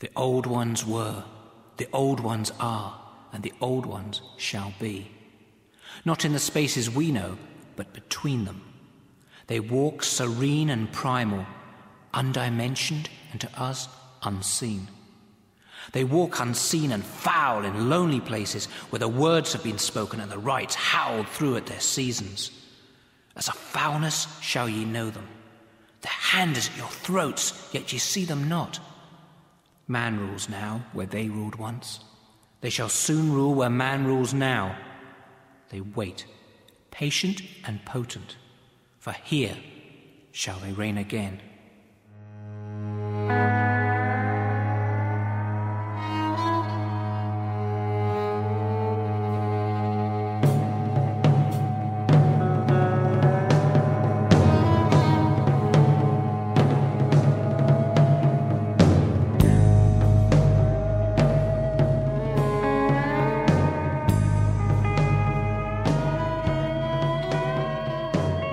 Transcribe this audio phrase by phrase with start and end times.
[0.00, 1.24] The old ones were,
[1.76, 3.00] the old ones are,
[3.32, 5.10] and the old ones shall be.
[6.04, 7.36] Not in the spaces we know,
[7.76, 8.62] but between them.
[9.48, 11.46] They walk serene and primal,
[12.14, 13.88] undimensioned and to us
[14.22, 14.88] unseen.
[15.92, 20.30] They walk unseen and foul in lonely places where the words have been spoken and
[20.30, 22.50] the rites howled through at their seasons.
[23.36, 25.26] As a foulness shall ye know them.
[26.02, 28.80] Their hand is at your throats, yet ye see them not.
[29.90, 32.00] Man rules now where they ruled once.
[32.60, 34.76] They shall soon rule where man rules now.
[35.70, 36.26] They wait,
[36.90, 38.36] patient and potent,
[38.98, 39.56] for here
[40.30, 41.40] shall they reign again.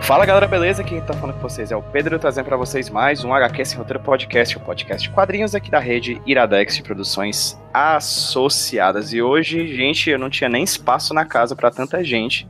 [0.06, 0.84] Fala galera, beleza?
[0.84, 3.78] Quem tá falando com vocês é o Pedro, trazendo para vocês mais um HQ Sem
[3.80, 9.14] Roteiro Podcast, o podcast de quadrinhos aqui da rede Iradex de Produções Associadas.
[9.14, 12.48] E hoje, gente, eu não tinha nem espaço na casa para tanta gente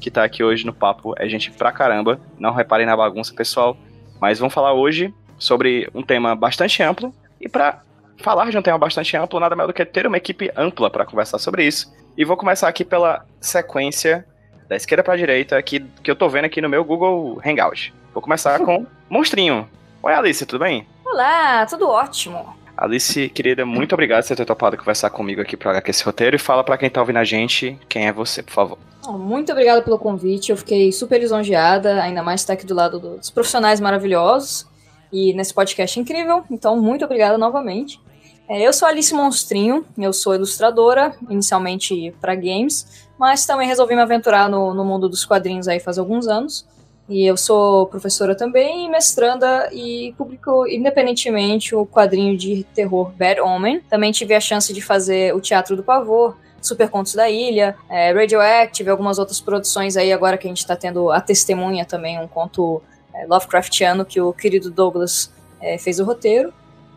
[0.00, 1.14] que tá aqui hoje no papo.
[1.18, 3.76] É gente pra caramba, não reparem na bagunça, pessoal.
[4.18, 7.14] Mas vamos falar hoje sobre um tema bastante amplo.
[7.38, 7.82] E para
[8.16, 11.04] falar de um tema bastante amplo, nada melhor do que ter uma equipe ampla para
[11.04, 11.94] conversar sobre isso.
[12.16, 14.24] E vou começar aqui pela sequência
[14.68, 17.92] da esquerda pra direita, que, que eu tô vendo aqui no meu Google Hangout.
[18.12, 19.68] Vou começar com Monstrinho.
[20.02, 20.86] Oi, Alice, tudo bem?
[21.04, 22.54] Olá, tudo ótimo.
[22.76, 26.38] Alice, querida, muito obrigado por ter topado conversar comigo aqui para HQ esse roteiro e
[26.38, 28.78] fala para quem tá ouvindo a gente quem é você, por favor.
[29.06, 33.30] Muito obrigada pelo convite, eu fiquei super lisonjeada, ainda mais estar aqui do lado dos
[33.30, 34.66] profissionais maravilhosos
[35.12, 38.00] e nesse podcast incrível, então muito obrigada novamente.
[38.48, 44.02] É, eu sou Alice Monstrinho, eu sou ilustradora, inicialmente para games, mas também resolvi me
[44.02, 46.66] aventurar no, no mundo dos quadrinhos aí faz alguns anos.
[47.08, 53.80] E eu sou professora também, mestranda e publico independentemente o quadrinho de terror Bad Omen.
[53.80, 58.12] Também tive a chance de fazer o Teatro do Pavor, Super Contos da Ilha, é,
[58.12, 62.28] Radioactive, algumas outras produções aí agora que a gente está tendo a testemunha também, um
[62.28, 62.82] conto
[63.14, 66.52] é, Lovecraftiano que o querido Douglas é, fez o roteiro.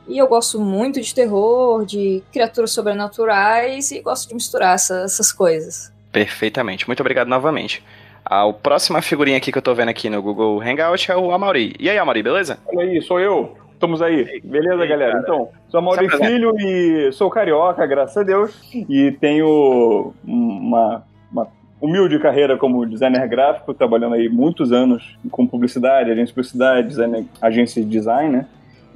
[0.07, 5.31] E eu gosto muito de terror, de criaturas sobrenaturais e gosto de misturar essa, essas
[5.31, 5.91] coisas.
[6.12, 6.88] Perfeitamente.
[6.88, 7.84] Muito obrigado novamente.
[8.25, 11.75] A próxima figurinha aqui que eu tô vendo aqui no Google Hangout é o Amaury.
[11.79, 12.57] E aí, Amaury, beleza?
[12.68, 13.56] Olha aí, sou eu.
[13.73, 14.41] Estamos aí.
[14.44, 15.12] Beleza, aí, galera?
[15.12, 15.23] Cara.
[15.23, 18.59] Então, sou Amaury Filho e sou carioca, graças a Deus.
[18.74, 21.47] E tenho uma, uma
[21.79, 27.25] humilde carreira como designer gráfico, trabalhando aí muitos anos com publicidade, agência de publicidade, designer,
[27.41, 28.45] agência de design, né?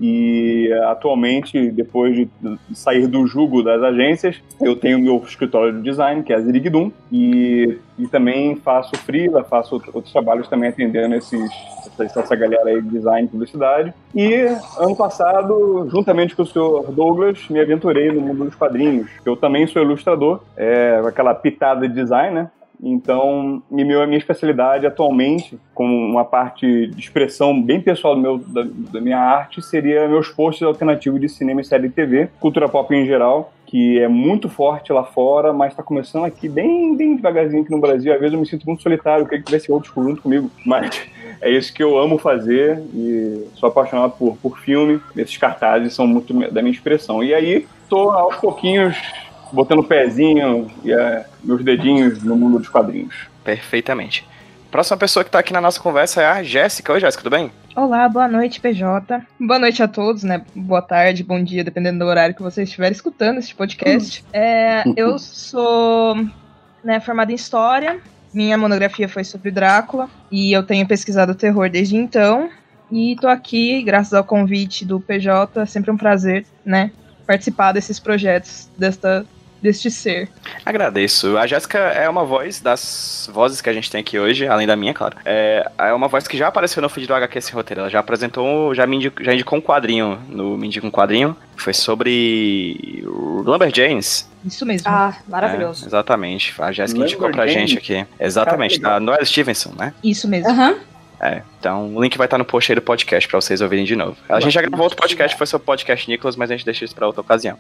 [0.02, 2.28] E atualmente, depois de
[2.74, 6.92] sair do jugo das agências, eu tenho meu escritório de design, que é a Zirigdum,
[7.12, 11.52] e, e também faço freela, faço outros trabalhos também atendendo esses,
[12.00, 13.94] essa, essa galera aí de design e publicidade.
[14.16, 14.34] E
[14.80, 19.08] ano passado, juntamente com o senhor Douglas, me aventurei no mundo dos quadrinhos.
[19.24, 22.50] Eu também sou ilustrador, é, aquela pitada de design, né?
[22.82, 28.66] Então, minha, minha especialidade atualmente, com uma parte de expressão bem pessoal do meu, da,
[28.92, 32.94] da minha arte, seria meus posts alternativos de cinema e série de TV, cultura pop
[32.96, 37.62] em geral, que é muito forte lá fora, mas está começando aqui bem, bem devagarzinho
[37.62, 38.14] aqui no Brasil.
[38.14, 41.08] Às vezes eu me sinto muito solitário, queria que tivesse outros junto comigo, mas
[41.40, 45.00] é isso que eu amo fazer e sou apaixonado por, por filme.
[45.16, 47.24] Esses cartazes são muito da minha expressão.
[47.24, 48.98] E aí, estou aos pouquinhos
[49.52, 53.16] botando o pezinho e é, meus dedinhos no mundo dos quadrinhos.
[53.44, 54.28] Perfeitamente.
[54.72, 56.94] Próxima pessoa que está aqui na nossa conversa é a Jéssica.
[56.94, 57.52] Oi, Jéssica, tudo bem?
[57.76, 59.22] Olá, boa noite, PJ.
[59.40, 60.42] Boa noite a todos, né?
[60.56, 64.24] Boa tarde, bom dia, dependendo do horário que vocês estiverem escutando este podcast.
[64.32, 66.16] É, eu sou
[66.84, 68.00] né, formada em História,
[68.34, 72.50] minha monografia foi sobre Drácula, e eu tenho pesquisado terror desde então.
[72.90, 76.92] E tô aqui, graças ao convite do PJ, é sempre um prazer, né?
[77.26, 79.26] Participar desses projetos, desta
[79.62, 80.30] deste ser.
[80.66, 81.38] Agradeço.
[81.38, 84.76] A Jéssica é uma voz das vozes que a gente tem aqui hoje, além da
[84.76, 85.18] minha, claro.
[85.24, 87.82] É, é uma voz que já apareceu no feed do HQ esse roteiro.
[87.82, 91.36] Ela já apresentou, já me indicou, já indicou um quadrinho no Me Indica um Quadrinho.
[91.56, 94.30] Foi sobre Lumberjanes.
[94.44, 94.90] Isso mesmo.
[94.90, 95.86] Ah, maravilhoso.
[95.86, 96.54] É, exatamente.
[96.60, 98.06] A Jéssica indicou pra gente aqui.
[98.20, 99.94] Exatamente, da Noel Stevenson, né?
[100.04, 100.50] Isso mesmo.
[100.50, 100.72] Aham.
[100.72, 100.92] Uhum.
[101.24, 103.96] É, então o link vai estar no post aí do podcast pra vocês ouvirem de
[103.96, 104.18] novo.
[104.28, 106.84] A gente já gravou outro podcast, foi sobre o podcast Nicolas, mas a gente deixa
[106.84, 107.60] isso pra outra ocasião.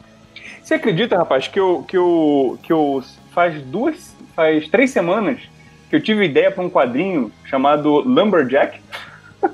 [0.71, 3.03] Você acredita, rapaz, que eu, que eu, que eu
[3.33, 5.41] faz duas, faz três semanas
[5.89, 8.79] que eu tive ideia para um quadrinho chamado Lumberjack?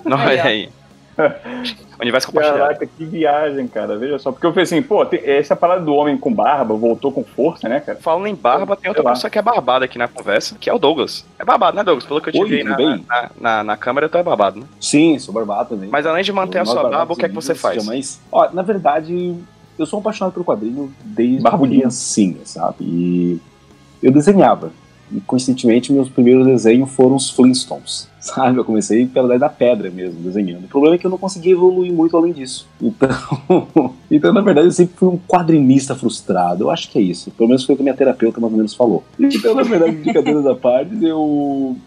[0.06, 0.70] Olha aí.
[2.00, 2.60] Universo compartilhado.
[2.60, 3.98] Caraca, que viagem, cara.
[3.98, 4.32] Veja só.
[4.32, 7.80] Porque eu falei assim, pô, essa parada do homem com barba voltou com força, né,
[7.80, 7.98] cara?
[7.98, 10.78] Falando em barba, tem outra pessoa que é barbada aqui na conversa, que é o
[10.78, 11.26] Douglas.
[11.40, 12.06] É barbado, né, Douglas?
[12.06, 13.04] Pelo que eu te Oi, vi na, bem?
[13.10, 14.68] na, na, na câmera, tu é barbado, né?
[14.80, 15.90] Sim, sou barbado também.
[15.90, 18.22] Mas além de manter a sua barba, o que é que você faz?
[18.32, 19.36] Ó, na verdade,
[19.78, 21.82] eu sou apaixonado pelo quadrinho desde Barbudinho.
[21.82, 22.78] criancinha, sabe?
[22.82, 23.40] E
[24.02, 24.72] eu desenhava.
[25.10, 28.58] E, coincidentemente, meus primeiros desenhos foram os Flintstones, sabe?
[28.58, 30.66] Eu comecei pela idade da pedra mesmo, desenhando.
[30.66, 32.68] O problema é que eu não conseguia evoluir muito além disso.
[32.82, 36.66] Então, então na verdade, eu sempre fui um quadrinista frustrado.
[36.66, 37.32] Eu acho que é isso.
[37.32, 39.04] Pelo menos foi o que a minha terapeuta mais ou menos falou.
[39.20, 41.78] Então, na verdade, brincadeiras à parte, eu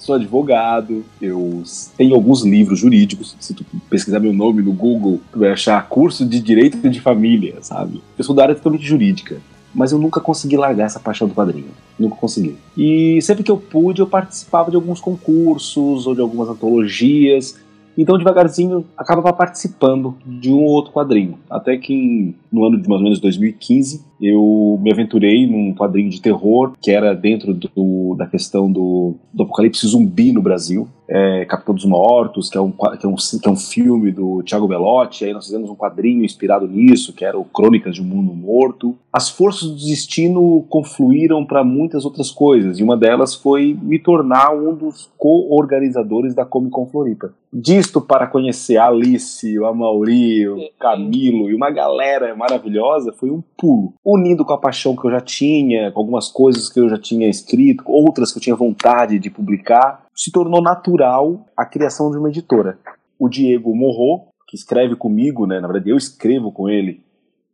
[0.00, 1.62] sou advogado, eu
[1.96, 3.36] tenho alguns livros jurídicos.
[3.38, 7.58] Se tu pesquisar meu nome no Google, tu vai achar curso de direito de família,
[7.60, 8.02] sabe?
[8.18, 9.40] Eu sou da área totalmente jurídica.
[9.72, 11.68] Mas eu nunca consegui largar essa paixão do quadrinho.
[11.96, 12.56] Nunca consegui.
[12.76, 17.56] E sempre que eu pude, eu participava de alguns concursos ou de algumas antologias.
[17.98, 21.38] Então, devagarzinho, acabava participando de um ou outro quadrinho.
[21.50, 26.20] Até que no ano de mais ou menos 2015, eu me aventurei num quadrinho de
[26.20, 30.88] terror que era dentro do- da questão do, do apocalipse zumbi no Brasil.
[31.12, 34.44] É, Capitão dos Mortos, que é, um, que, é um, que é um filme do
[34.44, 35.24] Thiago Bellotti.
[35.24, 38.96] Aí nós fizemos um quadrinho inspirado nisso, que era o Crônicas de um Mundo Morto.
[39.12, 44.54] As forças do destino confluíram para muitas outras coisas, e uma delas foi me tornar
[44.54, 47.34] um dos co-organizadores da Comic Con Floripa.
[47.52, 53.42] Disto para conhecer a Alice, o Amauri, o Camilo e uma galera maravilhosa foi um
[53.58, 53.92] pulo.
[54.04, 57.28] Unindo com a paixão que eu já tinha, com algumas coisas que eu já tinha
[57.28, 62.28] escrito, outras que eu tinha vontade de publicar, se tornou natural a criação de uma
[62.28, 62.78] editora.
[63.18, 67.02] O Diego Morro, que escreve comigo, né, na verdade eu escrevo com ele,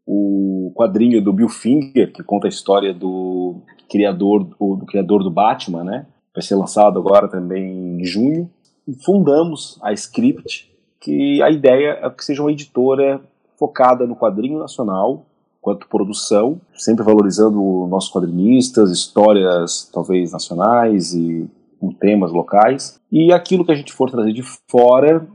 [0.05, 5.31] o quadrinho do Bill Finger, que conta a história do criador do, do criador do
[5.31, 6.07] Batman, né?
[6.35, 8.51] Vai ser lançado agora também em junho.
[8.87, 10.69] E fundamos a Script,
[11.01, 13.21] que a ideia é que seja uma editora
[13.57, 15.25] focada no quadrinho nacional,
[15.61, 21.49] quanto produção, sempre valorizando nossos quadrinistas, histórias talvez nacionais e
[21.79, 23.01] com temas locais.
[23.11, 25.27] E aquilo que a gente for trazer de fora,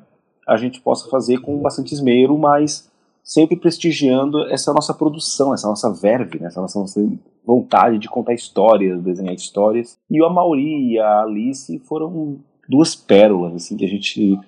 [0.47, 2.89] a gente possa fazer com bastante esmero, mas
[3.23, 6.47] sempre prestigiando essa nossa produção, essa nossa verve, né?
[6.47, 7.01] essa nossa, nossa
[7.45, 9.97] vontade de contar histórias, desenhar histórias.
[10.09, 14.39] E o Amauri e a Alice foram duas pérolas assim que a gente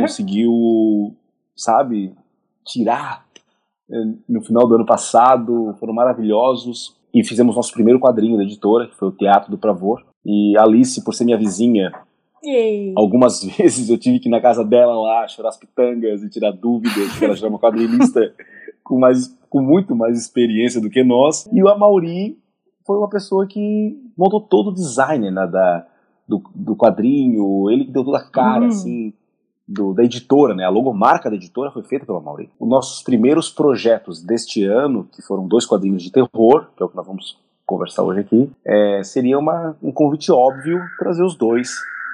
[0.00, 1.14] conseguiu,
[1.56, 2.14] sabe,
[2.64, 3.26] tirar
[3.90, 6.96] eh, no final do ano passado, foram maravilhosos.
[7.14, 10.02] E fizemos nosso primeiro quadrinho da editora, que foi o Teatro do Pravor.
[10.24, 11.92] E Alice, por ser minha vizinha.
[12.96, 16.52] Algumas vezes eu tive que ir na casa dela lá, chorar as pitangas e tirar
[16.52, 18.34] dúvidas, porque ela já é uma quadrinista
[18.82, 21.48] com, mais, com muito mais experiência do que nós.
[21.52, 22.38] E o Amauri
[22.84, 25.86] foi uma pessoa que montou todo o design né, da,
[26.28, 28.68] do, do quadrinho, ele que deu toda a cara, Hum.
[28.68, 29.12] assim,
[29.66, 30.64] do, da editora, né?
[30.64, 32.50] A logomarca da editora foi feita pelo Amauri.
[32.58, 36.88] Os nossos primeiros projetos deste ano, que foram dois quadrinhos de terror, que é o
[36.88, 41.70] que nós vamos conversar hoje aqui, é, seria uma, um convite óbvio trazer os dois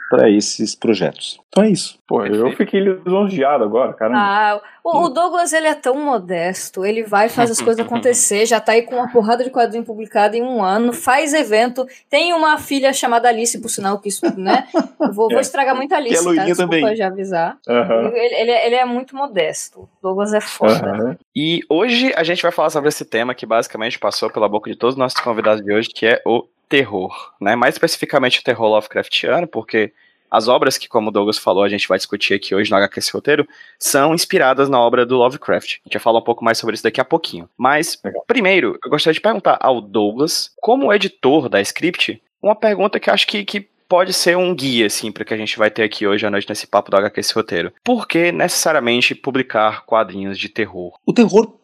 [0.08, 1.38] para esses projetos.
[1.48, 1.98] Então é isso.
[2.06, 4.18] Pô, eu fiquei lisonjeado agora, caramba.
[4.20, 4.60] Ah,
[4.96, 8.72] o, o Douglas ele é tão modesto, ele vai fazer as coisas acontecer, já tá
[8.72, 12.92] aí com uma porrada de quadrinho publicado em um ano, faz evento, tem uma filha
[12.92, 14.66] chamada Alice, por sinal que isso, né?
[15.12, 15.40] Vou, vou É.
[15.40, 16.44] estragar muito a Alice, Que é tá?
[16.44, 17.58] Desculpa já avisar.
[17.68, 18.12] Aham.
[18.14, 19.80] Ele, ele é, ele é muito modesto.
[19.80, 20.74] O Douglas é foda.
[20.90, 21.16] Aham.
[21.34, 24.76] E hoje a gente vai falar sobre esse tema que basicamente passou pela boca de
[24.76, 27.56] todos os nossos convidados de hoje, que é o terror, né?
[27.56, 29.92] Mais especificamente o terror Lovecraftiano, porque
[30.30, 32.98] as obras que, como o Douglas falou, a gente vai discutir aqui hoje no HQ
[32.98, 35.76] Esse Roteiro, são inspiradas na obra do Lovecraft.
[35.76, 37.48] A gente vai falar um pouco mais sobre isso daqui a pouquinho.
[37.56, 38.24] Mas, Legal.
[38.26, 43.14] primeiro, eu gostaria de perguntar ao Douglas, como editor da Script, uma pergunta que eu
[43.14, 46.06] acho que, que pode ser um guia, assim, para que a gente vai ter aqui
[46.06, 47.72] hoje à noite nesse papo do HQ Esse Roteiro.
[47.82, 50.98] Por que necessariamente publicar quadrinhos de terror?
[51.06, 51.54] O terror,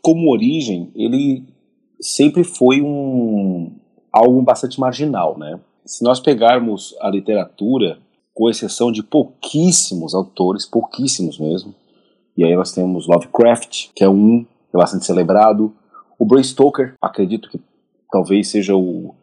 [0.00, 1.44] como origem, ele
[2.00, 3.72] sempre foi um
[4.10, 5.58] algo bastante marginal, né?
[5.84, 7.98] Se nós pegarmos a literatura,
[8.34, 11.74] com exceção de pouquíssimos autores, pouquíssimos mesmo,
[12.36, 15.72] e aí nós temos Lovecraft, que é um, que é bastante celebrado,
[16.18, 17.60] o Bram Stoker, acredito que
[18.10, 19.14] talvez seja o,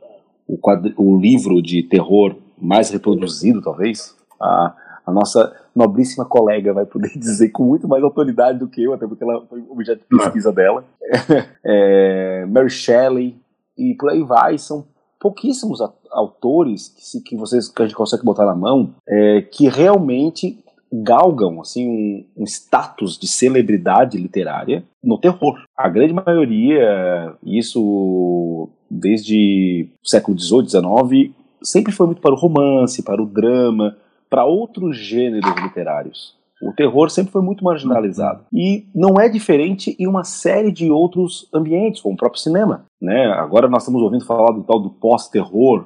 [0.48, 4.16] o, quadri- o livro de terror mais reproduzido, talvez.
[4.40, 4.76] A,
[5.06, 9.08] a nossa nobríssima colega vai poder dizer com muito mais autoridade do que eu, até
[9.08, 10.86] porque ela foi objeto de pesquisa dela.
[11.64, 13.36] É, Mary Shelley
[13.78, 14.86] e por aí vai, são
[15.22, 19.70] pouquíssimos autores que, se, que, vocês, que a gente consegue botar na mão é, que
[19.70, 20.58] realmente
[20.92, 25.64] galgam assim um, um status de celebridade literária no terror.
[25.78, 33.04] A grande maioria, isso desde o século XVIII, XIX, sempre foi muito para o romance,
[33.04, 33.96] para o drama,
[34.30, 36.36] para outros gêneros literários.
[36.62, 38.46] O terror sempre foi muito marginalizado.
[38.54, 42.86] E não é diferente em uma série de outros ambientes, como o próprio cinema.
[43.02, 43.26] Né?
[43.34, 45.86] Agora nós estamos ouvindo falar do tal do pós-terror,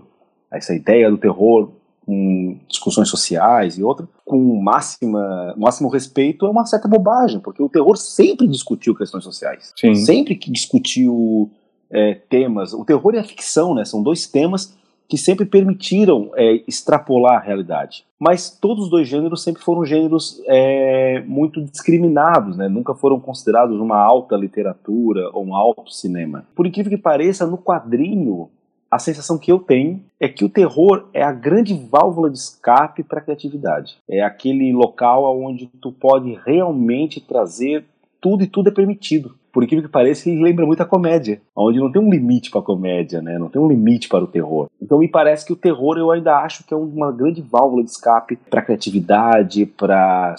[0.51, 1.71] essa ideia do terror
[2.05, 7.69] com discussões sociais e outra, com máxima, máximo respeito, é uma certa bobagem, porque o
[7.69, 9.73] terror sempre discutiu questões sociais.
[9.75, 9.95] Sim.
[9.95, 11.49] Sempre que discutiu
[11.89, 12.73] é, temas.
[12.73, 13.85] O terror e a ficção, né?
[13.85, 14.75] São dois temas
[15.07, 18.05] que sempre permitiram é, extrapolar a realidade.
[18.19, 22.67] Mas todos os dois gêneros sempre foram gêneros é, muito discriminados, né?
[22.67, 26.45] nunca foram considerados uma alta literatura ou um alto cinema.
[26.55, 28.49] Por incrível que pareça, no quadrinho,
[28.89, 33.03] a sensação que eu tenho é que o terror é a grande válvula de escape
[33.03, 33.97] para a criatividade.
[34.09, 37.85] É aquele local onde tu pode realmente trazer
[38.21, 41.79] tudo e tudo é permitido por incrível que pareça, ele lembra muito a comédia, onde
[41.79, 43.39] não tem um limite para a comédia, né?
[43.39, 44.67] Não tem um limite para o terror.
[44.81, 47.89] Então me parece que o terror eu ainda acho que é uma grande válvula de
[47.89, 50.35] escape para criatividade, para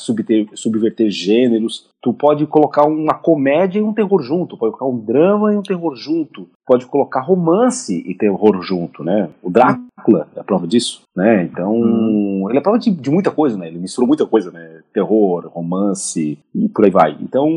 [0.55, 1.89] subverter gêneros.
[2.03, 5.63] Tu pode colocar uma comédia e um terror junto, pode colocar um drama e um
[5.63, 9.31] terror junto, pode colocar romance e terror junto, né?
[9.43, 11.43] O Drácula é a prova disso, né?
[11.45, 12.47] Então, hum.
[12.51, 13.67] ele é prova de, de, muita coisa, né?
[13.67, 14.83] Ele misturou muita coisa, né?
[14.93, 17.17] Terror, romance e por aí vai.
[17.21, 17.49] Então,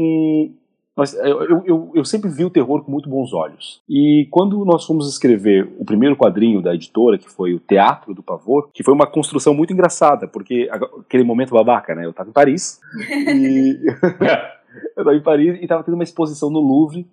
[0.99, 3.81] mas eu, eu, eu, sempre vi o terror com muito bons olhos.
[3.87, 8.21] E quando nós fomos escrever o primeiro quadrinho da editora, que foi o Teatro do
[8.21, 12.05] Pavor, que foi uma construção muito engraçada, porque aquele momento babaca, né?
[12.05, 13.79] Eu estava em Paris e
[14.97, 17.07] eu estava em Paris e estava tendo uma exposição no Louvre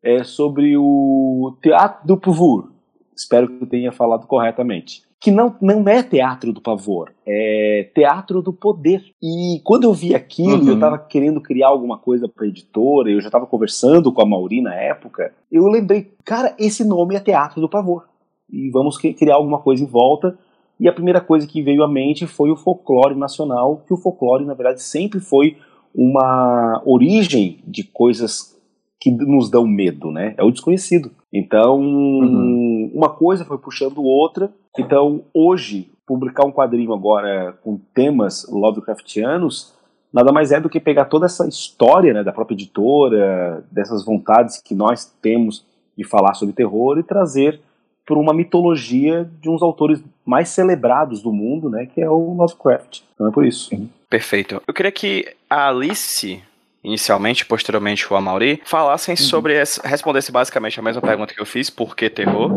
[0.00, 2.70] é, sobre o Teatro do Pavor.
[3.16, 8.42] Espero que eu tenha falado corretamente que não, não é teatro do pavor, é teatro
[8.42, 9.04] do poder.
[9.22, 10.68] E quando eu vi aquilo, uhum.
[10.68, 14.60] eu estava querendo criar alguma coisa para editora, eu já estava conversando com a Mauri
[14.60, 18.08] na época, eu lembrei, cara, esse nome é teatro do pavor.
[18.50, 20.36] E vamos criar alguma coisa em volta.
[20.78, 24.44] E a primeira coisa que veio à mente foi o folclore nacional, que o folclore,
[24.44, 25.56] na verdade, sempre foi
[25.94, 28.60] uma origem de coisas
[29.02, 30.32] que nos dão medo, né?
[30.38, 31.10] É o desconhecido.
[31.32, 32.92] Então, uhum.
[32.94, 34.48] uma coisa foi puxando outra.
[34.78, 39.74] Então, hoje, publicar um quadrinho agora com temas Lovecraftianos
[40.12, 44.60] nada mais é do que pegar toda essa história né, da própria editora, dessas vontades
[44.62, 45.64] que nós temos
[45.96, 47.60] de falar sobre terror e trazer
[48.06, 53.00] para uma mitologia de uns autores mais celebrados do mundo, né, que é o Lovecraft.
[53.14, 53.70] Então é por isso.
[54.08, 54.60] Perfeito.
[54.66, 56.42] Eu queria que a Alice
[56.84, 59.16] inicialmente, posteriormente o Amauri, falassem uhum.
[59.16, 62.50] sobre, essa, respondesse basicamente a mesma pergunta que eu fiz, por que terror,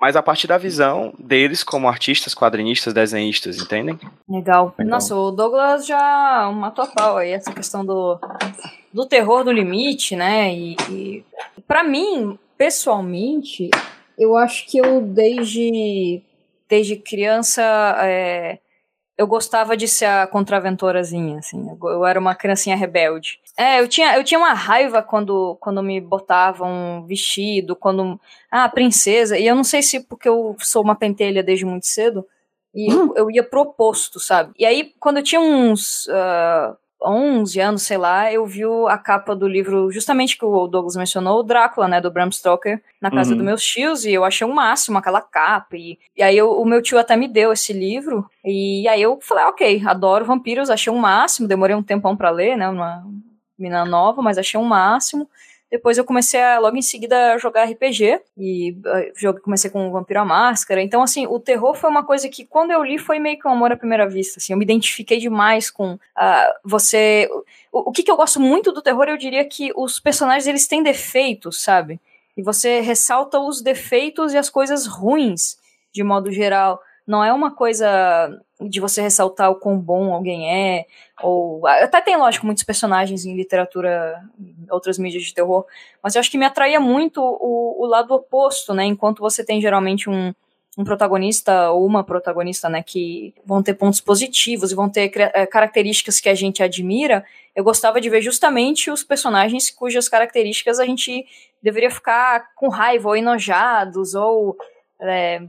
[0.00, 3.98] mas a partir da visão deles como artistas, quadrinistas, desenhistas, entendem?
[4.28, 4.74] Legal.
[4.78, 4.90] Legal.
[4.90, 8.18] Nossa, o Douglas já matou a pau aí, essa questão do,
[8.92, 11.24] do terror do limite, né, e, e
[11.66, 13.70] para mim, pessoalmente,
[14.18, 16.22] eu acho que eu desde,
[16.68, 17.62] desde criança...
[18.00, 18.58] É,
[19.16, 21.64] eu gostava de ser a contraventorazinha, assim.
[21.82, 23.38] Eu era uma criancinha rebelde.
[23.56, 28.20] É, eu tinha, eu tinha uma raiva quando, quando me botavam vestido, quando.
[28.50, 29.38] Ah, princesa.
[29.38, 32.26] E eu não sei se porque eu sou uma pentelha desde muito cedo.
[32.74, 33.12] E hum.
[33.14, 34.52] eu, eu, ia proposto, sabe?
[34.58, 36.08] E aí, quando eu tinha uns.
[36.08, 40.96] Uh, 11 anos, sei lá, eu vi a capa do livro, justamente que o Douglas
[40.96, 43.36] mencionou, o Drácula, né, do Bram Stoker, na casa uhum.
[43.36, 45.76] dos meus tios, e eu achei o um máximo aquela capa.
[45.76, 49.18] E, e aí eu, o meu tio até me deu esse livro, e aí eu
[49.20, 53.04] falei, ok, adoro vampiros, achei um máximo, demorei um tempão para ler, né, uma
[53.58, 55.28] menina nova, mas achei um máximo.
[55.74, 58.20] Depois eu comecei a, logo em seguida, a jogar RPG.
[58.38, 58.78] E
[59.26, 60.80] uh, comecei com o Vampiro à Máscara.
[60.80, 63.50] Então, assim, o terror foi uma coisa que, quando eu li, foi meio que um
[63.50, 64.38] amor à primeira vista.
[64.38, 65.98] Assim, eu me identifiquei demais com uh,
[66.64, 67.28] você.
[67.72, 70.68] O, o que, que eu gosto muito do terror, eu diria que os personagens, eles
[70.68, 72.00] têm defeitos, sabe?
[72.36, 75.58] E você ressalta os defeitos e as coisas ruins,
[75.92, 76.80] de modo geral.
[77.06, 80.86] Não é uma coisa de você ressaltar o quão bom alguém é,
[81.22, 85.66] ou até tem, lógico, muitos personagens em literatura, em outras mídias de terror,
[86.02, 88.84] mas eu acho que me atraía muito o, o lado oposto, né?
[88.84, 90.32] Enquanto você tem geralmente um,
[90.76, 95.46] um protagonista ou uma protagonista, né, que vão ter pontos positivos e vão ter é,
[95.46, 100.84] características que a gente admira, eu gostava de ver justamente os personagens cujas características a
[100.84, 101.24] gente
[101.62, 104.56] deveria ficar com raiva ou enojados ou
[105.00, 105.40] é,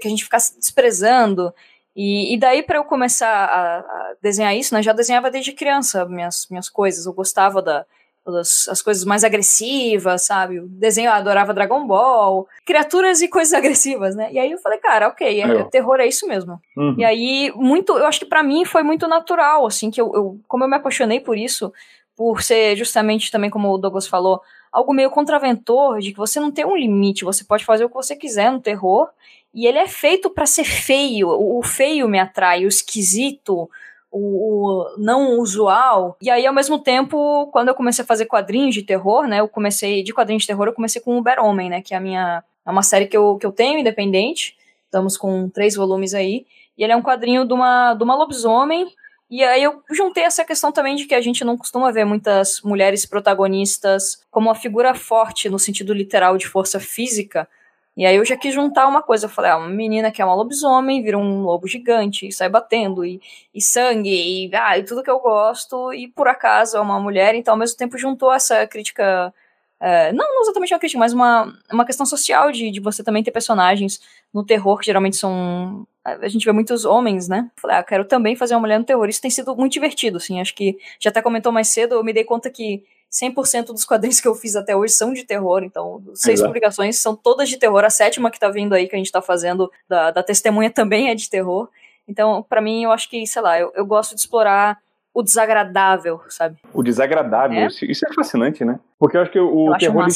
[0.00, 1.52] que a gente ficasse desprezando.
[1.96, 6.04] E, e daí para eu começar a, a, desenhar isso, né, já desenhava desde criança
[6.06, 7.06] minhas, minhas coisas.
[7.06, 7.86] Eu gostava da,
[8.32, 10.58] das as coisas mais agressivas, sabe?
[10.58, 14.32] O desenho, eu adorava Dragon Ball, criaturas e coisas agressivas, né?
[14.32, 16.60] E aí eu falei, cara, ok, é, terror é isso mesmo.
[16.76, 16.96] Uhum.
[16.98, 20.40] E aí, muito, eu acho que para mim foi muito natural, assim, que eu, eu,
[20.48, 21.72] como eu me apaixonei por isso,
[22.16, 24.40] por ser justamente também como o Douglas falou,
[24.74, 27.94] algo meio contraventor, de que você não tem um limite, você pode fazer o que
[27.94, 29.08] você quiser no terror,
[29.54, 31.28] e ele é feito para ser feio.
[31.28, 33.70] O feio me atrai, o esquisito,
[34.10, 36.16] o, não usual.
[36.20, 39.38] E aí, ao mesmo tempo, quando eu comecei a fazer quadrinhos de terror, né?
[39.38, 41.80] Eu comecei, de quadrinhos de terror, eu comecei com o Uber Homem, né?
[41.80, 42.42] Que é a minha.
[42.66, 44.56] É uma série que eu, que eu tenho, independente.
[44.86, 46.46] Estamos com três volumes aí.
[46.76, 48.88] E ele é um quadrinho de uma, de uma lobisomem.
[49.30, 52.60] E aí eu juntei essa questão também de que a gente não costuma ver muitas
[52.62, 57.48] mulheres protagonistas como uma figura forte no sentido literal de força física,
[57.96, 59.26] e aí eu já quis juntar uma coisa.
[59.26, 62.48] Eu falei, ah, uma menina que é uma lobisomem, vira um lobo gigante, e sai
[62.48, 63.20] batendo, e,
[63.54, 67.34] e sangue, e, ah, e tudo que eu gosto, e por acaso é uma mulher,
[67.34, 69.32] então ao mesmo tempo juntou essa crítica.
[69.80, 73.22] É, não, não exatamente uma crítica, mas uma, uma questão social de, de você também
[73.22, 74.00] ter personagens
[74.32, 75.86] no terror que geralmente são.
[76.04, 77.50] A gente vê muitos homens, né?
[77.56, 79.08] Falei, ah, quero também fazer uma mulher no terror.
[79.08, 80.40] Isso tem sido muito divertido, assim.
[80.40, 84.20] Acho que já até comentou mais cedo, eu me dei conta que 100% dos quadrinhos
[84.20, 86.48] que eu fiz até hoje são de terror, então seis Exato.
[86.48, 87.84] publicações são todas de terror.
[87.84, 91.08] A sétima que tá vindo aí, que a gente tá fazendo, da, da Testemunha, também
[91.08, 91.68] é de terror.
[92.06, 94.78] Então, para mim, eu acho que, sei lá, eu, eu gosto de explorar
[95.14, 96.58] o desagradável, sabe?
[96.72, 97.66] O desagradável, é?
[97.66, 98.80] isso é fascinante, né?
[98.98, 100.06] Porque eu acho que o eu terror.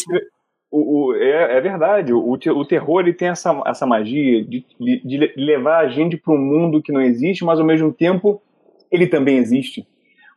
[0.70, 5.00] O, o, é, é, verdade, o, o terror ele tem essa, essa magia de, de,
[5.02, 8.42] de levar a gente para um mundo que não existe, mas ao mesmo tempo
[8.90, 9.86] ele também existe.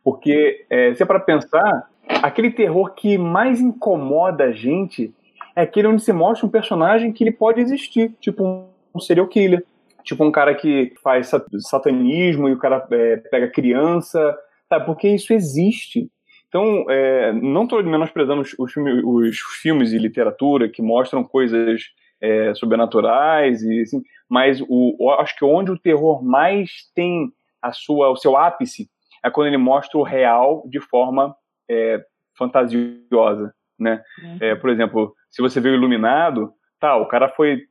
[0.02, 1.88] Porque, é, se é para pensar,
[2.22, 5.14] aquele terror que mais incomoda a gente
[5.54, 9.64] é aquele onde se mostra um personagem que ele pode existir, tipo um serial killer,
[10.02, 14.36] tipo um cara que faz satanismo e o cara é, pega criança,
[14.68, 14.86] sabe?
[14.86, 16.10] Porque isso existe.
[16.52, 21.84] Então, é, não estou menosprezando os, os, filmes, os, filmes e literatura que mostram coisas
[22.20, 27.32] é, sobrenaturais e assim, mas o, acho que onde o terror mais tem
[27.62, 28.90] a sua, o seu ápice
[29.24, 31.34] é quando ele mostra o real de forma
[31.70, 32.04] é,
[32.36, 34.02] fantasiosa, né?
[34.22, 34.38] Uhum.
[34.38, 37.62] É, por exemplo, se você vê o Iluminado, tá, o cara foi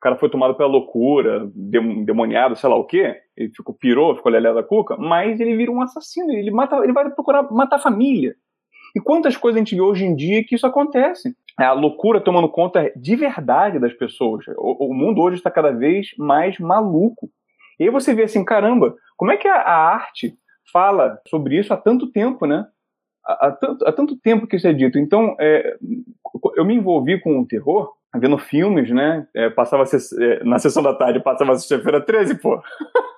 [0.00, 4.32] o cara foi tomado pela loucura, demoniado, sei lá o quê, ele ficou pirou, ficou
[4.32, 7.80] lelé da cuca, mas ele vira um assassino, ele mata, ele vai procurar matar a
[7.80, 8.34] família.
[8.96, 11.36] E quantas coisas a gente vê hoje em dia que isso acontece?
[11.60, 14.42] É a loucura tomando conta de verdade das pessoas.
[14.56, 17.28] O, o mundo hoje está cada vez mais maluco.
[17.78, 20.32] E aí você vê assim, caramba, como é que a, a arte
[20.72, 22.64] fala sobre isso há tanto tempo, né?
[23.22, 24.98] Há, há, tanto, há tanto tempo que isso é dito.
[24.98, 25.76] Então, é,
[26.56, 29.26] eu me envolvi com o terror vendo filmes, né?
[29.34, 32.60] É, passava é, na sessão da tarde, passava sexta-feira 13, pô.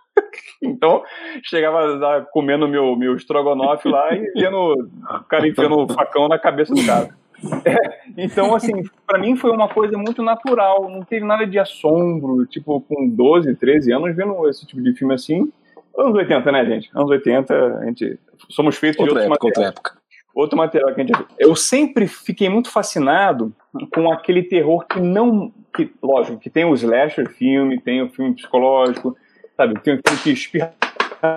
[0.63, 1.03] então,
[1.45, 6.39] chegava lá, comendo meu, meu estrogonofe lá e vendo o cara enfiando o facão na
[6.39, 7.09] cabeça do cara.
[7.65, 7.75] É,
[8.17, 12.81] então, assim, para mim foi uma coisa muito natural, não teve nada de assombro, tipo,
[12.83, 15.51] com 12, 13 anos, vendo esse tipo de filme assim,
[15.97, 16.91] Anos 80, né, gente?
[16.95, 18.19] Anos 80, a gente.
[18.49, 19.47] Somos feitos outra de outro época.
[19.47, 20.02] Outra época.
[20.35, 21.27] Outro material que a gente.
[21.39, 23.55] Eu sempre fiquei muito fascinado
[23.95, 25.53] com aquele terror que não.
[25.75, 29.17] Que, lógico, que tem o slasher filme, tem o filme psicológico,
[29.57, 29.81] sabe?
[29.81, 30.75] Tem um filme que espirra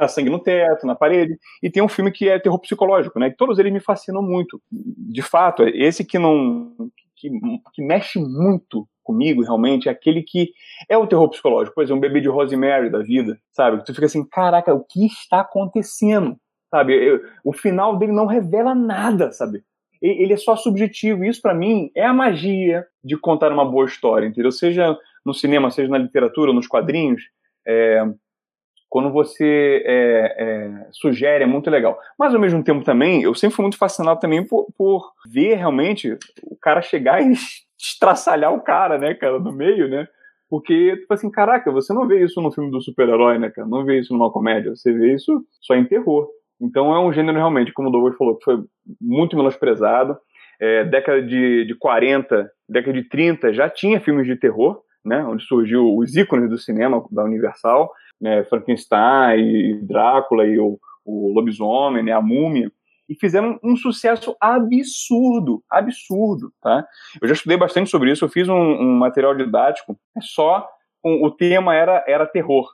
[0.09, 3.27] sangue no teto, na parede, e tem um filme que é terror psicológico, né?
[3.27, 4.61] E todos eles me fascinam muito.
[4.71, 6.73] De fato, esse que não.
[7.15, 7.29] que,
[7.73, 10.49] que mexe muito comigo, realmente, é aquele que
[10.89, 11.75] é o terror psicológico.
[11.75, 13.83] Por exemplo, um bebê de Rosemary da vida, sabe?
[13.85, 16.35] Tu fica assim, caraca, o que está acontecendo?
[16.75, 16.93] Sabe?
[16.93, 19.63] Eu, o final dele não revela nada, sabe?
[20.01, 21.23] Ele é só subjetivo.
[21.23, 24.51] Isso, para mim, é a magia de contar uma boa história, entendeu?
[24.51, 27.21] Seja no cinema, seja na literatura, nos quadrinhos.
[27.65, 28.03] É,
[28.89, 31.97] quando você é, é, sugere, é muito legal.
[32.19, 36.17] Mas, ao mesmo tempo, também, eu sempre fui muito fascinado também por, por ver realmente
[36.43, 37.35] o cara chegar e
[37.79, 40.09] estraçalhar o cara, né, cara, no meio, né?
[40.49, 43.65] Porque, tipo assim, caraca, você não vê isso no filme do super-herói, né, cara?
[43.65, 46.29] Não vê isso numa comédia, você vê isso só em terror.
[46.59, 48.63] Então é um gênero realmente, como o Douglas falou, que foi
[48.99, 50.17] muito menosprezado.
[50.59, 55.23] É, década de, de 40, década de 30 já tinha filmes de terror, né?
[55.25, 57.91] Onde surgiu os ícones do cinema da Universal,
[58.21, 58.43] né?
[58.45, 62.13] Frankenstein, e Drácula e o, o lobisomem, né?
[62.13, 62.71] A múmia
[63.07, 66.85] e fizeram um sucesso absurdo, absurdo, tá?
[67.21, 70.67] Eu já estudei bastante sobre isso, eu fiz um, um material didático, é só
[71.03, 72.67] o tema era, era terror,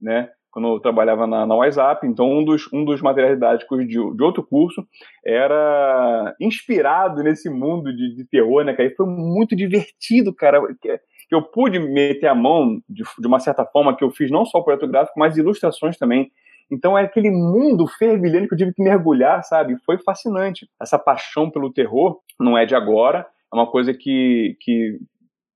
[0.00, 0.28] né?
[0.50, 4.22] Quando eu trabalhava na, na WhatsApp, então um dos, um dos materiais didáticos de, de
[4.22, 4.86] outro curso
[5.24, 8.88] era inspirado nesse mundo de, de terror, né, cara?
[8.88, 10.60] E foi muito divertido, cara.
[10.80, 14.30] Que, que eu pude meter a mão de, de uma certa forma que eu fiz
[14.30, 16.30] não só o projeto gráfico, mas ilustrações também
[16.70, 19.76] então é aquele mundo fervilhante que eu tive que mergulhar, sabe?
[19.84, 20.68] Foi fascinante.
[20.80, 24.98] Essa paixão pelo terror não é de agora, é uma coisa que, que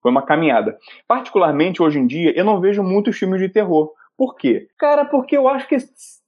[0.01, 0.77] foi uma caminhada.
[1.07, 3.91] Particularmente hoje em dia, eu não vejo muitos filmes de terror.
[4.23, 4.69] Por quê?
[4.79, 5.79] Cara, porque eu acho que é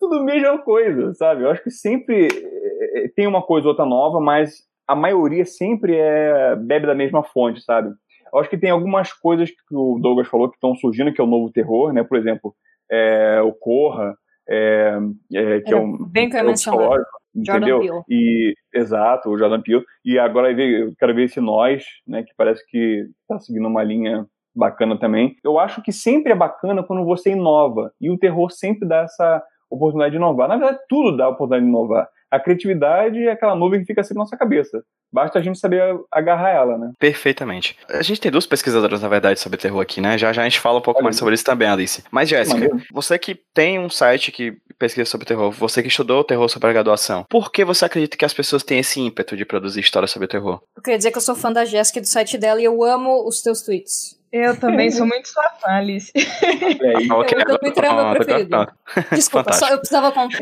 [0.01, 1.45] tudo a mesma coisa, sabe?
[1.45, 5.95] Eu acho que sempre eh, tem uma coisa ou outra nova, mas a maioria sempre
[5.95, 7.95] é bebe da mesma fonte, sabe?
[8.33, 11.25] Eu acho que tem algumas coisas que o Douglas falou que estão surgindo, que é
[11.25, 12.03] o novo terror, né?
[12.03, 12.53] Por exemplo,
[12.91, 14.17] é, o Corra,
[14.49, 14.99] é,
[15.33, 17.79] é, que é um bem que eu psicológico, entendeu?
[17.79, 18.03] Peele.
[18.09, 19.85] E exato, o Jordan Peele.
[20.05, 24.27] E agora eu quero ver esse nós, né, que parece que está seguindo uma linha
[24.55, 25.37] bacana também.
[25.43, 29.43] Eu acho que sempre é bacana quando você inova e o terror sempre dá essa
[29.71, 30.49] oportunidade de inovar.
[30.49, 32.09] Na verdade, tudo dá a oportunidade de inovar.
[32.31, 34.83] A criatividade é aquela nuvem que fica assim na nossa cabeça.
[35.13, 36.91] Basta a gente saber agarrar ela, né?
[36.99, 37.77] Perfeitamente.
[37.89, 40.19] A gente tem duas pesquisadoras, na verdade, sobre terror aqui, né?
[40.19, 41.05] Já já a gente fala um pouco Olha.
[41.05, 42.03] mais sobre isso também, Alice.
[42.11, 46.49] Mas, Jéssica, você que tem um site que pesquisa sobre terror, você que estudou terror
[46.49, 49.79] sobre a graduação, por que você acredita que as pessoas têm esse ímpeto de produzir
[49.79, 50.61] histórias sobre terror?
[50.77, 52.83] Eu queria dizer que eu sou fã da Jéssica e do site dela e eu
[52.83, 54.19] amo os teus tweets.
[54.35, 56.11] Eu também sou muito sua fã, Alice.
[56.13, 58.67] É, okay, o Twitter é o meu preferido.
[59.13, 60.41] Desculpa, só eu precisava contar.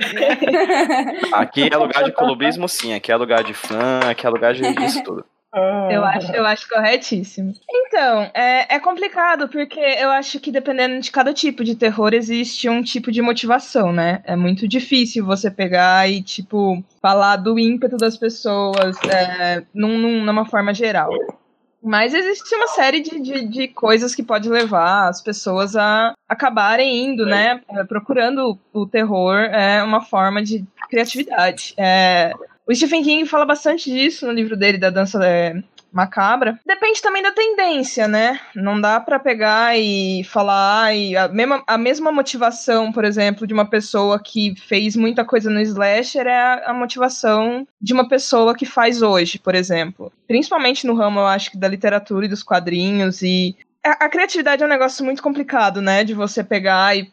[1.34, 2.94] Aqui é lugar de clubismo, sim.
[2.94, 5.22] Aqui é lugar de fã, aqui é lugar de isso tudo.
[5.90, 7.52] Eu acho, eu acho corretíssimo.
[7.70, 12.70] Então, é, é complicado, porque eu acho que dependendo de cada tipo de terror, existe
[12.70, 14.22] um tipo de motivação, né?
[14.24, 20.24] É muito difícil você pegar e, tipo, falar do ímpeto das pessoas é, num, num,
[20.24, 21.10] numa forma geral.
[21.82, 27.04] Mas existe uma série de, de, de, coisas que pode levar as pessoas a acabarem
[27.06, 27.60] indo, né?
[27.70, 31.74] É, procurando o terror é uma forma de criatividade.
[31.76, 32.32] É,
[32.66, 35.60] o Stephen King fala bastante disso no livro dele, da Dança é,
[35.92, 36.58] macabra.
[36.66, 38.40] Depende também da tendência, né?
[38.54, 43.54] Não dá para pegar e falar e a mesma, a mesma motivação, por exemplo, de
[43.54, 48.54] uma pessoa que fez muita coisa no slasher é a, a motivação de uma pessoa
[48.54, 50.12] que faz hoje, por exemplo.
[50.26, 54.62] Principalmente no ramo, eu acho que da literatura e dos quadrinhos e a, a criatividade
[54.62, 56.04] é um negócio muito complicado, né?
[56.04, 57.12] De você pegar e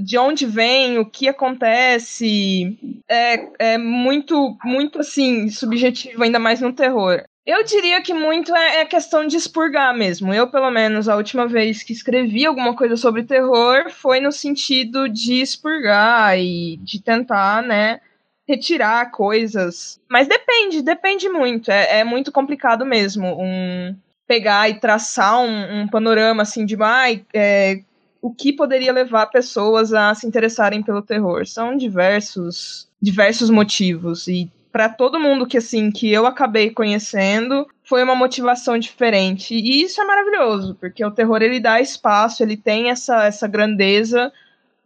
[0.00, 6.72] de onde vem, o que acontece, é, é muito, muito assim, subjetivo, ainda mais no
[6.72, 7.22] terror.
[7.48, 10.34] Eu diria que muito é, é, questão de expurgar mesmo.
[10.34, 15.08] Eu, pelo menos, a última vez que escrevi alguma coisa sobre terror foi no sentido
[15.08, 18.02] de expurgar e de tentar, né,
[18.46, 19.98] retirar coisas.
[20.10, 21.70] Mas depende, depende muito.
[21.70, 27.06] É, é muito complicado mesmo um pegar e traçar um, um panorama assim de ah,
[27.32, 27.80] é,
[28.20, 31.46] o que poderia levar pessoas a se interessarem pelo terror.
[31.46, 38.02] São diversos diversos motivos e para todo mundo que assim que eu acabei conhecendo foi
[38.02, 39.54] uma motivação diferente.
[39.54, 44.32] E isso é maravilhoso porque o terror ele dá espaço ele tem essa essa grandeza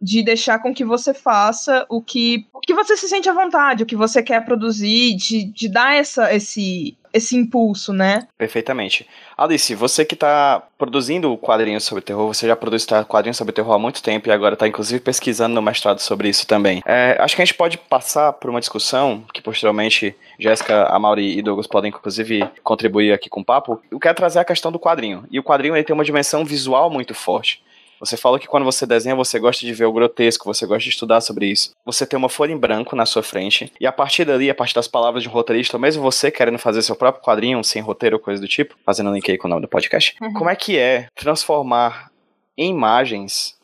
[0.03, 3.83] de deixar com que você faça o que, o que você se sente à vontade,
[3.83, 8.27] o que você quer produzir, de, de dar essa, esse, esse impulso, né?
[8.37, 9.07] Perfeitamente.
[9.37, 13.79] Alice, você que está produzindo quadrinhos sobre terror, você já produz quadrinhos sobre terror há
[13.79, 16.81] muito tempo e agora está inclusive pesquisando no mestrado sobre isso também.
[16.85, 21.41] É, acho que a gente pode passar por uma discussão que posteriormente Jéssica, Amaury e
[21.41, 23.81] Douglas podem inclusive contribuir aqui com o papo.
[23.91, 25.25] Eu quero trazer a questão do quadrinho.
[25.29, 27.61] E o quadrinho ele tem uma dimensão visual muito forte.
[28.03, 30.89] Você falou que quando você desenha, você gosta de ver o grotesco, você gosta de
[30.89, 31.71] estudar sobre isso.
[31.85, 34.75] Você tem uma folha em branco na sua frente, e a partir dali, a partir
[34.75, 38.17] das palavras de um roteirista, ou mesmo você querendo fazer seu próprio quadrinho, sem roteiro
[38.17, 40.33] ou coisa do tipo, fazendo link aí com o nome do podcast, uhum.
[40.33, 42.11] como é que é transformar
[42.57, 43.55] em imagens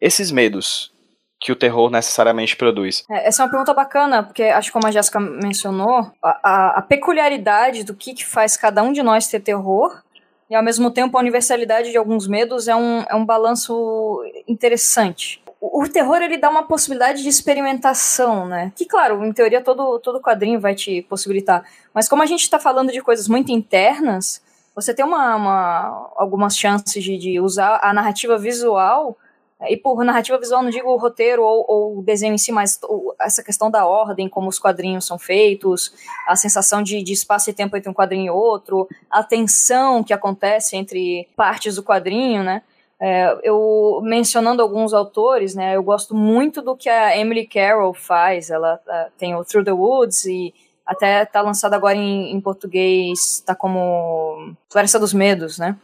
[0.00, 0.92] esses medos
[1.40, 3.04] que o terror necessariamente produz?
[3.08, 6.78] É, essa é uma pergunta bacana, porque acho que como a Jéssica mencionou, a, a,
[6.78, 10.02] a peculiaridade do que, que faz cada um de nós ter terror
[10.48, 15.42] e ao mesmo tempo a universalidade de alguns medos é um, é um balanço interessante.
[15.60, 18.72] O, o terror ele dá uma possibilidade de experimentação, né?
[18.76, 21.64] Que, claro, em teoria todo, todo quadrinho vai te possibilitar.
[21.92, 24.42] Mas como a gente está falando de coisas muito internas,
[24.74, 29.16] você tem uma, uma algumas chances de, de usar a narrativa visual
[29.68, 32.78] e por narrativa visual não digo o roteiro ou, ou o desenho em si, mas
[33.20, 35.92] essa questão da ordem, como os quadrinhos são feitos,
[36.26, 40.12] a sensação de, de espaço e tempo entre um quadrinho e outro, a tensão que
[40.12, 42.62] acontece entre partes do quadrinho, né?
[43.00, 45.76] É, eu mencionando alguns autores, né?
[45.76, 48.50] Eu gosto muito do que a Emily Carroll faz.
[48.50, 50.54] Ela uh, tem o Through the Woods e
[50.86, 55.76] até tá lançado agora em, em português, tá como Floresta dos Medos, né?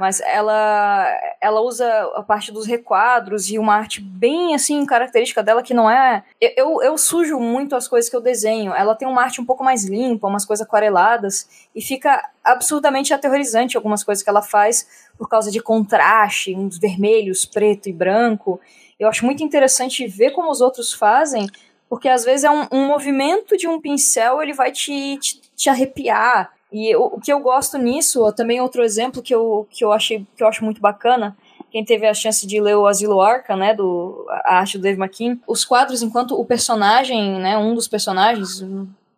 [0.00, 1.06] Mas ela
[1.42, 5.90] ela usa a parte dos requadros e uma arte bem assim característica dela que não
[5.90, 8.72] é eu, eu sujo muito as coisas que eu desenho.
[8.72, 13.76] Ela tem uma arte um pouco mais limpa umas coisas aquareladas e fica absurdamente aterrorizante
[13.76, 18.58] algumas coisas que ela faz por causa de contraste uns vermelhos preto e branco.
[18.98, 21.46] Eu acho muito interessante ver como os outros fazem
[21.90, 25.68] porque às vezes é um, um movimento de um pincel ele vai te, te, te
[25.68, 29.92] arrepiar e o, o que eu gosto nisso, também outro exemplo que eu, que eu
[29.92, 31.36] achei que eu acho muito bacana,
[31.70, 35.00] quem teve a chance de ler o Asilo Arca, né, do a arte do Dave
[35.00, 38.64] McKean, os quadros enquanto o personagem, né, um dos personagens,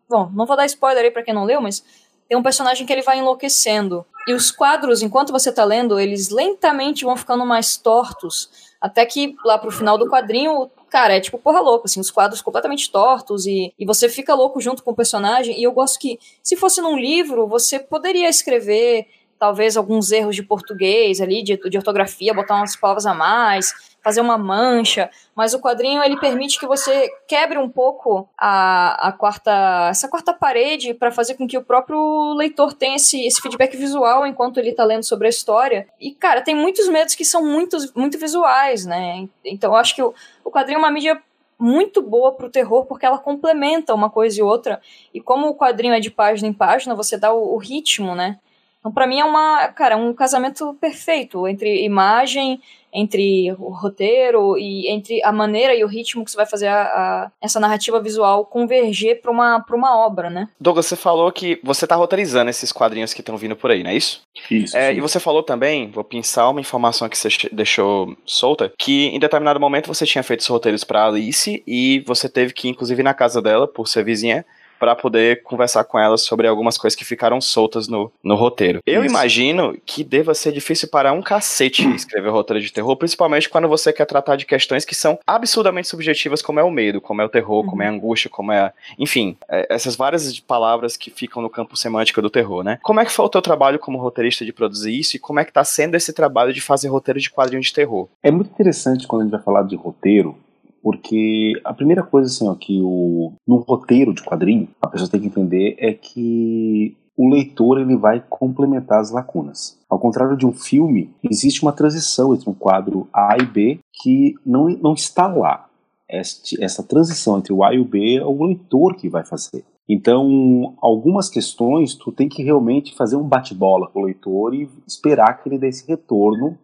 [0.08, 1.82] bom, não vou dar spoiler aí para quem não leu, mas
[2.28, 4.06] tem um personagem que ele vai enlouquecendo.
[4.26, 9.34] E os quadros, enquanto você tá lendo, eles lentamente vão ficando mais tortos, até que
[9.44, 13.46] lá pro final do quadrinho cara, é tipo porra louca, assim, os quadros completamente tortos
[13.46, 15.58] e, e você fica louco junto com o personagem.
[15.58, 19.06] E eu gosto que, se fosse num livro, você poderia escrever
[19.42, 24.20] talvez alguns erros de português ali, de, de ortografia, botar umas palavras a mais, fazer
[24.20, 29.88] uma mancha, mas o quadrinho ele permite que você quebre um pouco a, a quarta
[29.90, 34.24] essa quarta parede para fazer com que o próprio leitor tenha esse, esse feedback visual
[34.24, 35.88] enquanto ele tá lendo sobre a história.
[36.00, 39.26] E cara, tem muitos medos que são muito, muito visuais, né?
[39.44, 41.20] Então eu acho que o, o quadrinho é uma mídia
[41.58, 44.80] muito boa pro terror porque ela complementa uma coisa e outra.
[45.12, 48.38] E como o quadrinho é de página em página, você dá o, o ritmo, né?
[48.82, 52.60] Então, para mim, é uma, cara, um casamento perfeito entre imagem,
[52.92, 56.82] entre o roteiro e entre a maneira e o ritmo que você vai fazer a,
[56.82, 60.48] a, essa narrativa visual converger para uma, pra uma obra, né?
[60.60, 63.90] Douglas, você falou que você tá roteirizando esses quadrinhos que estão vindo por aí, não
[63.90, 64.22] é isso?
[64.50, 64.76] Isso.
[64.76, 69.20] É, e você falou também, vou pensar uma informação que você deixou solta, que em
[69.20, 73.04] determinado momento você tinha feito os roteiros para Alice e você teve que, inclusive, ir
[73.04, 74.44] na casa dela, por ser vizinha,
[74.82, 78.80] para poder conversar com ela sobre algumas coisas que ficaram soltas no, no roteiro.
[78.84, 79.14] Eu Isso.
[79.14, 83.92] imagino que deva ser difícil para um cacete escrever roteiro de terror, principalmente quando você
[83.92, 87.28] quer tratar de questões que são absurdamente subjetivas, como é o medo, como é o
[87.28, 87.96] terror, como é a uhum.
[87.96, 88.72] angústia, como é.
[88.98, 92.80] Enfim, é, essas várias palavras que ficam no campo semântico do terror, né?
[92.82, 95.44] Como é que foi o teu trabalho como roteirista de produzir isso e como é
[95.44, 98.08] que tá sendo esse trabalho de fazer roteiro de quadrinho de terror?
[98.20, 100.36] É muito interessante quando a gente vai falar de roteiro,
[100.82, 105.20] porque a primeira coisa assim, ó, que o no roteiro de quadrinho a pessoa tem
[105.20, 109.78] que entender é que o leitor ele vai complementar as lacunas.
[109.88, 114.34] Ao contrário de um filme, existe uma transição entre um quadro A e B que
[114.44, 115.68] não, não está lá.
[116.08, 119.64] Este, essa transição entre o A e o B é o leitor que vai fazer.
[119.88, 125.42] Então, algumas questões tu tem que realmente fazer um bate-bola com o leitor e esperar
[125.42, 126.56] que ele dê esse retorno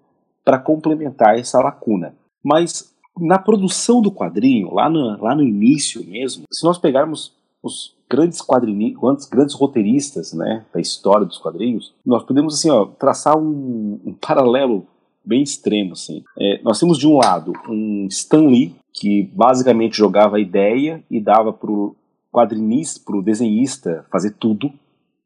[0.45, 2.15] para complementar essa lacuna.
[2.43, 7.95] Mas na produção do quadrinho, lá no, lá no início mesmo, se nós pegarmos os
[8.09, 14.01] grandes quadrinhos, grandes roteiristas, né, da história dos quadrinhos, nós podemos assim, ó, traçar um,
[14.05, 14.87] um paralelo
[15.25, 16.25] bem extremo, assim.
[16.39, 21.21] É, nós temos de um lado um Stan Lee que basicamente jogava a ideia e
[21.21, 21.95] dava pro
[22.33, 24.73] quadrinista, pro desenhista fazer tudo,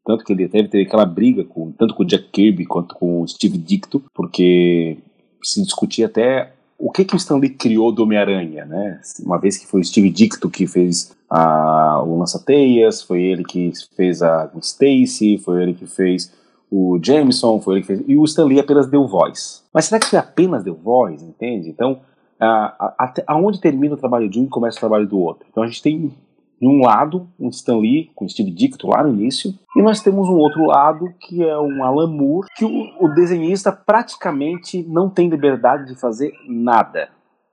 [0.05, 3.27] tanto que ele ter aquela briga com tanto com o Jack Kirby quanto com o
[3.27, 4.97] Steve Ditko, porque
[5.41, 6.53] se discutia até
[6.85, 8.99] o que que o Stanley criou do Homem-Aranha, né?
[9.25, 13.71] Uma vez que foi o Steve Ditko que fez a, o Lança-Teias, foi ele que
[13.95, 16.33] fez a Stacy, foi ele que fez
[16.69, 18.03] o Jameson, foi ele que fez...
[18.05, 19.63] E o Stanley apenas deu voz.
[19.73, 21.69] Mas será que foi apenas deu voz, entende?
[21.69, 22.01] Então,
[22.37, 25.47] a, a, aonde termina o trabalho de um e começa o trabalho do outro?
[25.49, 26.13] Então a gente tem
[26.63, 30.29] de um lado, um Stan Lee com Steve Ditko lá no início, e nós temos
[30.29, 35.27] um outro lado que é um Alan Moore, que o, o desenhista praticamente não tem
[35.27, 37.09] liberdade de fazer nada.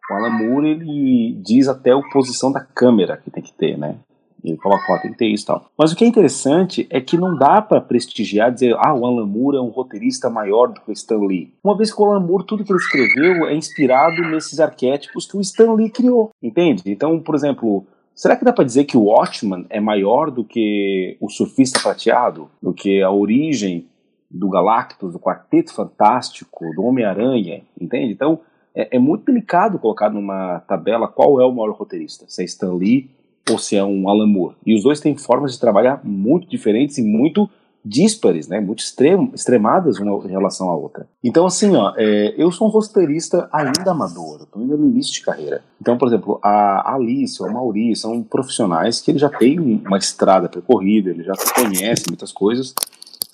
[0.09, 3.97] O Alan Moore ele diz até a posição da câmera que tem que ter, né?
[4.45, 5.67] Ele coloca, ó, tem que ter isso e tal.
[5.77, 9.27] Mas o que é interessante é que não dá para prestigiar, dizer, ah, o Alan
[9.27, 11.53] Moore é um roteirista maior do que o Stan Lee.
[11.63, 15.37] Uma vez que o Alan Moore, tudo que ele escreveu é inspirado nesses arquétipos que
[15.37, 16.85] o Stan Lee criou, entende?
[16.87, 17.85] Então, por exemplo,
[18.21, 22.51] Será que dá para dizer que o Watchman é maior do que o Surfista Prateado?
[22.63, 23.87] Do que a origem
[24.31, 27.63] do Galactus, do Quarteto Fantástico, do Homem-Aranha?
[27.81, 28.13] Entende?
[28.13, 28.41] Então,
[28.75, 32.27] é, é, muito delicado colocar numa tabela qual é o maior roteirista.
[32.29, 33.09] Se é Stan Lee
[33.51, 34.57] ou se é um Alan Moore.
[34.67, 37.49] E os dois têm formas de trabalhar muito diferentes e muito
[37.85, 41.09] díspares, né, muito extrem, extremadas uma em relação à outra.
[41.23, 45.23] Então, assim, ó, é, eu sou um roteirista ainda amador, estou ainda no início de
[45.23, 45.63] carreira.
[45.81, 50.49] Então, por exemplo, a Alice, o Mauri são profissionais que ele já tem uma estrada
[50.49, 52.75] percorrida, ele já conhece muitas coisas.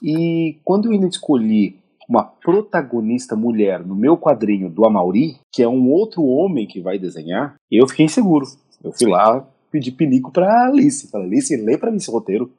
[0.03, 1.77] E quando eu ainda escolhi
[2.09, 6.99] uma protagonista mulher no meu quadrinho do Amauri, que é um outro homem que vai
[6.99, 8.47] desenhar, eu fiquei inseguro.
[8.83, 11.11] Eu fui lá pedir pinico pra Alice.
[11.11, 12.51] Falei, Alice, lê pra mim esse roteiro.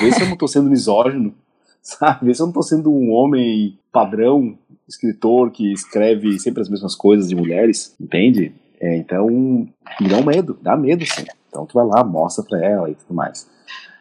[0.00, 1.34] Vê se eu não tô sendo misógino,
[1.82, 2.26] sabe?
[2.26, 6.94] Vê se eu não tô sendo um homem padrão, escritor que escreve sempre as mesmas
[6.94, 8.52] coisas de mulheres, entende?
[8.80, 11.24] É, então, me dá um medo, dá medo sim.
[11.48, 13.48] Então tu vai lá, mostra pra ela e tudo mais.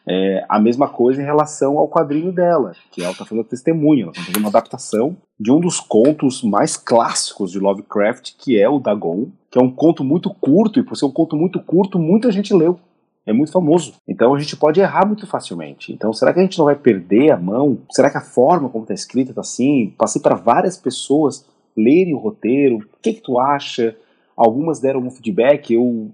[0.08, 4.12] É, a mesma coisa em relação ao quadrinho dela, que ela está fazendo testemunha, ela
[4.12, 8.80] está fazendo uma adaptação de um dos contos mais clássicos de Lovecraft, que é o
[8.80, 12.32] Dagon, que é um conto muito curto, e por ser um conto muito curto, muita
[12.32, 12.80] gente leu
[13.26, 13.94] é muito famoso.
[14.08, 15.92] Então a gente pode errar muito facilmente.
[15.92, 17.80] Então será que a gente não vai perder a mão?
[17.92, 19.94] Será que a forma como está escrita está assim?
[19.98, 22.78] Passei para várias pessoas lerem o roteiro.
[22.78, 23.96] O que, que tu acha?
[24.36, 25.74] Algumas deram um feedback.
[25.74, 26.12] Eu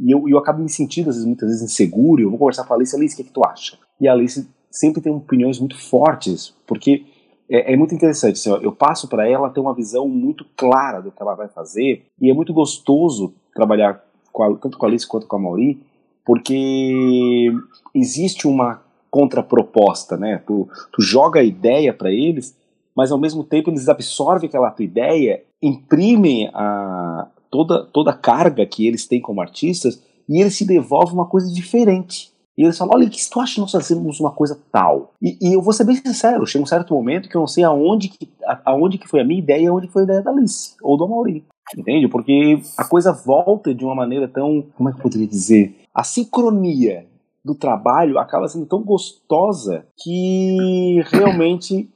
[0.00, 2.22] e eu, eu acabo me sentindo às vezes, muitas vezes inseguro.
[2.22, 2.94] Eu vou conversar com a Alice.
[2.94, 3.76] Alice, o que, que tu acha?
[4.00, 7.04] E a Alice sempre tem opiniões muito fortes, porque
[7.50, 8.34] é, é, muito interessante.
[8.34, 11.48] Assim, ó, eu passo para ela ter uma visão muito clara do que ela vai
[11.48, 15.38] fazer e é muito gostoso trabalhar com a, tanto com a Alice quanto com a
[15.38, 15.82] Mauri,
[16.28, 17.50] porque
[17.94, 20.42] existe uma contraproposta, né?
[20.46, 22.54] Tu, tu joga a ideia para eles,
[22.94, 28.66] mas ao mesmo tempo eles absorvem aquela tua ideia, imprimem a, toda, toda a carga
[28.66, 32.30] que eles têm como artistas e eles se devolvem uma coisa diferente.
[32.58, 35.14] E eles falam, olha, o que tu acha que nós fazemos uma coisa tal?
[35.22, 37.64] E, e, eu vou ser bem sincero, chega um certo momento que eu não sei
[37.64, 38.28] aonde que,
[38.66, 41.08] aonde que foi a minha ideia e aonde foi a ideia da Alice, ou do
[41.08, 41.42] Mauri.
[41.76, 42.08] Entende?
[42.08, 45.74] Porque a coisa volta de uma maneira tão, como é que eu poderia dizer?
[45.98, 47.06] A sincronia
[47.44, 51.90] do trabalho acaba sendo tão gostosa que realmente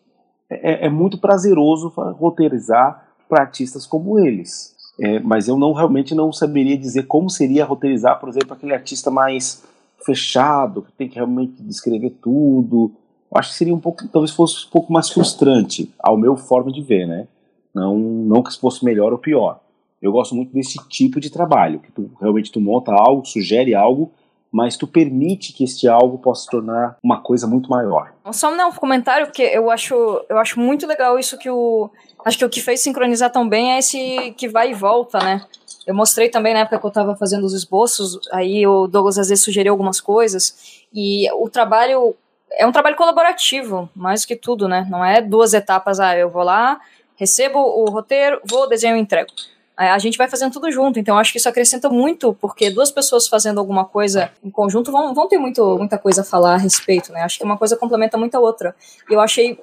[0.51, 1.87] é, é muito prazeroso
[2.19, 4.75] roteirizar para artistas como eles.
[4.99, 9.09] É, mas eu não realmente não saberia dizer como seria roteirizar, por exemplo, aquele artista
[9.09, 9.63] mais
[10.05, 12.91] fechado, que tem que realmente descrever tudo.
[13.31, 16.73] Eu acho que seria um pouco, talvez fosse um pouco mais frustrante, ao meu forma
[16.73, 17.29] de ver, né?
[17.73, 19.61] Não, não que fosse melhor ou pior.
[20.03, 24.13] Eu gosto muito desse tipo de trabalho, que tu realmente tu monta algo, sugere algo
[24.53, 28.13] mas tu permite que este algo possa se tornar uma coisa muito maior.
[28.33, 29.95] Só um comentário, porque eu acho,
[30.29, 31.91] eu acho muito legal isso que o.
[32.25, 35.45] Acho que o que fez sincronizar tão bem é esse que vai e volta, né?
[35.87, 39.31] Eu mostrei também na época que eu estava fazendo os esboços, aí o Douglas às
[39.31, 42.15] vezes sugeriu algumas coisas, e o trabalho
[42.53, 44.87] é um trabalho colaborativo, mais que tudo, né?
[44.89, 46.79] Não é duas etapas, ah, eu vou lá,
[47.17, 49.33] recebo o roteiro, vou, desenho e entrego
[49.77, 50.99] a gente vai fazendo tudo junto.
[50.99, 55.15] Então, acho que isso acrescenta muito, porque duas pessoas fazendo alguma coisa em conjunto vão,
[55.15, 57.23] vão ter muito, muita coisa a falar a respeito, né?
[57.23, 58.75] Acho que uma coisa complementa muito a outra.
[59.11, 59.59] E eu achei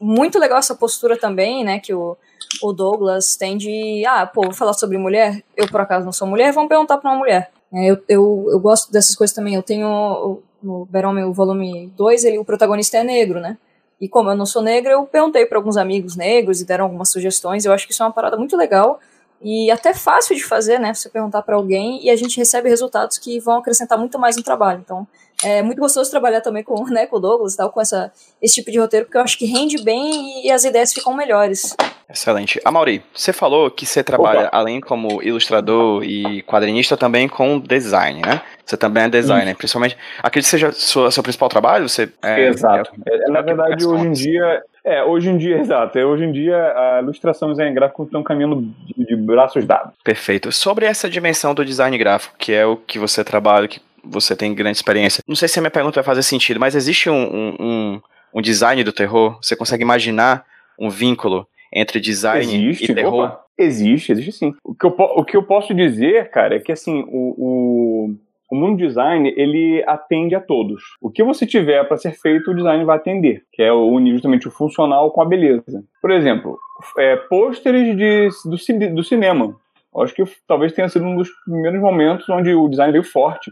[0.00, 2.16] muito legal essa postura também, né, que o,
[2.62, 6.26] o Douglas tem de, ah, pô, vou falar sobre mulher, eu por acaso não sou
[6.26, 7.50] mulher, vamos perguntar pra uma mulher.
[7.72, 9.54] É, eu, eu, eu gosto dessas coisas também.
[9.54, 13.58] Eu tenho no Berome, o volume 2, ele, o protagonista é negro, né?
[14.00, 17.10] E como eu não sou negra, eu perguntei para alguns amigos negros e deram algumas
[17.10, 17.64] sugestões.
[17.64, 19.00] Eu acho que isso é uma parada muito legal
[19.44, 20.94] e até fácil de fazer, né?
[20.94, 24.42] Você perguntar para alguém e a gente recebe resultados que vão acrescentar muito mais no
[24.42, 24.80] trabalho.
[24.82, 25.06] Então,
[25.44, 28.54] é muito gostoso trabalhar também com, né, com o Douglas e tal, com essa, esse
[28.54, 31.76] tipo de roteiro, porque eu acho que rende bem e as ideias ficam melhores.
[32.08, 32.60] Excelente.
[32.70, 34.56] Mauri, você falou que você trabalha, Opa.
[34.56, 38.42] além como ilustrador e quadrinista, também com design, né?
[38.64, 39.96] Você também é designer, principalmente.
[40.22, 41.88] Acredito que seja seu, seu principal trabalho?
[41.88, 42.90] Você é, Exato.
[43.06, 45.98] É, é, na verdade, hoje em dia, é, hoje em dia, exato.
[45.98, 48.62] É, hoje em dia, a ilustração e o design gráfico estão caminhando
[48.96, 49.94] de, de, braços dados.
[50.04, 50.52] Perfeito.
[50.52, 54.54] Sobre essa dimensão do design gráfico, que é o que você trabalha, que você tem
[54.54, 57.56] grande experiência, não sei se a minha pergunta vai fazer sentido, mas existe um, um,
[57.58, 58.02] um,
[58.34, 59.38] um design do terror?
[59.40, 60.44] Você consegue imaginar
[60.78, 63.24] um vínculo entre design existe, e terror?
[63.24, 64.54] Opa, existe, existe sim.
[64.62, 68.14] O que, eu, o que eu posso dizer, cara, é que assim, o, o
[68.54, 70.80] o mundo design ele atende a todos.
[71.00, 74.46] O que você tiver para ser feito, o design vai atender, que é unir justamente
[74.46, 75.82] o funcional com a beleza.
[76.00, 76.56] Por exemplo,
[76.96, 79.56] é, pôsteres de, do, do cinema.
[79.92, 83.50] Eu acho que talvez tenha sido um dos primeiros momentos onde o design veio forte,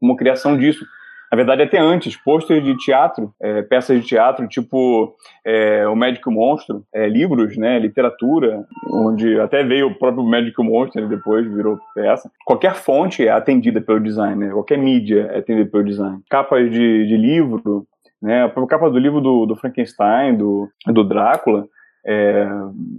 [0.00, 0.84] como criação disso.
[1.30, 5.14] Na verdade, até antes, pôster de teatro, é, peças de teatro, tipo
[5.44, 11.08] é, O Médico Monstro, é, livros, né, literatura, onde até veio o próprio Médico Monstro,
[11.08, 12.28] depois virou peça.
[12.44, 16.20] Qualquer fonte é atendida pelo design, né, qualquer mídia é atendida pelo design.
[16.28, 17.86] Capas de, de livro,
[18.20, 21.68] né, a capa do livro do, do Frankenstein, do, do Drácula,
[22.04, 22.46] é,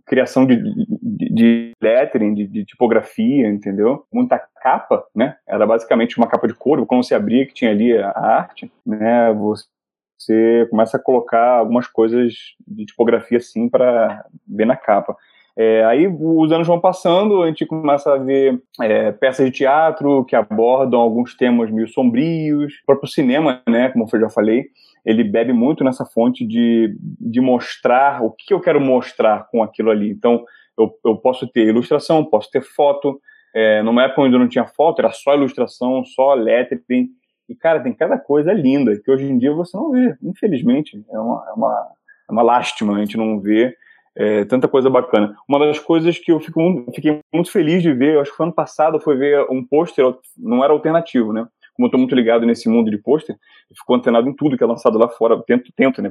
[0.06, 4.06] criação de, de, de lettering, de, de, tipografia, entendeu?
[4.12, 5.36] Muita capa, né?
[5.48, 9.34] Era basicamente uma capa de couro, quando você abria que tinha ali a arte, né?
[9.34, 12.34] Você começa a colocar algumas coisas
[12.68, 15.16] de tipografia assim para ver na capa.
[15.58, 20.24] É, aí os anos vão passando, a gente começa a ver é, peças de teatro
[20.26, 24.68] que abordam alguns temas meio sombrios, o próprio cinema, né, como eu já falei,
[25.06, 29.90] ele bebe muito nessa fonte de, de mostrar o que eu quero mostrar com aquilo
[29.90, 30.10] ali.
[30.10, 30.44] Então,
[30.78, 33.20] eu, eu posso ter ilustração, posso ter foto.
[33.54, 37.10] É, numa época onde eu não tinha foto, era só ilustração, só lettering.
[37.50, 41.04] E, cara, tem cada coisa linda que hoje em dia você não vê, infelizmente.
[41.12, 41.88] É uma, é uma,
[42.30, 43.76] é uma lástima a gente não ver
[44.16, 45.36] é, tanta coisa bacana.
[45.48, 48.56] Uma das coisas que eu fico, fiquei muito feliz de ver, acho que foi ano
[48.56, 50.06] passado, foi ver um pôster,
[50.38, 51.48] não era alternativo, né?
[51.82, 54.64] Como eu estou muito ligado nesse mundo de pôster, eu fico antenado em tudo que
[54.64, 56.10] é lançado lá fora, tento, tento né?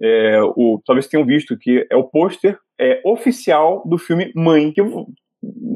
[0.00, 4.80] É, o, talvez tenham visto que é o pôster é, oficial do filme Mãe, que
[4.80, 5.06] eu,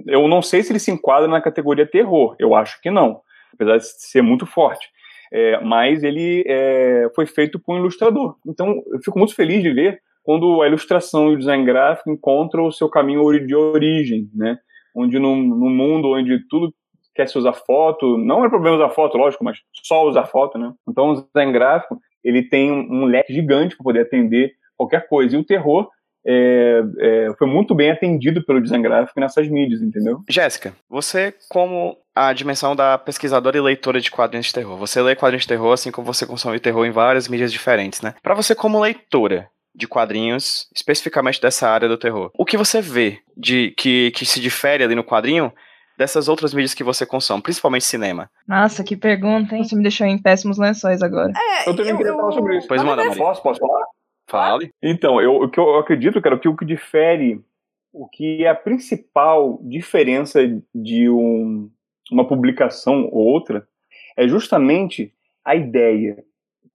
[0.09, 3.21] eu não sei se ele se enquadra na categoria terror, eu acho que não,
[3.55, 4.89] apesar de ser muito forte.
[5.33, 8.35] É, mas ele é, foi feito por um ilustrador.
[8.45, 12.67] Então, eu fico muito feliz de ver quando a ilustração e o design gráfico encontram
[12.67, 14.59] o seu caminho de origem, né?
[14.93, 16.75] Onde no, no mundo onde tudo
[17.21, 20.73] quer se usar foto, não é problema usar foto, lógico, mas só usar foto, né?
[20.89, 25.37] Então o design gráfico, ele tem um, leque gigante para poder atender qualquer coisa.
[25.37, 25.89] E o terror,
[26.27, 30.21] é, é, foi muito bem atendido pelo design gráfico nessas mídias, entendeu?
[30.29, 35.15] Jéssica, você como a dimensão da pesquisadora e leitora de quadrinhos de terror, você lê
[35.15, 38.15] quadrinhos de terror assim como você consome terror em várias mídias diferentes, né?
[38.23, 42.31] Para você como leitora, de quadrinhos, especificamente dessa área do terror.
[42.37, 45.53] O que você vê de que, que se difere ali no quadrinho
[46.01, 48.31] dessas outras mídias que você consome, principalmente cinema?
[48.49, 49.63] Nossa, que pergunta, hein?
[49.63, 51.31] Você me deixou em péssimos lençóis agora.
[51.37, 52.67] É, Eu também queria falar sobre isso.
[52.67, 53.23] Pois manda, Maria.
[53.23, 53.85] Posso, posso falar?
[54.27, 54.73] Fale.
[54.83, 57.45] Então, eu, o que eu acredito, cara, que o que difere,
[57.93, 60.41] o que é a principal diferença
[60.75, 61.71] de um,
[62.11, 63.69] uma publicação ou outra,
[64.17, 65.13] é justamente
[65.45, 66.25] a ideia,
[66.65, 66.71] o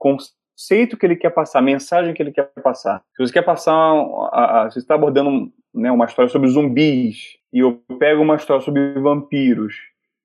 [0.55, 3.03] conceito que ele quer passar, a mensagem que ele quer passar.
[3.15, 7.59] Se você quer passar, a, a, você está abordando né, uma história sobre zumbis, e
[7.59, 9.75] eu pego uma história sobre vampiros,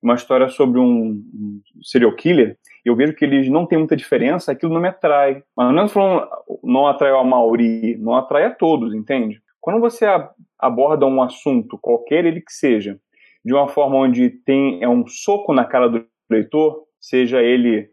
[0.01, 1.21] uma história sobre um,
[1.83, 5.43] serial killer, eu vejo que eles não têm muita diferença, aquilo não me atrai.
[5.55, 6.27] Mas não é falando
[6.63, 9.41] não atrai a Mauri, não atrai a todos, entende?
[9.59, 10.05] Quando você
[10.57, 12.99] aborda um assunto, qualquer ele que seja,
[13.45, 17.89] de uma forma onde tem é um soco na cara do leitor, seja ele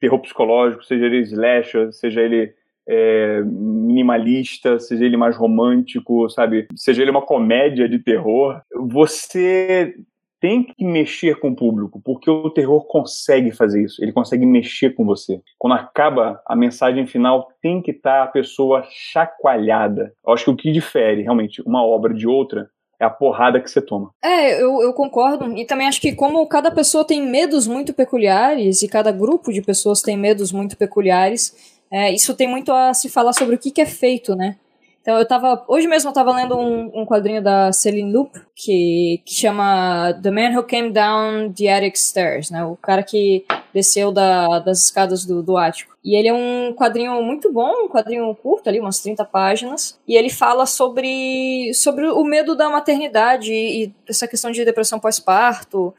[0.00, 2.52] terror psicológico, seja ele slasher, seja ele
[2.88, 6.66] é, minimalista, seja ele mais romântico, sabe?
[6.74, 9.94] Seja ele uma comédia de terror, você
[10.40, 14.94] tem que mexer com o público, porque o terror consegue fazer isso, ele consegue mexer
[14.94, 15.40] com você.
[15.58, 20.14] Quando acaba a mensagem final, tem que estar tá a pessoa chacoalhada.
[20.26, 22.70] Eu acho que o que difere realmente uma obra de outra
[23.00, 24.10] é a porrada que você toma.
[24.22, 25.56] É, eu, eu concordo.
[25.56, 29.62] E também acho que como cada pessoa tem medos muito peculiares, e cada grupo de
[29.62, 33.70] pessoas tem medos muito peculiares, é, isso tem muito a se falar sobre o que,
[33.70, 34.56] que é feito, né?
[35.00, 35.64] Então eu tava.
[35.66, 40.30] Hoje mesmo eu tava lendo um, um quadrinho da Celine Loop que, que chama The
[40.30, 42.62] Man Who Came Down the Attic Stairs, né?
[42.64, 45.96] O cara que desceu da, das escadas do, do ático.
[46.04, 49.98] E ele é um quadrinho muito bom, um quadrinho curto ali, umas 30 páginas.
[50.06, 55.94] E ele fala sobre, sobre o medo da maternidade e essa questão de depressão pós-parto.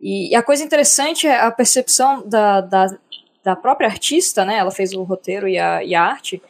[0.00, 2.86] E, e, a coisa interessante é a percepção da, da,
[3.44, 4.56] da própria artista, né?
[4.56, 6.42] Ela fez o roteiro e a, e a arte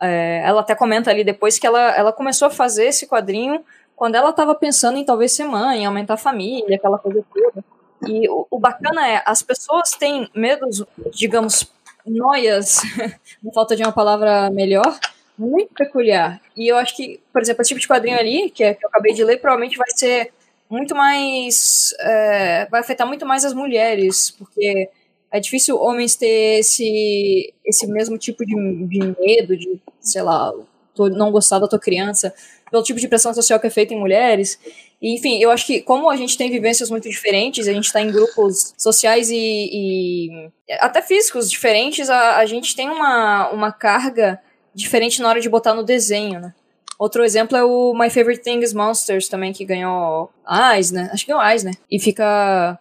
[0.00, 4.14] é, ela até comenta ali depois que ela, ela começou a fazer esse quadrinho quando
[4.14, 7.62] ela estava pensando em talvez ser mãe, aumentar a família, aquela coisa toda.
[8.06, 10.82] E o, o bacana é, as pessoas têm medos,
[11.12, 11.70] digamos,
[12.06, 12.80] noias,
[13.44, 14.98] na falta de uma palavra melhor,
[15.36, 16.40] muito peculiar.
[16.56, 18.88] E eu acho que, por exemplo, esse tipo de quadrinho ali, que, é, que eu
[18.88, 20.32] acabei de ler, provavelmente vai ser
[20.68, 21.94] muito mais.
[22.00, 24.88] É, vai afetar muito mais as mulheres, porque
[25.30, 28.54] é difícil homens ter esse, esse mesmo tipo de,
[28.86, 30.52] de medo, de, sei lá,
[30.94, 32.34] tô, não gostar da tua criança,
[32.70, 34.58] pelo tipo de pressão social que é feita em mulheres.
[35.00, 38.00] E, enfim, eu acho que como a gente tem vivências muito diferentes, a gente está
[38.00, 44.40] em grupos sociais e, e, até físicos diferentes, a, a gente tem uma, uma carga
[44.74, 46.54] diferente na hora de botar no desenho, né?
[46.98, 50.30] Outro exemplo é o My Favorite Things Monsters também, que ganhou
[50.76, 51.74] Eisner, acho que ganhou Eisner.
[51.90, 52.78] E fica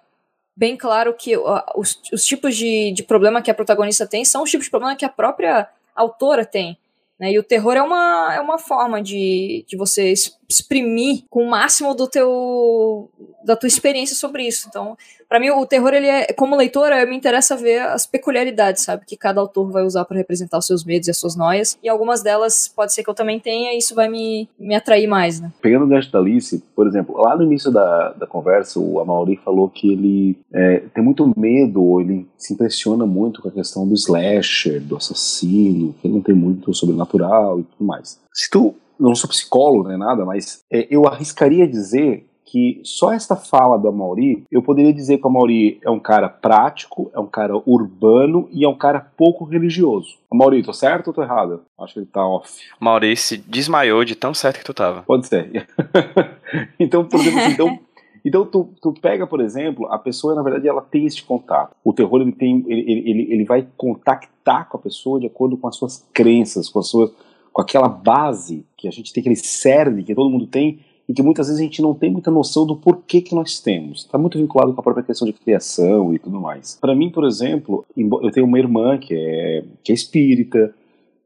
[0.57, 4.51] bem claro que os, os tipos de, de problema que a protagonista tem são os
[4.51, 6.77] tipos de problema que a própria autora tem.
[7.19, 7.33] Né?
[7.33, 10.13] E o terror é uma, é uma forma de, de você
[10.49, 13.09] exprimir com o máximo do teu
[13.43, 14.67] da tua experiência sobre isso.
[14.67, 14.97] Então,
[15.27, 19.15] para mim o terror ele é como leitora, me interessa ver as peculiaridades, sabe, que
[19.15, 21.77] cada autor vai usar para representar os seus medos e as suas noias.
[21.81, 25.07] E algumas delas pode ser que eu também tenha, e isso vai me, me atrair
[25.07, 25.51] mais, né?
[25.61, 29.37] Pegando o gancho da Alice, por exemplo, lá no início da, da conversa, o Amaury
[29.37, 33.95] falou que ele é, tem muito medo, ele se impressiona muito com a questão do
[33.95, 38.19] slasher, do assassino, que não tem muito sobrenatural e tudo mais.
[38.33, 43.35] Se tu não sou psicólogo nem nada, mas é, eu arriscaria dizer que só esta
[43.35, 47.27] fala do Mauri, eu poderia dizer que o Mauri é um cara prático, é um
[47.27, 50.17] cara urbano e é um cara pouco religioso.
[50.33, 51.61] Mauri, tô certo ou tô errado?
[51.79, 52.59] Acho que ele tá off.
[52.79, 55.03] Mauri se desmaiou de tão certo que tu tava.
[55.03, 55.67] Pode ser.
[56.79, 57.79] então, por exemplo, assim, então,
[58.25, 61.75] então tu, tu pega, por exemplo, a pessoa, na verdade, ela tem este contato.
[61.83, 65.67] O terror, ele tem, ele, ele, ele vai contactar com a pessoa de acordo com
[65.67, 67.11] as suas crenças, com as suas
[67.51, 71.21] com aquela base que a gente tem, aquele cerne que todo mundo tem e que
[71.21, 74.01] muitas vezes a gente não tem muita noção do porquê que nós temos.
[74.05, 76.77] Está muito vinculado com a própria questão de criação e tudo mais.
[76.79, 80.73] Para mim, por exemplo, eu tenho uma irmã que é, que é espírita,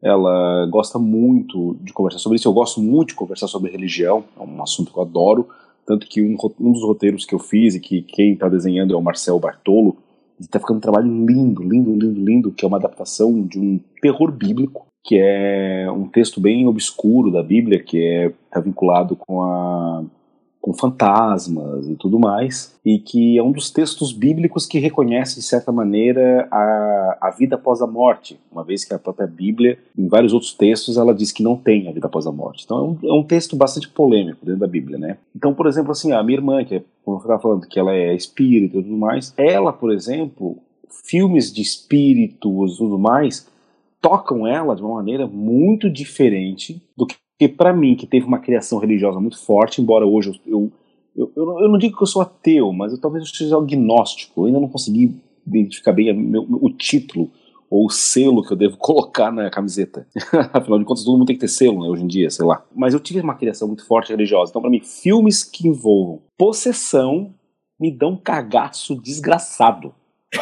[0.02, 4.42] ela gosta muito de conversar sobre isso, eu gosto muito de conversar sobre religião, é
[4.42, 5.48] um assunto que eu adoro,
[5.86, 8.98] tanto que um, um dos roteiros que eu fiz e que quem está desenhando é
[8.98, 9.98] o Marcel Bartolo,
[10.40, 14.32] está ficando um trabalho lindo, lindo, lindo, lindo, que é uma adaptação de um terror
[14.32, 20.04] bíblico que é um texto bem obscuro da Bíblia, que é tá vinculado com a
[20.64, 25.42] com fantasmas e tudo mais, e que é um dos textos bíblicos que reconhece, de
[25.42, 30.08] certa maneira, a, a vida após a morte, uma vez que a própria Bíblia, em
[30.08, 32.64] vários outros textos, ela diz que não tem a vida após a morte.
[32.64, 35.18] Então é um, é um texto bastante polêmico dentro da Bíblia, né?
[35.36, 37.94] Então, por exemplo, assim, a minha irmã, que é, como eu estava falando, que ela
[37.94, 40.60] é espírita e tudo mais, ela, por exemplo,
[41.04, 43.52] filmes de espíritos e tudo mais,
[44.04, 48.78] tocam ela de uma maneira muito diferente do que para mim, que teve uma criação
[48.78, 50.70] religiosa muito forte, embora hoje eu,
[51.16, 54.42] eu, eu, eu, não digo que eu sou ateu, mas eu talvez eu seja agnóstico,
[54.42, 55.16] eu ainda não consegui
[55.48, 57.32] identificar bem meu, o título
[57.70, 60.06] ou o selo que eu devo colocar na camiseta.
[60.52, 62.64] Afinal de contas, todo mundo tem que ter selo, né, hoje em dia, sei lá.
[62.76, 64.50] Mas eu tive uma criação muito forte religiosa.
[64.50, 67.34] Então, para mim, filmes que envolvam possessão
[67.80, 69.94] me dão um cagaço desgraçado.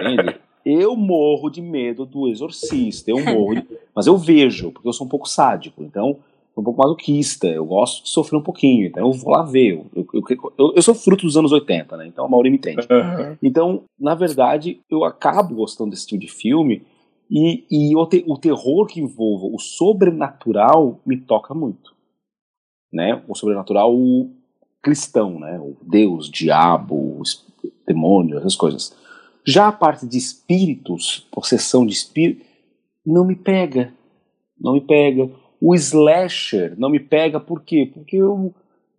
[0.00, 0.45] Entende?
[0.68, 3.64] Eu morro de medo do exorcista, eu morro de...
[3.94, 6.18] Mas eu vejo, porque eu sou um pouco sádico, então
[6.56, 9.84] um pouco masoquista, eu gosto de sofrer um pouquinho, então eu vou lá ver.
[9.94, 10.24] Eu, eu,
[10.58, 12.06] eu, eu sou fruto dos anos 80, né?
[12.06, 12.80] Então a Mauri me entende.
[12.90, 13.36] Uhum.
[13.42, 16.82] Então, na verdade, eu acabo gostando desse tipo de filme
[17.30, 21.94] e, e o, te, o terror que envolva o sobrenatural me toca muito.
[22.92, 23.22] Né?
[23.28, 23.94] O sobrenatural
[24.80, 25.60] cristão, né?
[25.60, 27.22] O Deus, diabo, o
[27.86, 28.96] demônio, essas coisas.
[29.46, 32.44] Já a parte de espíritos, possessão de espírito,
[33.04, 33.92] não me pega.
[34.60, 35.30] Não me pega.
[35.60, 37.88] O slasher não me pega, por quê?
[37.94, 38.52] Porque eu,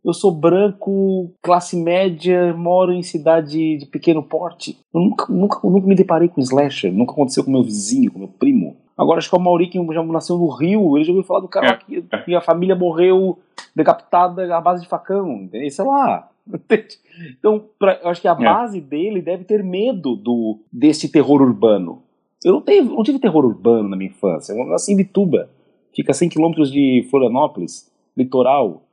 [0.04, 4.78] eu sou branco, classe média, moro em cidade de pequeno porte.
[4.94, 8.30] Eu nunca, nunca, nunca me deparei com slasher, nunca aconteceu com meu vizinho, com meu
[8.30, 8.78] primo.
[8.98, 11.48] Agora acho que o Mauri que já nasceu no Rio, ele já ouviu falar do
[11.48, 11.78] cara é.
[11.78, 13.38] que, que a família morreu
[13.76, 16.30] decapitada à base de facão, sei lá.
[17.40, 18.36] Então, pra, eu acho que a é.
[18.36, 22.04] base dele deve ter medo do desse terror urbano.
[22.46, 24.54] Eu não, teve, não tive terror urbano na minha infância.
[24.54, 25.50] Eu nasci em Bituba,
[25.96, 28.84] fica a 100 quilômetros de Florianópolis, litoral.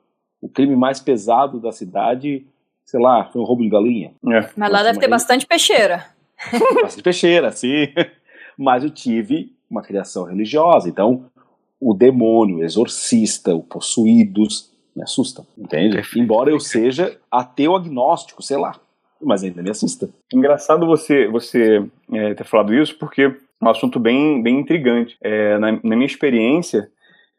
[0.41, 2.47] O crime mais pesado da cidade,
[2.85, 4.13] sei lá, foi um roubo de galinha.
[4.27, 4.49] É.
[4.57, 6.07] Mas lá deve ter bastante peixeira.
[6.83, 7.89] Bastante peixeira, sim.
[8.59, 10.89] Mas eu tive uma criação religiosa.
[10.89, 11.27] Então,
[11.81, 16.01] o demônio, o exorcista, o possuídos, me assusta, entende?
[16.17, 18.79] Embora eu seja ateu agnóstico, sei lá,
[19.21, 20.09] mas ainda me assusta.
[20.33, 25.17] Engraçado você, você é, ter falado isso, porque é um assunto bem, bem intrigante.
[25.23, 26.89] É, na, na, minha experiência,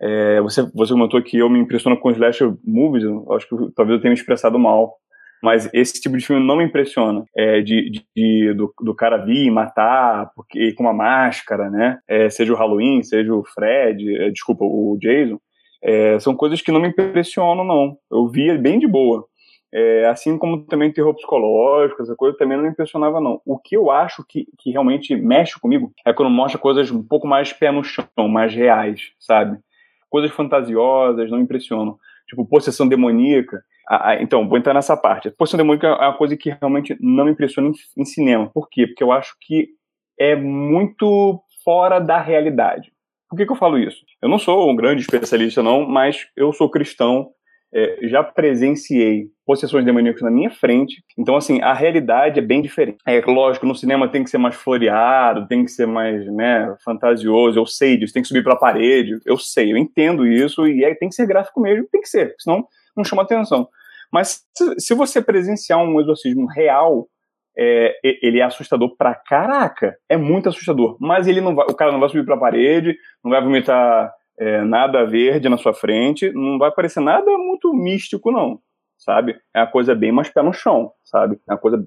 [0.02, 3.98] é, você, você comentou que eu me impressiono com slasher movies, eu acho que talvez
[3.98, 4.98] eu tenha me expressado mal
[5.46, 7.24] mas esse tipo de filme não me impressiona.
[7.38, 12.00] É, de, de, de do, do, cara vir matar porque, com uma máscara, né?
[12.08, 15.40] É, seja o Halloween, seja o Fred, é, desculpa, o Jason.
[15.84, 17.98] É, são coisas que não me impressionam, não.
[18.12, 19.26] Eu via bem de boa.
[19.74, 23.42] É, assim como também terror psicológico, essa coisa também não me impressionava, não.
[23.46, 27.28] O que eu acho que, que realmente mexe comigo é quando mostra coisas um pouco
[27.28, 29.60] mais pé no chão, mais reais, sabe?
[30.10, 31.98] Coisas fantasiosas não me impressionam.
[32.26, 33.62] Tipo, possessão demoníaca.
[33.88, 35.30] Ah, então, vou entrar nessa parte.
[35.30, 38.50] Possessão demoníaca é uma coisa que realmente não me impressiona em, em cinema.
[38.54, 38.88] Por quê?
[38.88, 39.68] Porque eu acho que
[40.18, 42.95] é muito fora da realidade.
[43.30, 43.98] Por que, que eu falo isso?
[44.22, 47.32] Eu não sou um grande especialista, não, mas eu sou cristão,
[47.74, 51.04] é, já presenciei possessões demoníacas na minha frente.
[51.18, 53.00] Então, assim, a realidade é bem diferente.
[53.06, 57.60] É lógico, no cinema tem que ser mais floreado, tem que ser mais né, fantasioso.
[57.60, 59.20] Eu sei disso, tem que subir para a parede.
[59.26, 62.34] Eu sei, eu entendo isso e é, tem que ser gráfico mesmo, tem que ser,
[62.40, 62.66] senão
[62.96, 63.68] não chama atenção.
[64.12, 67.10] Mas se, se você presenciar um exorcismo real,
[67.58, 69.96] é, ele é assustador pra caraca.
[70.10, 70.98] É muito assustador.
[71.00, 74.62] Mas ele não vai, o cara não vai subir pra parede, não vai vomitar é,
[74.64, 78.60] nada verde na sua frente, não vai parecer nada muito místico, não.
[78.98, 79.38] Sabe?
[79.54, 81.40] É uma coisa bem mais pé no chão, sabe?
[81.48, 81.86] É uma coisa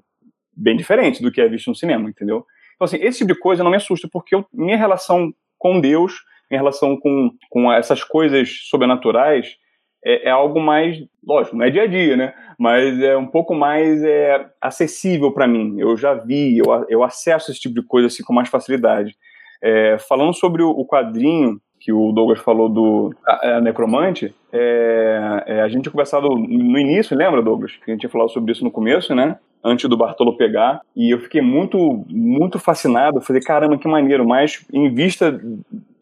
[0.55, 2.45] bem diferente do que é visto no cinema, entendeu?
[2.75, 6.13] Então, assim, esse tipo de coisa não me assusta, porque eu, minha relação com Deus,
[6.49, 9.55] minha relação com, com essas coisas sobrenaturais,
[10.03, 12.33] é, é, algo mais, lógico, não é dia a dia, né?
[12.57, 15.79] Mas é um pouco mais é, acessível para mim.
[15.79, 19.15] Eu já vi, eu, eu acesso esse tipo de coisa assim com mais facilidade.
[19.61, 25.61] É, falando sobre o, quadrinho que o Douglas falou do a, a Necromante, é, é,
[25.61, 27.73] a gente tinha conversado no início, lembra, Douglas?
[27.75, 29.37] Que a gente tinha falado sobre isso no começo, né?
[29.63, 33.19] Antes do Bartolo pegar, e eu fiquei muito, muito fascinado.
[33.19, 35.37] Falei, caramba, que maneiro, mas em vista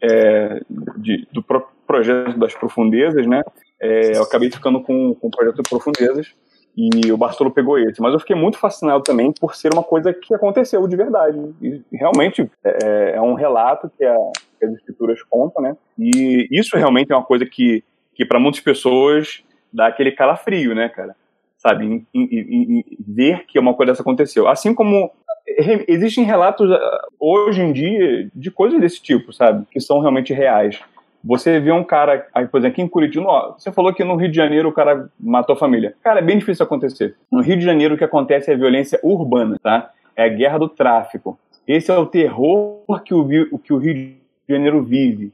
[0.02, 0.62] é,
[0.98, 1.44] de, do
[1.88, 3.42] projeto das profundezas, né?
[3.80, 6.34] É, eu acabei ficando com, com o projeto de Profundezas
[6.78, 8.00] e o Bartolo pegou esse.
[8.00, 11.40] Mas eu fiquei muito fascinado também por ser uma coisa que aconteceu de verdade.
[11.62, 14.16] E realmente é, é um relato que, a,
[14.60, 15.76] que, as escrituras contam, né?
[15.98, 20.88] E isso realmente é uma coisa que, que para muitas pessoas dá aquele calafrio, né,
[20.88, 21.16] cara?
[21.58, 21.86] Sabe?
[21.86, 24.48] Em, em, em, ver que uma coisa dessa aconteceu.
[24.48, 25.12] Assim como
[25.88, 29.66] existem relatos ah, hoje em dia de coisas desse tipo, sabe?
[29.72, 30.80] Que são realmente reais
[31.28, 34.32] Você vê um cara, aí, por exemplo, aqui em Curitiba, você falou que no Rio
[34.32, 35.94] de Janeiro o cara matou a família.
[36.02, 37.16] Cara, é bem difícil acontecer.
[37.30, 39.92] No Rio de Janeiro o que acontece é violência urbana, tá?
[40.16, 41.38] É a guerra do tráfico.
[41.68, 44.16] Esse é o terror que o, que o Rio de
[44.48, 45.34] Janeiro vive.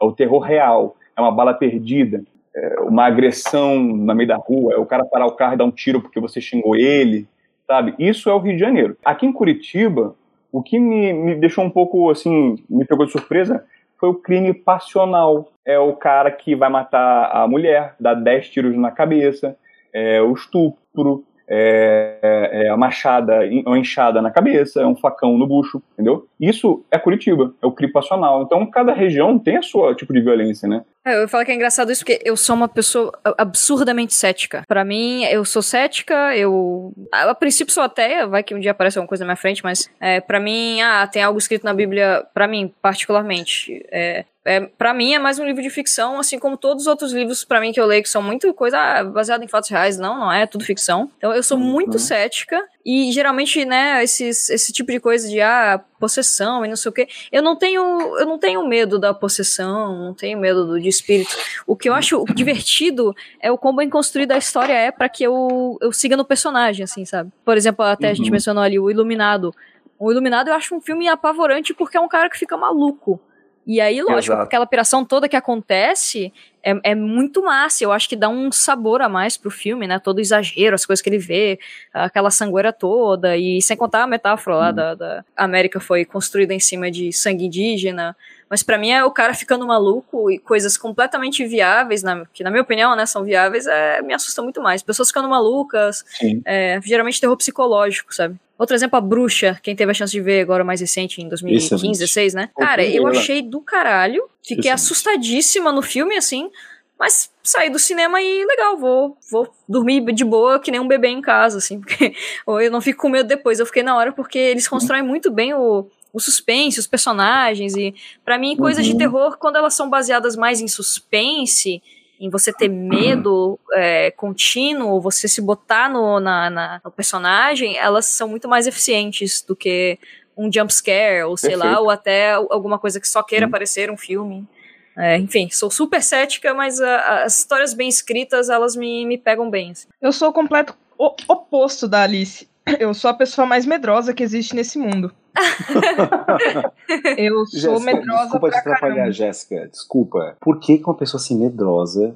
[0.00, 0.96] É o terror real.
[1.14, 2.24] É uma bala perdida,
[2.56, 5.64] é uma agressão na meio da rua, é o cara parar o carro e dar
[5.64, 7.28] um tiro porque você xingou ele,
[7.66, 7.94] sabe?
[7.98, 8.96] Isso é o Rio de Janeiro.
[9.04, 10.16] Aqui em Curitiba,
[10.50, 13.64] o que me, me deixou um pouco assim, me pegou de surpresa,
[14.04, 15.48] foi o crime passional.
[15.64, 19.56] É o cara que vai matar a mulher, dá 10 tiros na cabeça,
[19.94, 25.38] é o estupro, é, é, é, a machada, uma enxada na cabeça, é um facão
[25.38, 26.26] no bucho, entendeu?
[26.38, 28.42] Isso é Curitiba, é o crime passional.
[28.42, 30.84] Então, cada região tem a sua tipo de violência, né?
[31.04, 34.64] É, eu falo que é engraçado isso porque eu sou uma pessoa absurdamente cética.
[34.66, 36.92] Para mim, eu sou cética, eu.
[37.12, 39.90] A princípio sou ateia, vai que um dia aparece alguma coisa na minha frente, mas
[40.00, 43.84] é, para mim, ah, tem algo escrito na Bíblia, para mim, particularmente.
[43.92, 47.12] É, é, para mim é mais um livro de ficção, assim como todos os outros
[47.12, 49.96] livros para mim que eu leio que são muito coisa ah, baseada em fatos reais,
[49.96, 51.10] não, não é, é tudo ficção.
[51.16, 51.98] Então eu sou muito uhum.
[51.98, 56.90] cética e geralmente, né, esses, esse tipo de coisa de ah, possessão e não sei
[56.90, 57.80] o que, eu não tenho
[58.18, 61.34] eu não tenho medo da possessão, não tenho medo do de espírito.
[61.66, 65.24] O que eu acho divertido é o quão bem construída a história é para que
[65.24, 67.32] eu, eu siga no personagem, assim, sabe?
[67.42, 68.12] Por exemplo, até uhum.
[68.12, 68.32] a gente uhum.
[68.32, 69.54] mencionou ali o Iluminado.
[69.98, 73.18] O Iluminado eu acho um filme apavorante porque é um cara que fica maluco.
[73.66, 74.42] E aí, lógico, Exato.
[74.42, 77.82] aquela operação toda que acontece é, é, muito massa.
[77.82, 79.98] Eu acho que dá um sabor a mais pro filme, né?
[79.98, 81.58] Todo exagero, as coisas que ele vê,
[81.92, 83.36] aquela sangueira toda.
[83.36, 84.74] E sem contar a metáfora lá hum.
[84.74, 88.14] da, da América foi construída em cima de sangue indígena.
[88.48, 92.50] Mas para mim é o cara ficando maluco e coisas completamente viáveis, na, que na
[92.50, 94.82] minha opinião, né, são viáveis, é, me assusta muito mais.
[94.82, 96.04] Pessoas ficando malucas,
[96.44, 98.36] é, geralmente terror psicológico, sabe?
[98.58, 101.70] Outro exemplo, a Bruxa, quem teve a chance de ver agora mais recente, em 2015,
[101.70, 102.50] 2016, né?
[102.56, 104.28] Cara, eu achei do caralho.
[104.42, 106.50] Fiquei assustadíssima no filme, assim.
[106.98, 111.08] Mas saí do cinema e legal, vou, vou dormir de boa que nem um bebê
[111.08, 112.14] em casa, assim, porque
[112.46, 113.58] ou eu não fico com medo depois.
[113.58, 117.92] Eu fiquei na hora porque eles constroem muito bem o, o suspense, os personagens e
[118.24, 118.92] para mim coisas uhum.
[118.92, 121.82] de terror quando elas são baseadas mais em suspense
[122.24, 128.06] em você ter medo é, contínuo, você se botar no, na, na, no personagem, elas
[128.06, 129.98] são muito mais eficientes do que
[130.34, 131.74] um jump scare, ou sei Perfeito.
[131.74, 133.48] lá, ou até alguma coisa que só queira hum.
[133.48, 134.48] aparecer um filme.
[134.96, 139.50] É, enfim, sou super cética, mas a, as histórias bem escritas, elas me, me pegam
[139.50, 139.72] bem.
[139.72, 139.88] Assim.
[140.00, 142.48] Eu sou o completo oposto da Alice.
[142.80, 145.12] Eu sou a pessoa mais medrosa que existe nesse mundo.
[147.18, 149.68] eu sou Jéssica, medrosa Desculpa te atrapalhar, Jéssica.
[149.68, 150.36] Desculpa.
[150.40, 152.14] Por que, que uma pessoa assim medrosa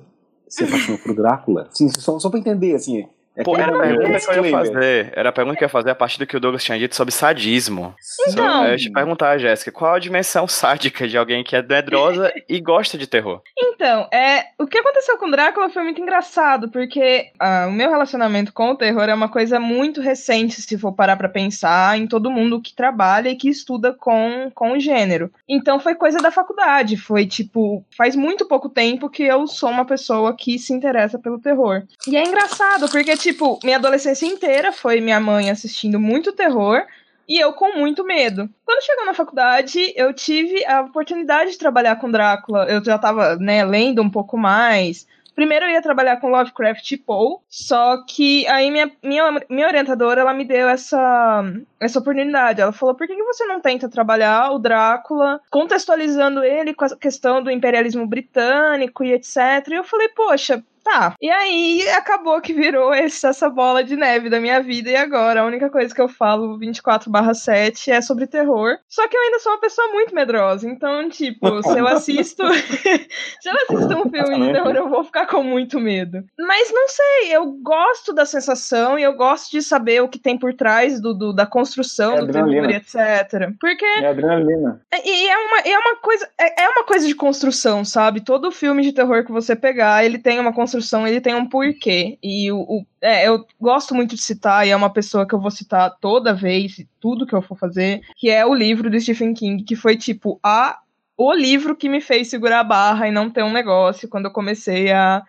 [0.49, 1.69] se apaixonou por Drácula?
[1.73, 3.09] Sim, só, só pra entender, assim.
[3.39, 5.13] É Pô, era a pergunta que eu ia fazer.
[5.15, 6.97] Era a pergunta que eu ia fazer a partir do que o Douglas tinha dito
[6.97, 7.95] sobre sadismo.
[8.27, 8.67] Então.
[8.67, 12.99] Eu te perguntar, Jéssica, qual a dimensão sádica de alguém que é medrosa e gosta
[12.99, 13.41] de terror?
[13.57, 18.53] Então, é, o que aconteceu com Drácula foi muito engraçado, porque ah, o meu relacionamento
[18.53, 22.33] com o terror é uma coisa muito recente, se for parar pra pensar, em todo
[22.33, 25.31] mundo que trabalha e que estuda com, com o gênero.
[25.49, 29.85] Então foi coisa da faculdade, foi tipo, faz muito pouco tempo que eu sou uma
[29.85, 31.85] pessoa que se interessa pelo terror.
[32.09, 36.83] E é engraçado, porque, tipo, tipo, minha adolescência inteira foi minha mãe assistindo muito terror
[37.29, 38.49] e eu com muito medo.
[38.65, 42.65] Quando chegou na faculdade, eu tive a oportunidade de trabalhar com Drácula.
[42.65, 45.07] Eu já tava, né, lendo um pouco mais.
[45.35, 50.23] Primeiro eu ia trabalhar com Lovecraft e Poe, só que aí minha, minha, minha orientadora,
[50.23, 51.45] ela me deu essa,
[51.79, 52.61] essa oportunidade.
[52.61, 56.97] Ela falou, por que, que você não tenta trabalhar o Drácula, contextualizando ele com a
[56.97, 59.37] questão do imperialismo britânico e etc.
[59.69, 61.15] E eu falei, poxa, Tá.
[61.21, 64.91] E aí acabou que virou essa bola de neve da minha vida.
[64.91, 68.79] E agora a única coisa que eu falo 24/7 é sobre terror.
[68.89, 70.67] Só que eu ainda sou uma pessoa muito medrosa.
[70.67, 72.43] Então, tipo, se eu assisto.
[73.39, 76.25] se eu assisto um filme de terror, eu vou ficar com muito medo.
[76.39, 80.39] Mas não sei, eu gosto da sensação e eu gosto de saber o que tem
[80.39, 83.53] por trás do, do da construção é do terror e etc.
[83.61, 83.85] Porque.
[83.85, 84.81] É adrenalina.
[85.05, 86.27] E é uma, é uma coisa.
[86.41, 88.23] É, é uma coisa de construção, sabe?
[88.23, 91.47] Todo filme de terror que você pegar, ele tem uma construção construção ele tem um
[91.47, 92.19] porquê.
[92.23, 95.41] E o, o é, eu gosto muito de citar, e é uma pessoa que eu
[95.41, 99.35] vou citar toda vez, tudo que eu for fazer, que é o livro do Stephen
[99.35, 100.81] King, que foi tipo a
[101.17, 104.31] o livro que me fez segurar a barra e não ter um negócio quando eu
[104.31, 105.21] comecei a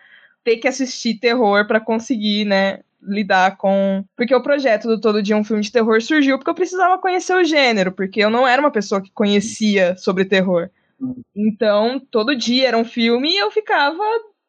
[0.43, 4.05] ter que assistir terror para conseguir, né, lidar com.
[4.15, 7.33] Porque o projeto do Todo Dia um filme de terror surgiu porque eu precisava conhecer
[7.33, 10.69] o gênero, porque eu não era uma pessoa que conhecia sobre terror.
[11.01, 11.21] Hum.
[11.35, 14.03] Então, todo dia era um filme e eu ficava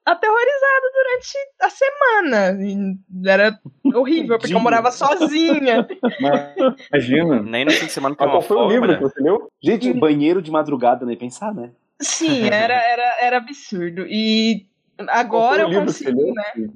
[0.04, 2.64] aterrorizada durante a semana.
[2.64, 3.58] E era
[3.94, 5.86] horrível, porque eu morava sozinha.
[6.92, 7.42] Imagina.
[7.42, 9.50] Nem no fim de semana tem uma foi o livro que você leu?
[9.62, 11.70] Gente, banheiro de madrugada, nem pensar, né?
[12.00, 14.06] Sim, era, era, era absurdo.
[14.08, 14.66] E
[15.08, 16.42] agora eu consigo, leu, né?
[16.54, 16.70] que?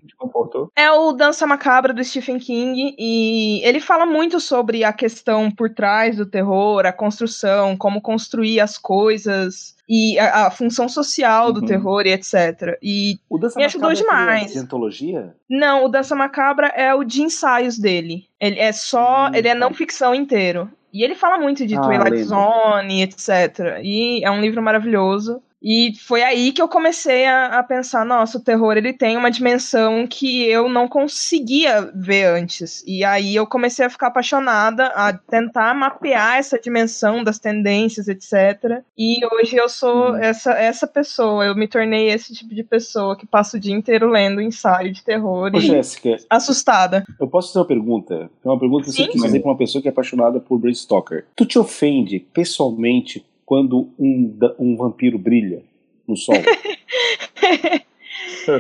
[0.76, 5.70] É o Dança Macabra do Stephen King e ele fala muito sobre a questão por
[5.70, 11.61] trás do terror, a construção, como construir as coisas e a, a função social do
[11.61, 11.66] Uhum.
[11.66, 12.78] terror e etc.
[12.82, 14.53] E O Dança Me ajudou Macabra é demais.
[14.53, 15.35] de antologia?
[15.49, 18.24] não, o Dança Macabra é o de ensaios dele.
[18.41, 19.59] Ele é só, Hum, ele é tá.
[19.61, 20.70] não ficção inteiro.
[20.93, 22.24] E ele fala muito de Ah, Twilight lembro.
[22.28, 23.80] Zone, etc.
[23.82, 25.43] E é um livro maravilhoso.
[25.66, 29.30] E foi aí que eu comecei a, a pensar, nossa, o terror ele tem uma
[29.30, 32.84] dimensão que eu não conseguia ver antes.
[32.86, 38.82] E aí eu comecei a ficar apaixonada, a tentar mapear essa dimensão das tendências, etc.
[38.98, 40.16] E hoje eu sou Hum.
[40.16, 44.08] essa, essa pessoa, eu me tornei esse tipo de pessoa que passa o dia inteiro
[44.10, 47.04] lendo ensaio de terror Ô, e Jéssica, assustada.
[47.18, 48.30] eu posso fazer uma pergunta?
[48.44, 49.26] É uma pergunta que eu Sim, quis sim.
[49.26, 51.24] fazer pra uma pessoa que é apaixonada por Bram Stoker.
[51.34, 55.62] Tu te ofende pessoalmente quando um, um vampiro brilha
[56.07, 56.36] no sol?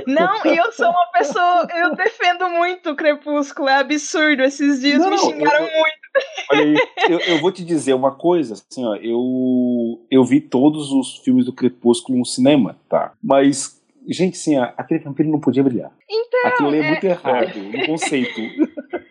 [0.06, 4.42] Não, e eu sou uma pessoa, eu defendo muito o Crepúsculo, é absurdo.
[4.42, 6.04] Esses dias Não, me xingaram eu- muito.
[6.52, 6.76] Olha aí.
[7.10, 11.44] eu, eu vou te dizer uma coisa, assim, ó, eu, eu vi todos os filmes
[11.44, 13.12] do Crepúsculo no cinema, tá?
[13.22, 15.90] Mas, gente, assim, ó, aquele vampiro não podia brilhar.
[16.08, 18.40] Então, Aquilo é é- muito errado no conceito.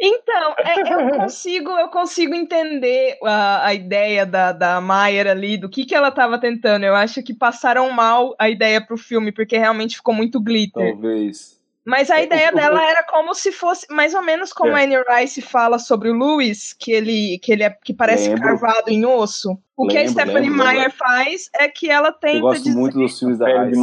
[0.00, 5.68] Então, é, eu consigo, eu consigo entender a, a ideia da, da Maier ali, do
[5.68, 6.84] que, que ela estava tentando.
[6.84, 10.92] Eu acho que passaram mal a ideia pro filme, porque realmente ficou muito glitter.
[10.92, 11.60] Talvez.
[11.84, 14.80] Mas a É, ideia dela era como se fosse, mais ou menos como É.
[14.80, 18.42] a Anne Rice fala sobre o Lewis, que ele, que ele é, que parece Lembro.
[18.44, 19.58] carvado em osso.
[19.76, 20.96] O que a Lembro, Stephanie lembro, Meyer lembro.
[20.96, 22.78] faz é que ela tenta Eu gosto dizer...
[22.78, 23.80] muito dos filmes da Rice.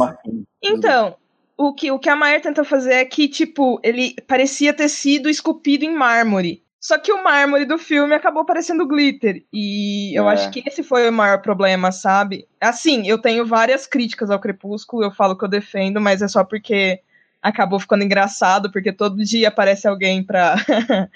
[0.62, 1.16] Então,
[1.58, 5.28] o que, o que a Maier tenta fazer é que, tipo, ele parecia ter sido
[5.28, 6.62] esculpido em mármore.
[6.80, 9.44] Só que o mármore do filme acabou parecendo glitter.
[9.52, 10.34] E eu É.
[10.34, 12.46] acho que esse foi o maior problema, sabe?
[12.60, 16.44] Assim, eu tenho várias críticas ao Crepúsculo, eu falo que eu defendo, mas é só
[16.44, 17.00] porque
[17.42, 20.54] acabou ficando engraçado, porque todo dia aparece alguém pra,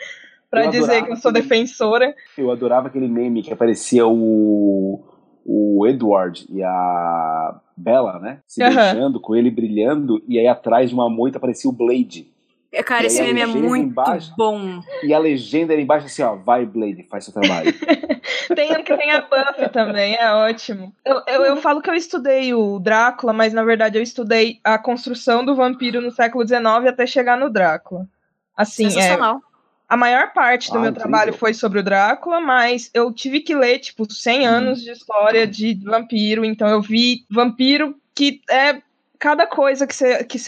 [0.51, 2.15] pra Eu dizer que eu sou aquele- defensora.
[2.37, 5.05] Eu adorava aquele meme que aparecia o,
[5.45, 8.39] o Edward e a Bella, né?
[8.47, 8.75] Se Aham.
[8.75, 12.31] beijando, com ele brilhando, e aí atrás de uma moita aparecia o Blade.
[12.73, 14.33] É, Cara, esse meme é muito embaixo?
[14.37, 14.81] bom.
[15.03, 17.73] E a legenda era embaixo assim, ó, vai Blade, faz seu trabalho.
[18.55, 20.95] Tem um que tem a Buffy também, é ótimo.
[21.05, 24.79] Eu, eu, eu falo que eu estudei o Drácula, mas na verdade eu estudei a
[24.79, 28.07] construção do vampiro no século XIX até chegar no Drácula.
[28.57, 29.41] Assim, é, Sensacional.
[29.93, 31.11] A maior parte do Ah, meu incrível.
[31.11, 35.47] trabalho foi sobre o Drácula, mas eu tive que ler, tipo, 100 anos de história
[35.47, 38.81] de vampiro, então eu vi vampiro que é
[39.19, 40.39] cada coisa que você que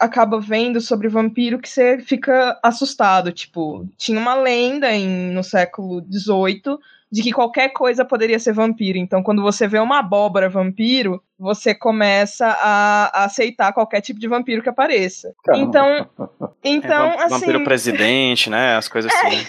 [0.00, 6.04] acaba vendo sobre vampiro que você fica assustado, tipo, tinha uma lenda em, no século
[6.12, 6.76] XVIII
[7.10, 8.98] de que qualquer coisa poderia ser vampiro.
[8.98, 14.28] Então, quando você vê uma abóbora vampiro, você começa a, a aceitar qualquer tipo de
[14.28, 15.34] vampiro que apareça.
[15.44, 15.64] Caramba.
[15.64, 16.10] Então,
[16.62, 18.76] então é, assim, Vampiro presidente, né?
[18.76, 19.46] As coisas assim.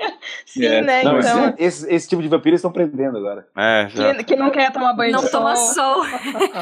[0.46, 1.02] sim, É, né?
[1.02, 3.46] Não, então, esse, esse, esse tipo de vampiro eles estão prendendo agora.
[3.56, 4.14] É, já.
[4.14, 6.04] que, que não quer tomar banho Não de toma sol.
[6.04, 6.04] sol.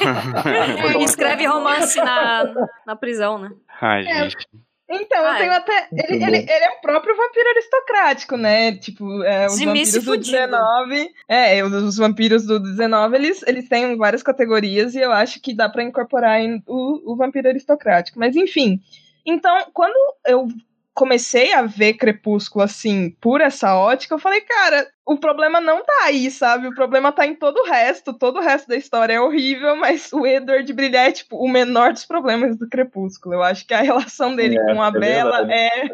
[1.01, 3.51] Escreve romance na, na prisão, né?
[3.81, 4.49] Ai, É, gente.
[4.91, 5.89] Então, eu Ah, tenho até.
[5.93, 8.77] Ele, ele, ele é o próprio vampiro aristocrático, né?
[8.77, 10.37] Tipo, é, os vampiros do fudido.
[10.37, 11.11] 19.
[11.29, 15.55] É, os, os vampiros do 19, eles, eles têm várias categorias e eu acho que
[15.55, 18.19] dá pra incorporar em o, o vampiro aristocrático.
[18.19, 18.81] Mas enfim.
[19.25, 19.95] Então, quando
[20.27, 20.49] eu
[20.93, 26.05] comecei a ver Crepúsculo assim, por essa ótica, eu falei, cara, o problema não tá
[26.05, 26.69] aí, sabe?
[26.69, 28.13] O problema tá em todo o resto.
[28.13, 31.93] Todo o resto da história é horrível, mas o Edward brilhar é, tipo, o menor
[31.93, 33.35] dos problemas do Crepúsculo.
[33.35, 35.53] Eu acho que a relação dele É, com a é Bella verdade.
[35.53, 35.87] é,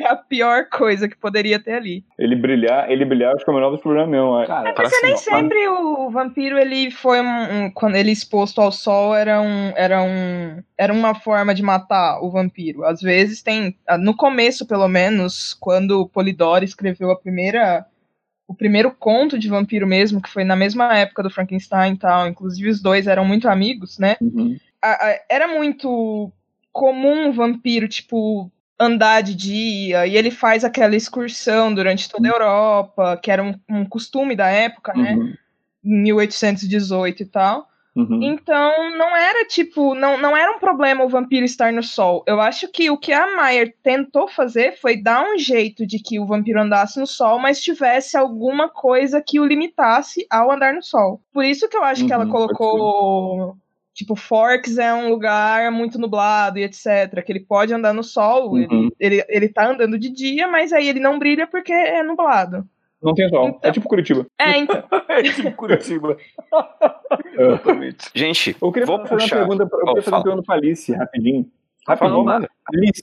[0.00, 2.04] É é a pior coisa que poderia ter ali.
[2.18, 4.40] Ele brilhar, ele brilhar, acho que é o menor dos problemas mesmo.
[4.40, 4.46] é.
[4.46, 5.18] Cara, Parece Nem não.
[5.18, 10.02] sempre o vampiro ele foi um, um- quando ele exposto ao sol era um era
[10.02, 12.84] um era uma forma de matar o vampiro.
[12.84, 17.86] Às vezes tem no começo pelo menos quando Polidori escreveu a primeira
[18.46, 22.28] o primeiro conto de vampiro mesmo que foi na mesma época do Frankenstein e tal.
[22.28, 24.16] Inclusive os dois eram muito amigos, né?
[24.20, 24.56] Uhum.
[24.82, 26.30] a- a- era muito
[26.72, 32.32] comum o vampiro, tipo, andar de dia, e ele faz aquela excursão durante toda a
[32.32, 35.14] Europa, que era um, um costume da época, né?
[35.14, 35.34] Uhum.
[35.84, 37.68] Em 1818 e tal.
[37.96, 38.18] Uhum.
[38.22, 42.24] Então, não era tipo, não, não era um problema o vampiro estar no sol.
[42.26, 46.18] Eu acho que o que a Meyer tentou fazer foi dar um jeito de que
[46.18, 50.82] o vampiro andasse no sol, mas tivesse alguma coisa que o limitasse ao andar no
[50.82, 51.20] sol.
[51.32, 53.56] Por isso que eu acho que ela Uhum, colocou.
[53.92, 57.22] Tipo, Forks é um lugar muito nublado e etc.
[57.24, 58.90] Que ele pode andar no sol, Uhum.
[58.98, 62.68] ele, ele, ele tá andando de dia, mas aí ele não brilha porque é nublado.
[63.02, 63.58] Não tem sol.
[63.62, 64.26] É tipo Curitiba.
[64.38, 64.82] É, então.
[65.08, 66.16] é tipo Curitiba.
[67.38, 68.10] Exatamente.
[68.14, 69.36] Gente, Eu queria vou fazer puxar.
[69.36, 70.16] uma pergunta, pra- eu Oh, queria fazer fala.
[70.18, 71.50] uma pergunta pra Alice, rapidinho.
[71.86, 72.24] Rapidinho.
[72.24, 72.48] manda.
[72.72, 73.02] Alice,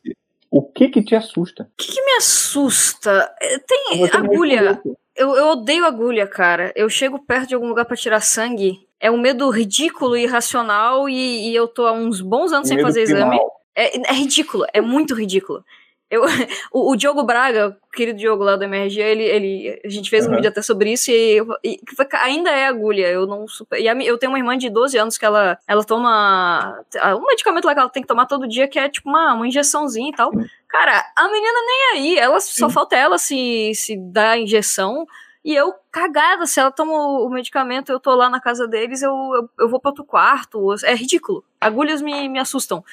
[0.50, 1.64] o que que te assusta?
[1.64, 3.34] O que, que me assusta?
[3.42, 4.82] É, Tem agulha.
[5.16, 6.72] Eu, eu odeio agulha, cara.
[6.76, 8.80] Eu chego perto de algum lugar pra tirar sangue.
[9.00, 12.80] É um medo ridículo e irracional e, e eu tô há uns bons anos sem
[12.82, 13.30] fazer exame.
[13.30, 13.52] primal.
[13.76, 15.64] É, é ridículo, é muito ridículo.
[16.12, 16.24] Eu,
[16.72, 20.28] o, o Diogo Braga, o querido Diogo lá do MRG, ele, ele, a gente fez
[20.28, 20.36] um Uhum.
[20.36, 21.80] vídeo até sobre isso e, e
[22.22, 23.08] ainda é agulha.
[23.08, 25.84] Eu não super, e a eu tenho uma irmã de 12 anos que ela, ela
[25.84, 26.84] toma
[27.16, 29.48] um medicamento lá que ela tem que tomar todo dia, que é tipo uma, uma
[29.48, 30.32] injeçãozinha e tal.
[30.68, 32.74] Cara, a menina nem aí, ela só Sim.
[32.74, 35.06] falta ela se, se dar a injeção.
[35.44, 39.12] E eu, cagada, se ela toma o medicamento, eu tô lá na casa deles, eu,
[39.12, 40.76] eu, eu vou pra outro quarto.
[40.84, 41.44] É ridículo.
[41.60, 42.84] Agulhas me, me assustam.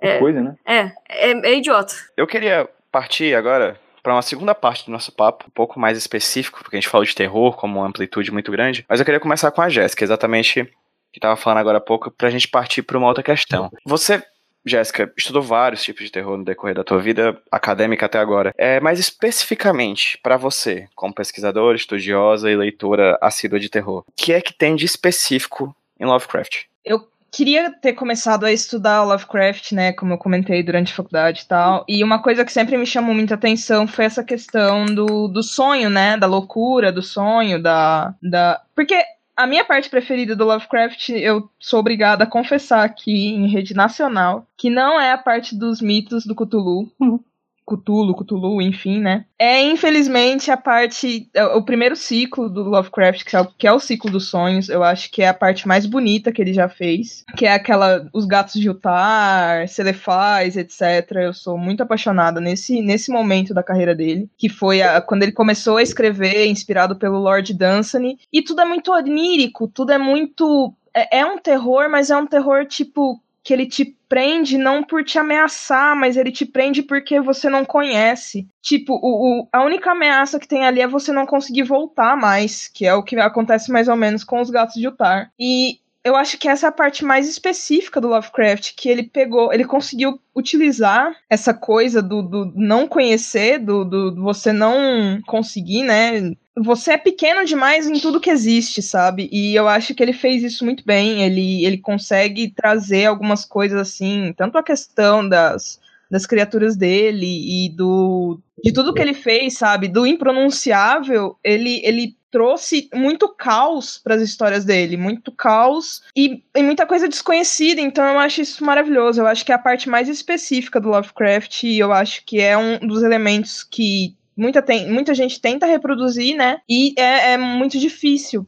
[0.00, 0.18] É.
[0.18, 0.54] coisa, né?
[0.64, 1.94] É, é, é idiota.
[2.16, 6.60] Eu queria partir agora para uma segunda parte do nosso papo, um pouco mais específico,
[6.62, 9.50] porque a gente falou de terror como uma amplitude muito grande, mas eu queria começar
[9.50, 10.64] com a Jéssica, exatamente
[11.12, 13.70] que estava falando agora há pouco, pra gente partir para uma outra questão.
[13.84, 14.22] Você,
[14.64, 18.78] Jéssica, estudou vários tipos de terror no decorrer da tua vida acadêmica até agora, é,
[18.80, 24.40] mas especificamente para você, como pesquisadora, estudiosa e leitora assídua de terror, o que é
[24.40, 26.64] que tem de específico em Lovecraft?
[26.84, 31.46] Eu queria ter começado a estudar Lovecraft, né, como eu comentei durante a faculdade e
[31.46, 35.42] tal, e uma coisa que sempre me chamou muita atenção foi essa questão do, do
[35.42, 38.60] sonho, né, da loucura, do sonho, da, da...
[38.74, 39.02] Porque
[39.36, 44.44] a minha parte preferida do Lovecraft, eu sou obrigada a confessar aqui em rede nacional,
[44.56, 46.90] que não é a parte dos mitos do Cthulhu.
[47.76, 49.24] Cthulhu, Cthulhu, enfim, né?
[49.38, 51.28] É, infelizmente, a parte.
[51.34, 54.68] é, O primeiro ciclo do Lovecraft, que é, o, que é o ciclo dos sonhos,
[54.68, 57.24] eu acho que é a parte mais bonita que ele já fez.
[57.36, 58.08] Que é aquela.
[58.12, 60.80] Os gatos de Utar, Celefais, etc.
[61.16, 64.28] Eu sou muito apaixonada nesse, nesse momento da carreira dele.
[64.36, 68.18] Que foi a- quando ele começou a escrever, inspirado pelo Lord Dunsany.
[68.32, 70.72] E tudo é muito onírico, tudo é muito.
[70.94, 73.20] É, é um terror, mas é um terror tipo.
[73.48, 77.64] Que ele te prende não por te ameaçar, mas ele te prende porque você não
[77.64, 78.46] conhece.
[78.60, 82.68] Tipo, o, o- a única ameaça que tem ali é você não conseguir voltar mais,
[82.68, 85.30] que é o que acontece mais ou menos com os gatos de Utar.
[85.40, 89.50] E eu acho que essa é a parte mais específica do Lovecraft, que ele pegou,
[89.52, 95.82] ele conseguiu utilizar essa coisa do, do não conhecer, do, do do você não conseguir,
[95.84, 96.32] né?
[96.62, 99.28] Você é pequeno demais em tudo que existe, sabe?
[99.32, 101.22] E eu acho que ele fez isso muito bem.
[101.22, 105.80] Ele, ele consegue trazer algumas coisas assim, tanto a questão das,
[106.10, 107.26] das criaturas dele
[107.66, 109.86] e do de tudo que ele fez, sabe?
[109.86, 116.62] Do impronunciável, ele, ele trouxe muito caos para as histórias dele, muito caos e, e
[116.62, 117.80] muita coisa desconhecida.
[117.80, 119.20] Então eu acho isso maravilhoso.
[119.20, 122.56] Eu acho que é a parte mais específica do Lovecraft e eu acho que é
[122.56, 126.60] um dos elementos que muita, tem, muita gente tenta reproduzir, né?
[126.68, 128.46] E é, é muito difícil.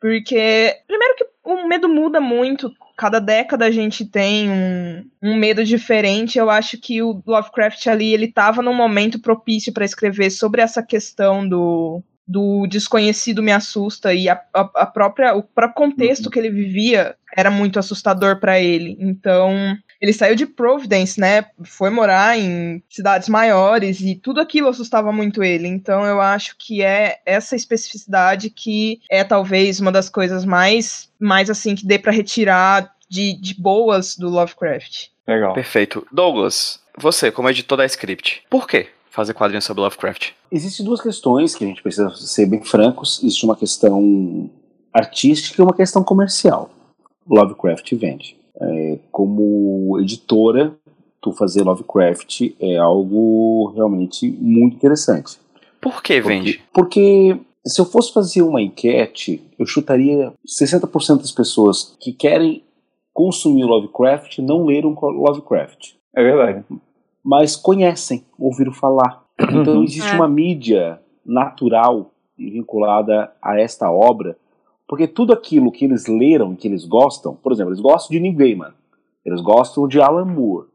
[0.00, 2.72] Porque, primeiro que o medo muda muito.
[2.96, 6.38] Cada década a gente tem um, um medo diferente.
[6.38, 10.82] Eu acho que o Lovecraft ali, ele tava num momento propício para escrever sobre essa
[10.82, 16.38] questão do, do desconhecido me assusta e a, a, a própria, o próprio contexto que
[16.38, 18.96] ele vivia era muito assustador para ele.
[19.00, 21.46] Então, ele saiu de Providence, né?
[21.62, 25.68] Foi morar em cidades maiores e tudo aquilo assustava muito ele.
[25.68, 31.48] Então eu acho que é essa especificidade que é talvez uma das coisas mais, mais
[31.48, 35.06] assim que dê para retirar de, de boas do Lovecraft.
[35.24, 35.54] Legal.
[35.54, 36.04] Perfeito.
[36.10, 40.30] Douglas, você, como editor da Script, por que fazer quadrinhos sobre Lovecraft?
[40.50, 43.20] Existem duas questões que a gente precisa ser bem francos.
[43.22, 44.50] Existe uma questão
[44.92, 46.70] artística e uma questão comercial.
[47.30, 48.41] Lovecraft vende.
[48.60, 50.74] É, como editora,
[51.20, 55.38] tu fazer Lovecraft é algo realmente muito interessante.
[55.80, 56.62] Por que Porque- vende?
[56.72, 62.62] Porque se eu fosse fazer uma enquete, eu chutaria 60% das pessoas que querem
[63.12, 66.64] consumir Lovecraft não leram Lovecraft, É verdade.
[67.24, 69.22] mas conhecem, ouviram falar.
[69.40, 69.84] Então Uhum.
[69.84, 70.14] existe É.
[70.14, 74.36] uma mídia natural vinculada a esta obra,
[74.92, 78.36] porque tudo aquilo que eles leram, que eles gostam, por exemplo, eles gostam de Neil
[78.36, 78.74] Gaiman,
[79.24, 80.66] eles gostam de Alan Moore,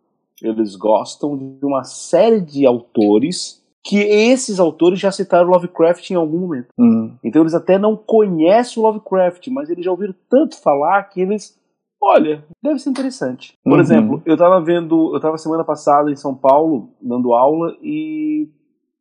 [0.41, 6.39] eles gostam de uma série de autores que esses autores já citaram Lovecraft em algum
[6.39, 6.69] momento.
[6.79, 7.13] Hum.
[7.23, 11.55] Então eles até não conhecem o Lovecraft, mas eles já ouviram tanto falar que eles,
[12.01, 13.53] olha, deve ser interessante.
[13.63, 13.79] Por Uhum.
[13.79, 18.49] exemplo, eu tava vendo, eu tava semana passada em São Paulo dando aula e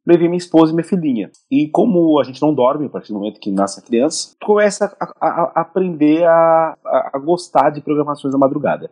[0.07, 1.31] levei minha esposa e minha filhinha.
[1.51, 4.97] E como a gente não dorme a partir do momento que nasce a criança, começa
[5.01, 8.91] a, a- a aprender a, a- a gostar de programações da madrugada.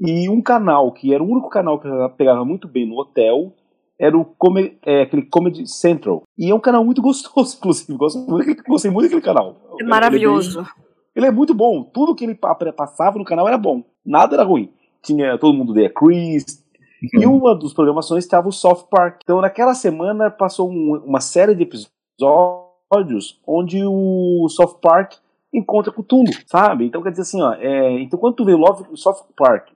[0.00, 3.52] E um canal que era o único canal que pegava muito bem no hotel
[3.98, 6.22] era o come, é, aquele Comedy Central.
[6.38, 7.98] E é um canal muito gostoso, inclusive.
[7.98, 9.56] Gosto muito, gostei muito daquele canal.
[9.78, 10.60] É maravilhoso.
[10.60, 10.72] Ele é, bem,
[11.16, 11.82] ele é, muito bom.
[11.84, 13.84] Tudo que ele passava no canal era bom.
[14.06, 14.70] Nada era ruim.
[15.02, 16.64] Tinha todo mundo de Chris.
[17.02, 17.22] Uhum.
[17.22, 19.20] E uma das programações estava o South Park.
[19.22, 25.14] Então, naquela semana, passou um, uma série de episódios onde o South Park
[25.52, 26.86] encontra Cthulhu, sabe?
[26.86, 29.70] Então, quer dizer assim, ó, é, então quando tu vê Love, South Park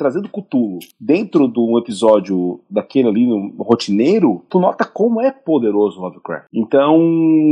[0.00, 5.30] trazendo Cthulhu dentro de um episódio daquele ali no, no rotineiro, tu nota como é
[5.30, 6.46] poderoso Lovecraft.
[6.54, 6.96] Então,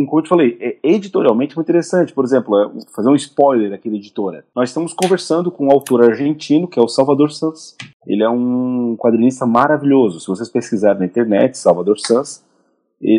[0.06, 2.14] como eu te falei, é editorialmente muito interessante.
[2.14, 4.46] Por exemplo, é, fazer um spoiler daquele editora.
[4.56, 7.76] Nós estamos conversando com um autor argentino, que é o Salvador Sanz.
[8.06, 10.18] Ele é um quadrinista maravilhoso.
[10.18, 12.42] Se vocês pesquisarem na internet, Salvador Sanz,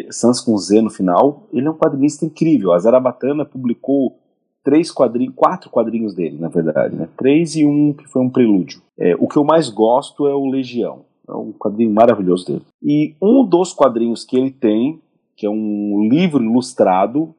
[0.10, 2.74] Sans com Z no final, ele é um quadrinista incrível.
[2.74, 4.18] A Zarabatana publicou
[4.64, 7.08] três quadrinhos, quatro quadrinhos dele, na verdade, né?
[7.18, 8.82] Três e um que foi um prelúdio.
[8.98, 11.02] É, o que eu mais gosto é o Legião.
[11.28, 12.62] É um quadrinho maravilhoso dele.
[12.82, 15.00] E um dos quadrinhos que ele tem,
[15.36, 17.34] que é um livro ilustrado,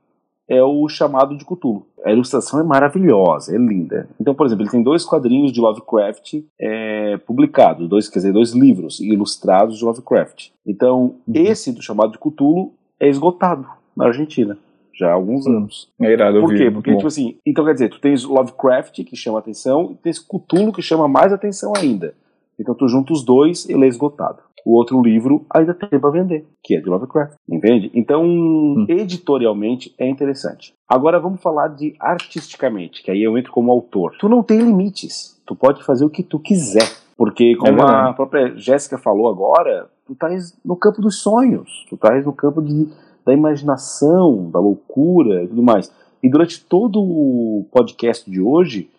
[0.48, 1.86] é o chamado de Cthulhu.
[2.04, 4.08] A ilustração é maravilhosa, é linda.
[4.20, 8.52] Então, por exemplo, ele tem dois quadrinhos de Lovecraft é, publicados, dois, quer dizer, dois
[8.52, 10.48] livros ilustrados de Lovecraft.
[10.66, 11.34] Então, uhum.
[11.34, 13.66] esse do chamado de Cthulhu é esgotado
[13.96, 14.56] na Argentina
[15.00, 15.88] já há alguns anos.
[15.98, 16.70] É irado, Por quê?
[16.70, 20.72] Porque, tipo assim, então quer dizer, tu tens Lovecraft, que chama atenção, e tens Cthulhu,
[20.72, 22.14] que chama mais atenção ainda.
[22.58, 24.38] Então tu junta os dois, ele é esgotado.
[24.66, 27.90] O outro livro ainda tem para vender, que é de Lovecraft, entende?
[27.94, 28.84] Então, hum.
[28.86, 30.74] editorialmente é interessante.
[30.86, 34.14] Agora vamos falar de artisticamente, que aí eu entro como autor.
[34.20, 36.86] Tu não tem limites, tu pode fazer o que tu quiser.
[37.16, 41.94] Porque, como é a própria Jéssica falou agora, tu estás no campo dos sonhos, tu
[41.94, 42.88] estás no campo de,
[43.24, 45.92] da imaginação, da loucura e tudo mais.
[46.22, 48.90] E durante todo o podcast de hoje,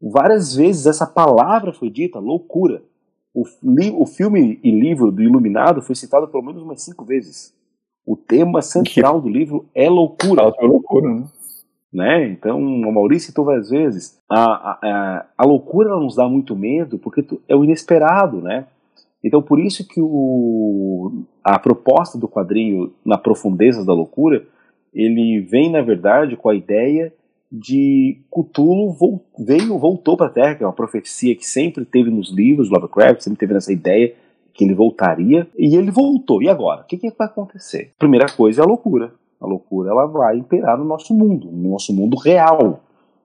[0.00, 2.82] várias vezes essa palavra foi dita, loucura.
[3.34, 3.44] O,
[4.00, 7.54] o filme e livro do Iluminado foi citado pelo menos umas cinco vezes.
[8.06, 10.52] O tema central do livro é loucura.
[10.58, 11.24] É loucura, né?
[11.92, 12.28] né?
[12.28, 14.18] Então, o Maurício citou várias vezes.
[14.30, 18.66] A, a, a loucura nos dá muito medo porque tu, é o inesperado, né?
[19.24, 24.46] Então, por isso que o, a proposta do quadrinho Na Profundezas da Loucura,
[24.94, 27.12] ele vem, na verdade, com a ideia
[27.50, 28.94] de Cthulhu
[29.38, 33.20] veio, voltou para a Terra, que é uma profecia que sempre teve nos livros, Lovecraft
[33.20, 34.14] sempre teve essa ideia
[34.52, 36.42] que ele voltaria, e ele voltou.
[36.42, 36.82] E agora?
[36.82, 37.92] O que, que vai acontecer?
[37.98, 39.12] Primeira coisa é a loucura.
[39.40, 42.80] A loucura ela vai imperar no nosso mundo, no nosso mundo real.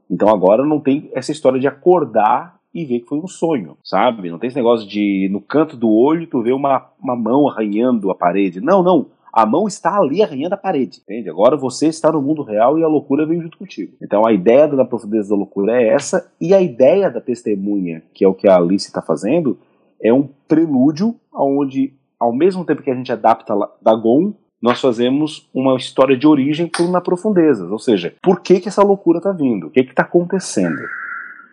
[0.09, 4.29] Então agora não tem essa história de acordar e ver que foi um sonho, sabe?
[4.29, 8.09] Não tem esse negócio de no canto do olho tu vê uma, uma mão arranhando
[8.09, 8.61] a parede.
[8.61, 9.07] Não, não.
[9.33, 11.29] A mão está ali arranhando a parede, entende?
[11.29, 13.93] Agora você está no mundo real e a loucura vem junto contigo.
[14.01, 18.25] Então a ideia da profundeza da loucura é essa, e a ideia da testemunha, que
[18.25, 19.57] é o que a Alice está fazendo,
[20.01, 25.77] é um prelúdio onde, ao mesmo tempo que a gente adapta Dagon, nós fazemos uma
[25.77, 29.67] história de origem por na profundezas, ou seja, por que, que essa loucura está vindo?
[29.67, 30.81] O que está acontecendo?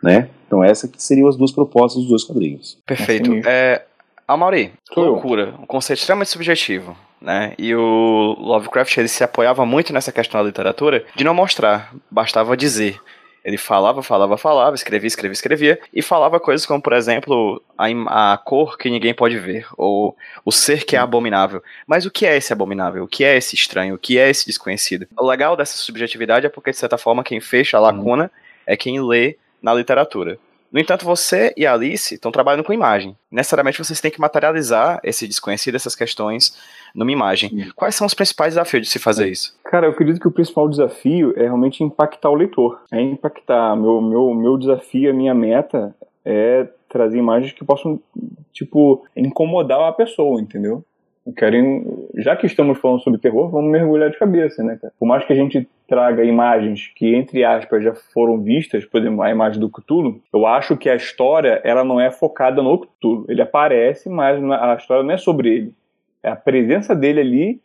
[0.03, 0.28] Né?
[0.46, 2.78] Então essa que seriam as duas propostas dos dois quadrinhos.
[2.86, 3.32] Perfeito.
[3.46, 3.82] É,
[4.26, 7.55] Amaury, loucura, um conceito extremamente subjetivo, né?
[7.59, 12.57] E o Lovecraft ele se apoiava muito nessa questão da literatura de não mostrar, bastava
[12.57, 13.01] dizer.
[13.44, 18.36] Ele falava, falava, falava, escrevia, escrevia, escrevia, e falava coisas como, por exemplo, a, a,
[18.36, 21.62] cor que ninguém pode ver, ou o ser que é abominável.
[21.86, 23.05] Mas o que é esse abominável?
[23.05, 23.94] O que é esse estranho?
[23.94, 25.07] O que é esse desconhecido?
[25.16, 28.30] O legal dessa subjetividade é porque, de certa forma, quem fecha a lacuna
[28.66, 30.38] é quem lê na literatura.
[30.70, 33.16] No entanto, você e Alice estão trabalhando com imagem.
[33.30, 36.54] Necessariamente vocês têm que materializar esse desconhecido, essas questões,
[36.94, 37.48] numa imagem.
[37.48, 37.70] Sim.
[37.74, 39.59] Quais são os principais desafios de se fazer isso?
[39.64, 42.82] Cara, eu acredito que o principal desafio é realmente impactar o leitor.
[42.92, 43.74] É impactar.
[43.76, 47.98] Meu, meu, meu desafio, a minha meta é trazer imagens que possam,
[48.52, 50.84] tipo, incomodar a pessoa, entendeu?
[51.36, 51.84] Querem,
[52.16, 54.78] já que estamos falando sobre terror, vamos mergulhar de cabeça, né?
[54.98, 59.22] Por mais que a gente traga imagens que, entre aspas, já foram vistas, por exemplo,
[59.22, 63.24] a imagem do Cthulhu, eu acho que a história, ela não é focada no Cthulhu.
[63.28, 65.74] Ele aparece, mas a história não é sobre ele.
[66.22, 67.60] É a presença dele ali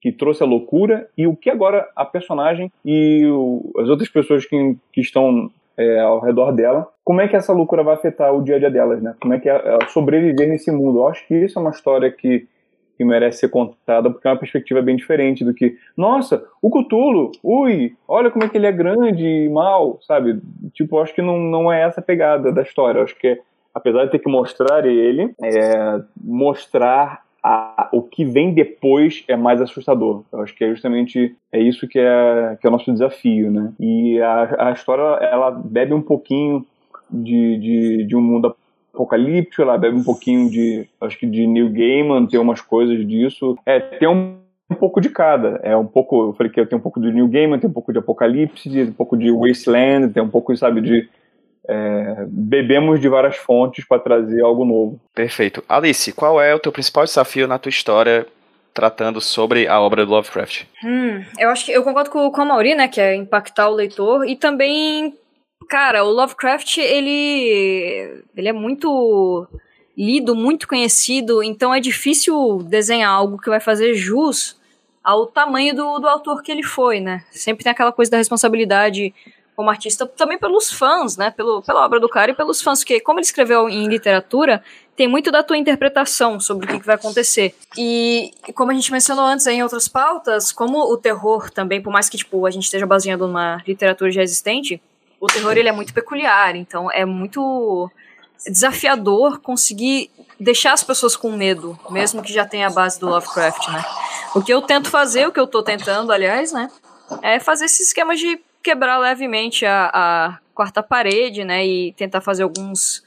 [0.00, 4.46] que trouxe a loucura e o que agora a personagem e o, as outras pessoas
[4.46, 8.42] que, que estão é, ao redor dela, como é que essa loucura vai afetar o
[8.42, 9.14] dia a dia delas, né?
[9.20, 10.98] Como é que é, é sobreviver nesse mundo.
[10.98, 12.46] Eu acho que isso é uma história que
[12.98, 17.30] que merece ser contada, porque é uma perspectiva bem diferente do que, nossa, o Cthulhu,
[17.44, 20.40] ui, olha como é que ele é grande e mal, sabe?
[20.74, 23.00] Tipo, acho que não, não é essa a pegada da história.
[23.00, 23.40] Acho que,
[23.72, 29.62] apesar de ter que mostrar ele, é, mostrar a, o que vem depois é mais
[29.62, 30.24] assustador.
[30.32, 33.72] Eu acho que é justamente é isso que é, que é o nosso desafio, né?
[33.78, 36.66] E a, a história, ela bebe um pouquinho
[37.08, 38.54] de, de, de um mundo
[38.98, 43.56] apocalíptico, ela bebe um pouquinho de, acho que de Neil Gaiman, tem umas coisas disso.
[43.64, 44.36] É, tem um,
[44.68, 45.60] um pouco de cada.
[45.62, 47.72] É um pouco, eu falei que eu tenho um pouco de Neil Gaiman, tem um
[47.72, 51.08] pouco de Apocalipse, um pouco de Wasteland, tem um pouco, sabe, de
[51.68, 55.00] é, bebemos de várias fontes para trazer algo novo.
[55.14, 55.62] Perfeito.
[55.68, 58.26] Alice, qual é o teu principal desafio na tua história
[58.72, 60.64] tratando sobre a obra do Lovecraft?
[60.84, 63.74] Hum, eu acho que eu concordo com, com a Mauri, né, que é impactar o
[63.74, 65.14] leitor e também,
[65.68, 69.46] cara, o Lovecraft ele ele é muito
[69.96, 74.56] lido, muito conhecido, então é difícil desenhar algo que vai fazer jus
[75.02, 77.24] ao tamanho do, do autor que ele foi, né?
[77.30, 79.12] Sempre tem aquela coisa da responsabilidade
[79.56, 81.32] como artista, também pelos fãs, né?
[81.32, 84.62] Pelo, pela obra do cara e pelos fãs, porque como ele escreveu em literatura,
[84.94, 87.54] tem muito da tua interpretação sobre o que, que vai acontecer.
[87.76, 92.08] E como a gente mencionou antes em outras pautas, como o terror também, por mais
[92.08, 94.80] que tipo, a gente esteja baseando numa literatura já existente,
[95.20, 97.90] o terror ele é muito peculiar, então é muito
[98.46, 103.68] desafiador conseguir deixar as pessoas com medo, mesmo que já tenha a base do Lovecraft,
[103.68, 103.84] né?
[104.34, 106.70] O que eu tento fazer, o que eu tô tentando, aliás, né,
[107.22, 112.44] é fazer esse esquema de quebrar levemente a, a quarta parede, né, e tentar fazer
[112.44, 113.02] alguns,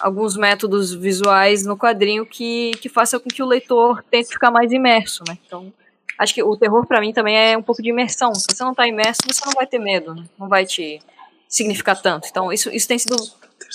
[0.00, 4.70] alguns métodos visuais no quadrinho que, que façam com que o leitor tente ficar mais
[4.72, 5.38] imerso, né.
[5.46, 5.72] Então,
[6.18, 8.34] acho que o terror para mim também é um pouco de imersão.
[8.34, 10.24] Se você não tá imerso, você não vai ter medo, né?
[10.38, 11.00] não vai te
[11.48, 12.28] significar tanto.
[12.30, 13.16] Então, isso, isso tem sido,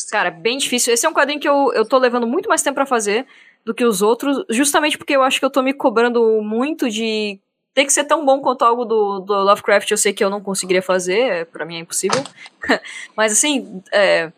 [0.10, 0.94] cara, bem difícil.
[0.94, 3.26] Esse é um quadrinho que eu, eu tô levando muito mais tempo para fazer
[3.66, 7.40] do que os outros, justamente porque eu acho que eu tô me cobrando muito de
[7.74, 10.42] tem que ser tão bom quanto algo do, do Lovecraft, eu sei que eu não
[10.42, 12.22] conseguiria fazer, é, para mim é impossível.
[13.16, 14.32] Mas assim, é,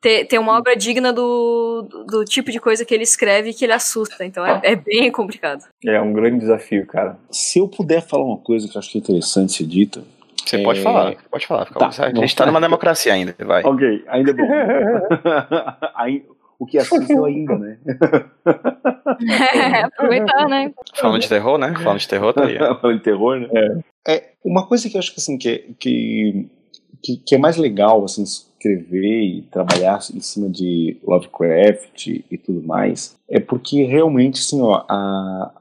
[0.00, 3.64] ter, ter uma obra digna do, do, do, tipo de coisa que ele escreve que
[3.64, 4.24] ele assusta.
[4.24, 5.64] Então é, é, bem complicado.
[5.84, 7.18] É um grande desafio, cara.
[7.30, 10.02] Se eu puder falar uma coisa que eu acho que é interessante ser dita.
[10.48, 10.64] Você é...
[10.64, 11.66] pode falar, pode falar.
[11.66, 13.62] Tá, a gente tá numa democracia ainda, vai.
[13.64, 14.48] Ok, ainda é bom.
[16.58, 17.78] o que assusta é ainda, né?
[19.54, 20.72] É, aproveitar, né?
[20.94, 21.74] Falando de terror, né?
[21.76, 22.56] Falando de terror, tá aí.
[22.80, 23.48] Falando de terror, né?
[24.06, 24.14] É.
[24.14, 24.32] é.
[24.42, 26.48] Uma coisa que eu acho que, assim, que, que,
[27.26, 33.16] que, é mais legal, assim, escrever e trabalhar em cima de Lovecraft e tudo mais,
[33.28, 35.52] é porque realmente, assim, ó, a,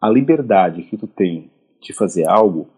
[0.00, 2.68] a liberdade que tu tem de fazer algo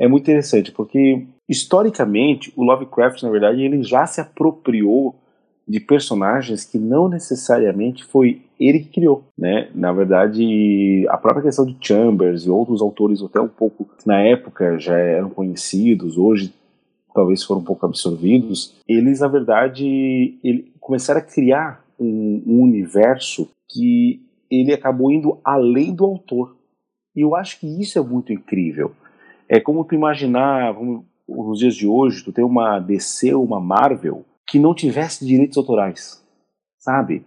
[0.00, 5.14] é muito interessante, porque historicamente o Lovecraft, na verdade, ele já se apropriou
[5.68, 9.68] de personagens que não necessariamente foi ele que criou, né?
[9.74, 14.78] Na verdade, a própria questão de Chambers e outros autores até um pouco na época
[14.78, 16.52] já eram conhecidos, hoje
[17.14, 23.48] talvez foram um pouco absorvidos, eles na verdade ele, começaram a criar um, um universo
[23.68, 26.56] que ele acabou indo além do autor.
[27.14, 28.92] E eu acho que isso é muito incrível.
[29.52, 34.24] É como tu imaginar, vamos, nos dias de hoje, tu tem uma DC, uma Marvel,
[34.46, 36.24] que não tivesse direitos autorais,
[36.78, 37.24] sabe?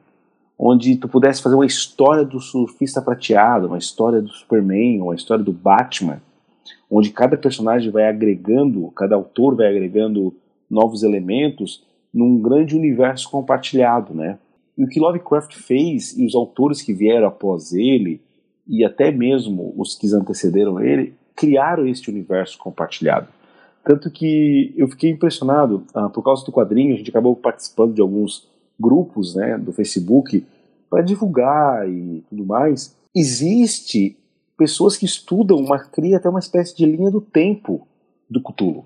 [0.57, 5.43] Onde tu pudesse fazer uma história do surfista prateado, uma história do Superman, uma história
[5.43, 6.21] do Batman,
[6.89, 10.33] onde cada personagem vai agregando, cada autor vai agregando
[10.71, 14.39] novos elementos num grande universo compartilhado, né?
[14.77, 18.21] E o que Lovecraft fez e os autores que vieram após ele
[18.65, 23.27] e até mesmo os que antecederam ele criaram este universo compartilhado.
[23.83, 28.01] Tanto que eu fiquei impressionado, ah, por causa do quadrinho, a gente acabou participando de
[28.01, 28.47] alguns
[28.79, 30.45] grupos né, do Facebook
[30.89, 32.95] para divulgar e tudo mais.
[33.13, 34.17] Existe
[34.57, 37.87] pessoas que estudam, uma, cria até uma espécie de linha do tempo
[38.29, 38.85] do Cthulhu,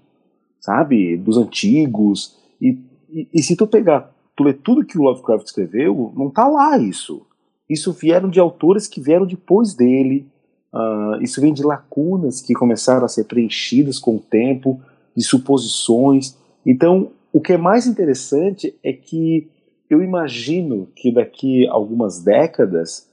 [0.59, 1.15] sabe?
[1.17, 2.35] Dos antigos.
[2.59, 2.79] E,
[3.09, 6.77] e, e se tu pegar, tu ler tudo que o Lovecraft escreveu, não tá lá
[6.77, 7.25] isso.
[7.69, 10.25] Isso vieram de autores que vieram depois dele,
[10.77, 14.79] Uh, isso vem de lacunas que começaram a ser preenchidas com o tempo,
[15.15, 16.37] de suposições.
[16.63, 19.49] Então, o que é mais interessante é que
[19.89, 23.09] eu imagino que daqui algumas décadas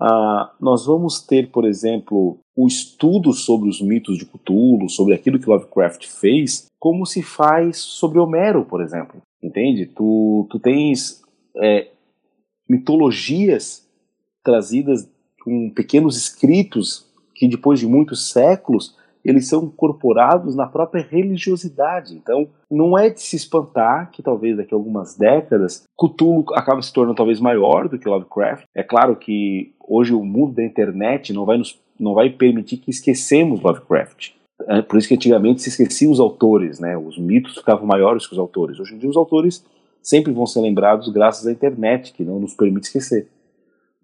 [0.00, 5.38] uh, nós vamos ter, por exemplo, o estudo sobre os mitos de Cthulhu, sobre aquilo
[5.38, 9.22] que Lovecraft fez, como se faz sobre Homero, por exemplo.
[9.40, 9.86] Entende?
[9.86, 11.22] Tu, tu tens
[11.62, 11.88] é,
[12.68, 13.86] mitologias
[14.42, 15.08] trazidas
[15.44, 22.14] com pequenos escritos que depois de muitos séculos eles são incorporados na própria religiosidade.
[22.14, 26.92] Então, não é de se espantar que talvez daqui a algumas décadas Cthulhu acabe se
[26.92, 28.64] tornando talvez maior do que Lovecraft.
[28.74, 32.90] É claro que hoje o mundo da internet não vai nos não vai permitir que
[32.90, 34.32] esquecemos Lovecraft.
[34.66, 36.96] É por isso que antigamente se esqueciam os autores, né?
[36.96, 38.80] Os mitos ficavam maiores que os autores.
[38.80, 39.64] Hoje em dia os autores
[40.02, 43.28] sempre vão ser lembrados graças à internet, que não nos permite esquecer.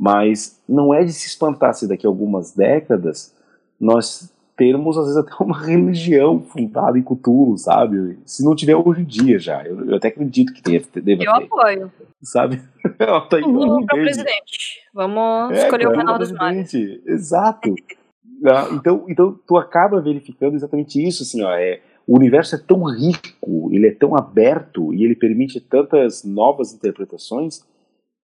[0.00, 3.36] Mas não é de se espantar se daqui a algumas décadas
[3.78, 8.18] nós termos, às vezes, até uma religião fundada em Cthulhu, sabe?
[8.24, 9.62] Se não tiver hoje em dia já.
[9.62, 11.92] Eu, eu até acredito que tenha, deva Eu ter, apoio.
[12.22, 12.62] sabe?
[12.98, 14.04] Eu tô Vamos entendendo.
[14.04, 14.80] presidente.
[14.94, 16.72] Vamos É, escolher o canal dos mares.
[17.06, 17.74] Exato.
[18.42, 22.84] Ah, então, então, tu acaba verificando exatamente isso, assim, ó, é, o universo é tão
[22.84, 27.62] rico, ele é tão aberto e ele permite tantas novas interpretações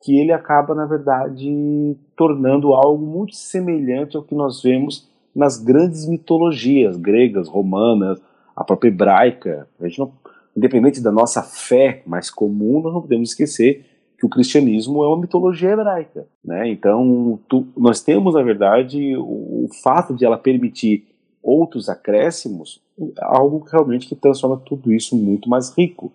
[0.02, 6.06] que ele acaba, na verdade, tornando algo muito semelhante ao que nós vemos nas grandes
[6.08, 8.20] mitologias gregas, romanas,
[8.54, 9.68] a própria hebraica.
[9.80, 10.12] A gente não,
[10.56, 13.84] independente da nossa fé mais comum, nós não podemos esquecer
[14.18, 16.68] que o cristianismo é uma mitologia hebraica, né?
[16.70, 21.06] Então, tu- nós temos, na verdade, o, o fato de ela permitir
[21.42, 22.80] outros acréscimos,
[23.20, 26.10] algo que realmente que transforma tudo isso muito mais rico.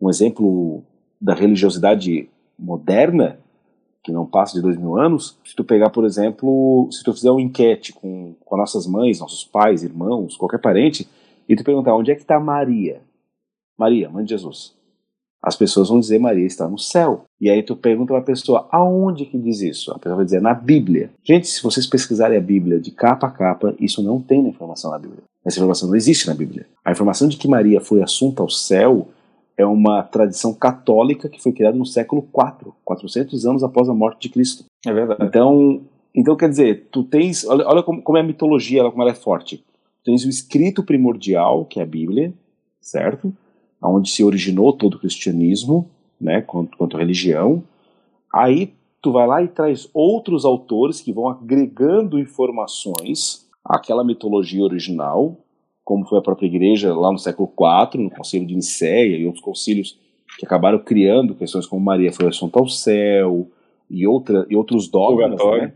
[0.00, 0.82] Um exemplo
[1.20, 2.28] da religiosidade
[2.60, 3.38] moderna,
[4.02, 7.30] que não passa de dois mil anos, se tu pegar, por exemplo, se tu fizer
[7.30, 11.08] uma enquete com, com nossas mães, nossos pais, irmãos, qualquer parente,
[11.48, 13.02] e tu perguntar onde é que está Maria?
[13.78, 14.74] Maria, mãe de Jesus.
[15.42, 17.24] As pessoas vão dizer Maria está no céu.
[17.40, 19.90] E aí tu pergunta pra pessoa, aonde que diz isso?
[19.90, 21.10] A pessoa vai dizer, na Bíblia.
[21.24, 24.90] Gente, se vocês pesquisarem a Bíblia de capa a capa, isso não tem na informação
[24.90, 25.22] na Bíblia.
[25.44, 26.66] Essa informação não existe na Bíblia.
[26.84, 29.08] A informação de que Maria foi assunta ao céu
[29.60, 34.22] é uma tradição católica que foi criada no século IV, 400 anos após a morte
[34.22, 34.64] de Cristo.
[34.86, 35.24] É verdade.
[35.24, 35.82] Então,
[36.14, 39.14] então quer dizer, tu tens, olha, olha como, como é a mitologia, como ela é
[39.14, 39.58] forte.
[39.58, 42.32] Tu tens o escrito primordial, que é a Bíblia,
[42.80, 43.32] certo?
[43.82, 45.88] Onde se originou todo o cristianismo,
[46.20, 47.62] né, quanto, quanto religião.
[48.32, 48.72] Aí
[49.02, 55.36] tu vai lá e traz outros autores que vão agregando informações àquela mitologia original,
[55.90, 59.42] como foi a própria igreja lá no século IV, no Concílio de Nicéia e outros
[59.42, 59.98] concílios
[60.38, 63.48] que acabaram criando questões como Maria foi assunta ao céu
[63.90, 65.62] e, outra, e outros dogmas, Purgatório.
[65.62, 65.72] né?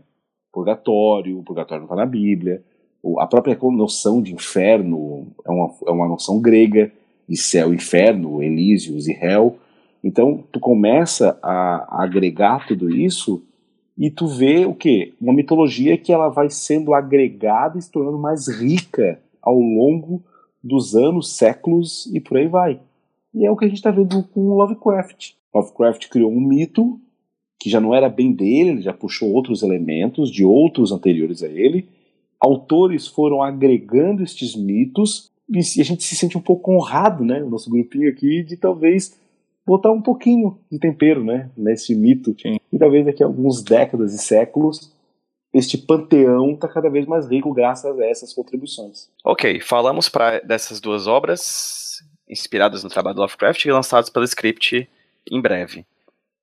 [0.53, 2.63] Purgatório, o purgatório não está na Bíblia.
[3.19, 6.93] A própria noção de inferno é uma, é uma noção grega
[7.27, 9.57] de céu e inferno, Elísios e réu.
[10.01, 13.43] Então, tu começa a, a agregar tudo isso
[13.97, 15.13] e tu vê o quê?
[15.19, 20.23] Uma mitologia que ela vai sendo agregada e se tornando mais rica ao longo
[20.63, 22.79] dos anos, séculos e por aí vai.
[23.33, 25.33] E é o que a gente está vendo com Lovecraft.
[25.53, 26.99] Lovecraft criou um mito
[27.59, 31.47] que já não era bem dele, ele já puxou outros elementos de outros anteriores a
[31.47, 31.87] ele.
[32.39, 37.49] Autores foram agregando estes mitos e a gente se sente um pouco honrado, né, o
[37.49, 39.17] nosso grupinho aqui, de talvez
[39.65, 42.35] botar um pouquinho de tempero, né, nesse mito.
[42.39, 42.57] Sim.
[42.71, 44.91] E talvez daqui a alguns décadas e séculos
[45.55, 49.07] este panteão está cada vez mais rico graças a essas contribuições.
[49.23, 54.89] Ok, falamos pra, dessas duas obras inspiradas no trabalho do Lovecraft e lançadas pelo Script
[55.31, 55.85] em breve.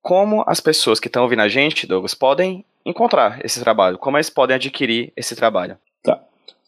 [0.01, 3.99] Como as pessoas que estão ouvindo a gente, Douglas, podem encontrar esse trabalho?
[3.99, 5.77] Como eles podem adquirir esse trabalho?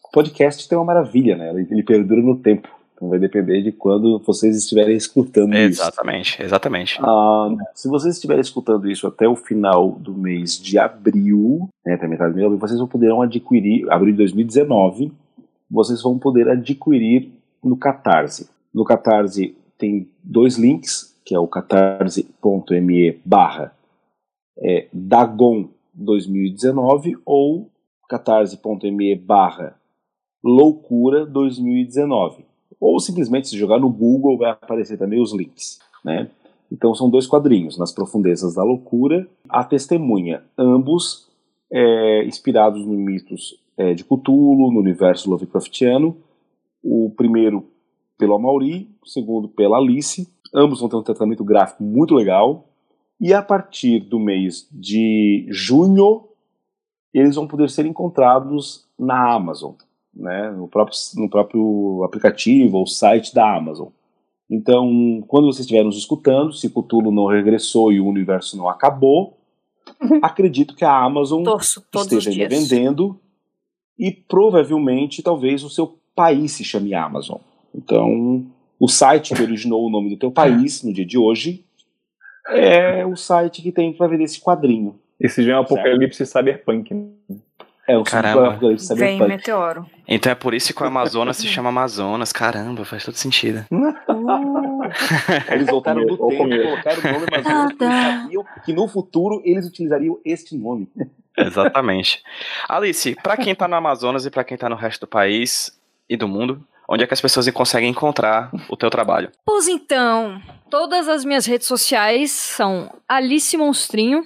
[0.04, 1.50] O podcast tem uma maravilha, né?
[1.50, 2.70] Ele, ele perdura no tempo.
[2.96, 5.82] Então vai depender de quando vocês estiverem escutando isso.
[5.82, 6.98] Exatamente, exatamente.
[7.02, 12.08] Ah, se vocês estiverem escutando isso até o final do mês de abril, né, até
[12.08, 15.12] metade de abril, vocês vão poder adquirir, abril de 2019,
[15.70, 17.32] vocês vão poder adquirir
[17.62, 18.50] no Catarse.
[18.74, 23.74] No Catarse tem dois links, que é o catarse.me barra
[24.58, 27.70] é, Dagon 2019 ou
[28.08, 29.76] catarse.me barra
[30.42, 32.46] Loucura 2019.
[32.80, 36.30] Ou simplesmente se jogar no Google vai aparecer também os links, né?
[36.72, 41.30] Então são dois quadrinhos, Nas Profundezas da Loucura, A Testemunha, ambos
[41.72, 46.18] é, inspirados em mitos é, de Cthulhu, no universo Lovecraftiano.
[46.84, 47.66] O primeiro
[48.18, 50.28] pelo Amaury, o segundo pela Alice.
[50.54, 52.68] Ambos vão ter um tratamento gráfico muito legal.
[53.20, 56.24] E a partir do mês de junho,
[57.14, 59.74] eles vão poder ser encontrados na Amazon,
[60.16, 63.90] né, no, próprio, no próprio aplicativo ou site da Amazon.
[64.50, 69.38] Então, quando vocês estiverem nos escutando, se Cthulhu não regressou e o universo não acabou,
[70.22, 73.20] acredito que a Amazon Torço esteja ainda vendendo
[73.98, 77.40] e provavelmente talvez o seu país se chame Amazon.
[77.74, 78.46] Então,
[78.80, 81.66] o site que originou o nome do teu país no dia de hoje
[82.50, 85.00] é o site que tem para vender esse quadrinho.
[85.20, 86.94] Esse já é um apocalipse cyberpunk.
[86.94, 87.38] né?
[87.88, 88.50] É o Caramba.
[88.50, 89.28] Apocalipse Vem Cyberpunk.
[89.30, 89.86] meteoro.
[90.08, 92.32] Então é por isso que o Amazonas se chama Amazonas.
[92.34, 93.64] Caramba, faz todo sentido.
[95.52, 99.68] Eles voltaram Ou tempo, colocaram o nome Amazonas porque eles sabiam que no futuro eles
[99.68, 100.90] utilizariam este nome.
[101.38, 102.24] Exatamente.
[102.68, 105.72] Alice, pra quem tá no Amazonas e pra quem tá no resto do país
[106.10, 109.32] e do mundo, onde é que as pessoas conseguem encontrar o teu trabalho?
[109.46, 114.26] Pois então, todas as minhas redes sociais são Alice Monstrinho,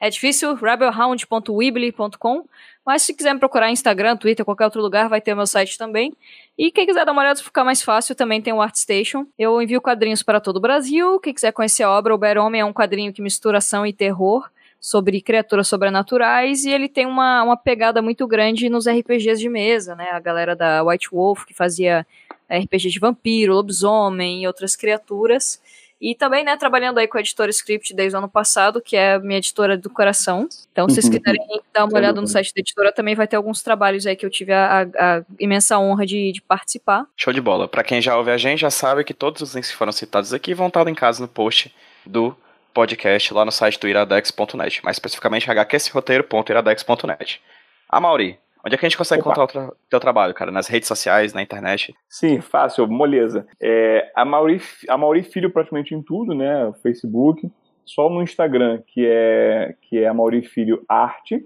[0.00, 2.44] É difícil, rebelhound.weebly.com.
[2.86, 5.76] Mas se quiser me procurar Instagram, Twitter, qualquer outro lugar, vai ter o meu site
[5.76, 6.14] também.
[6.56, 9.26] E quem quiser dar uma olhada, ficar mais fácil, também tem o ArtStation.
[9.38, 11.20] Eu envio quadrinhos para todo o Brasil.
[11.20, 13.92] Quem quiser conhecer a obra, o Bear Homem é um quadrinho que mistura ação e
[13.92, 14.48] terror
[14.80, 19.94] sobre criaturas sobrenaturais e ele tem uma, uma pegada muito grande nos RPGs de mesa,
[19.94, 20.10] né?
[20.12, 22.06] A galera da White Wolf que fazia
[22.50, 25.60] RPG de vampiro, lobisomem e outras criaturas.
[26.00, 29.14] E também, né, trabalhando aí com a editora Script desde o ano passado, que é
[29.14, 30.48] a minha editora do coração.
[30.70, 31.40] Então, se vocês quiserem
[31.74, 34.30] dar uma olhada no site da editora, também vai ter alguns trabalhos aí que eu
[34.30, 37.04] tive a, a imensa honra de, de, participar.
[37.16, 37.66] Show de bola.
[37.66, 40.32] Para quem já ouve a gente, já sabe que todos os links que foram citados
[40.32, 41.74] aqui vão estar em casa no post
[42.06, 42.34] do
[42.78, 47.42] podcast lá no site do iradex.net, mais especificamente hqsroteiro.iradex.net.
[47.88, 49.32] A Mauri, onde é que a gente consegue Opa.
[49.32, 50.52] encontrar o tra teu trabalho, cara?
[50.52, 51.92] Nas redes sociais, na internet?
[52.08, 53.48] Sim, fácil, moleza.
[53.60, 56.72] É, a, Mauri, a Mauri Filho praticamente em tudo, né?
[56.80, 57.50] Facebook,
[57.84, 61.44] só no Instagram, que é, que é a Mauri Filho Arte,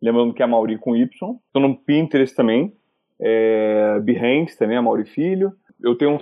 [0.00, 1.08] lembrando que é a Mauri com Y.
[1.44, 2.72] Estou no Pinterest também,
[3.20, 5.52] é, Behance também, a Mauri Filho.
[5.82, 6.20] Eu tenho um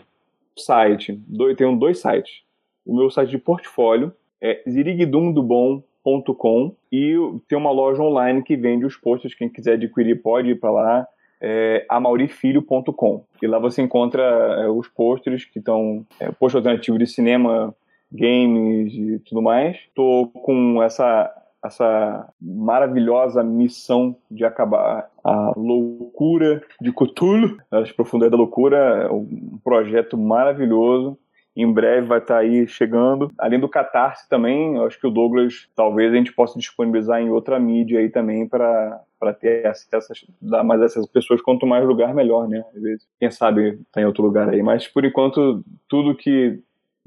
[0.56, 2.40] site, dois, tenho dois sites.
[2.86, 7.14] O meu site de portfólio, é zirigdumdobom.com e
[7.48, 9.34] tem uma loja online que vende os posts.
[9.34, 11.06] Quem quiser adquirir pode ir para lá.
[11.38, 17.06] É amaurifilho.com e lá você encontra é, os posters que estão é, post alternativo de
[17.06, 17.74] cinema,
[18.10, 19.78] games e tudo mais.
[19.94, 21.30] Tô com essa
[21.66, 30.16] essa maravilhosa missão de acabar a loucura de Cthulhu, as profundezas da loucura, um projeto
[30.16, 31.18] maravilhoso
[31.62, 33.30] em breve vai estar tá aí chegando.
[33.38, 37.30] Além do Catarse também, eu acho que o Douglas talvez a gente possa disponibilizar em
[37.30, 41.82] outra mídia aí também para para ter acesso, dar mais acesso às pessoas, quanto mais
[41.86, 42.62] lugar, melhor, né?
[42.74, 44.62] Às vezes, quem sabe tá em outro lugar aí.
[44.62, 46.60] Mas por enquanto, tudo que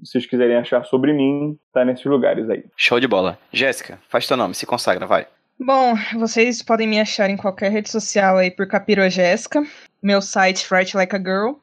[0.04, 2.66] vocês quiserem achar sobre mim, tá nesses lugares aí.
[2.76, 3.38] Show de bola.
[3.52, 5.28] Jéssica, faz teu nome, se consagra, vai.
[5.60, 9.62] Bom, vocês podem me achar em qualquer rede social aí por Capiro Jéssica.
[10.02, 11.56] Meu site, Write Like a Girl.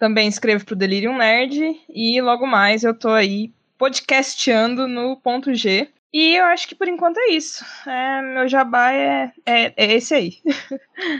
[0.00, 5.88] Também escrevo pro Delirium Nerd e logo mais eu tô aí podcasteando no ponto G.
[6.10, 7.62] E eu acho que por enquanto é isso.
[7.86, 10.38] É, meu jabá é, é, é esse aí.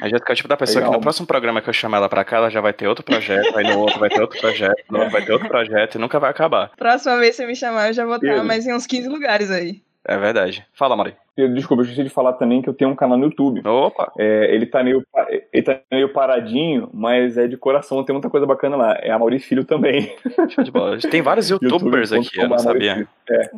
[0.00, 0.92] A Jéssica é o tipo da pessoa Legal.
[0.92, 3.04] que no próximo programa que eu chamar ela pra cá, ela já vai ter outro
[3.04, 5.98] projeto, aí no outro vai ter outro projeto, no outro vai ter outro projeto e
[5.98, 6.70] nunca vai acabar.
[6.70, 9.50] Próxima vez que você me chamar, eu já vou estar mais em uns 15 lugares
[9.50, 9.82] aí.
[10.10, 10.66] É verdade.
[10.72, 11.14] Fala, Mari.
[11.54, 13.62] Desculpa, eu esqueci de falar também que eu tenho um canal no YouTube.
[13.64, 14.12] Opa!
[14.18, 15.06] É, ele, tá meio,
[15.52, 18.98] ele tá meio paradinho, mas é de coração, tem muita coisa bacana lá.
[19.00, 20.12] É a Mauri Filho também.
[20.48, 20.98] Show de bola.
[20.98, 23.06] Tem vários youtubers YouTube, aqui, eu não sabia.
[23.30, 23.50] É.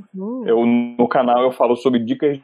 [0.45, 2.39] Eu, no canal eu falo sobre dicas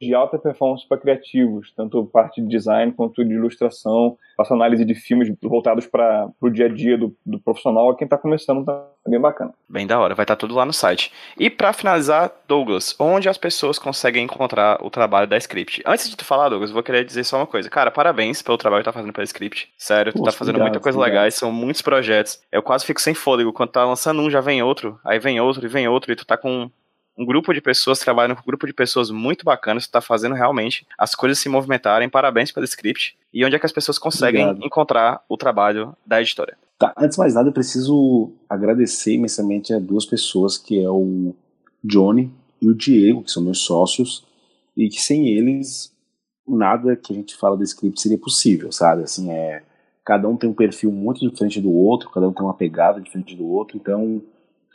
[0.00, 4.16] de alta performance para criativos, tanto parte de design quanto de ilustração.
[4.36, 7.94] Faço análise de filmes voltados para o dia a dia do, do profissional.
[7.96, 9.52] Quem está começando tá bem bacana.
[9.68, 11.12] Bem da hora, vai estar tá tudo lá no site.
[11.38, 15.82] E para finalizar, Douglas, onde as pessoas conseguem encontrar o trabalho da Script?
[15.84, 17.68] Antes de tu falar, Douglas, vou querer dizer só uma coisa.
[17.68, 19.72] Cara, parabéns pelo trabalho que tá fazendo pela Script.
[19.76, 22.40] Sério, tu tá fazendo obrigado, muita coisa legal, são muitos projetos.
[22.52, 23.52] Eu quase fico sem fôlego.
[23.52, 26.24] Quando tá lançando um, já vem outro, aí vem outro e vem outro, e tu
[26.24, 26.70] tá com
[27.18, 30.86] um grupo de pessoas trabalhando com um grupo de pessoas muito bacanas, está fazendo realmente
[30.96, 32.08] as coisas se movimentarem.
[32.08, 33.18] Parabéns pelo script.
[33.34, 34.64] E onde é que as pessoas conseguem Obrigado.
[34.64, 36.56] encontrar o trabalho da editora?
[36.78, 41.34] Tá, antes de mais nada, eu preciso agradecer imensamente a duas pessoas, que é o
[41.82, 42.30] Johnny
[42.62, 44.24] e o Diego, que são meus sócios,
[44.76, 45.92] e que sem eles
[46.46, 49.02] nada que a gente fala do script seria possível, sabe?
[49.02, 49.62] Assim, é
[50.04, 53.34] cada um tem um perfil muito diferente do outro, cada um tem uma pegada diferente
[53.34, 54.22] do outro, então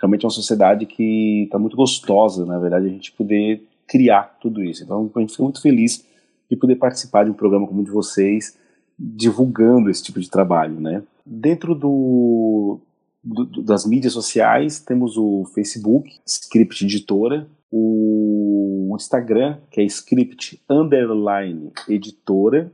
[0.04, 4.62] realmente é uma sociedade que está muito gostosa, na verdade, a gente poder criar tudo
[4.62, 4.84] isso.
[4.84, 6.06] Então, a gente fica muito feliz
[6.52, 8.58] de poder participar de um programa como o de vocês,
[9.00, 11.04] divulgando esse tipo de trabalho, né?
[11.26, 12.82] Dentro do,
[13.24, 21.72] do, das mídias sociais, temos o Facebook, Script Editora, o Instagram, que é Script Underline
[21.88, 22.72] Editora,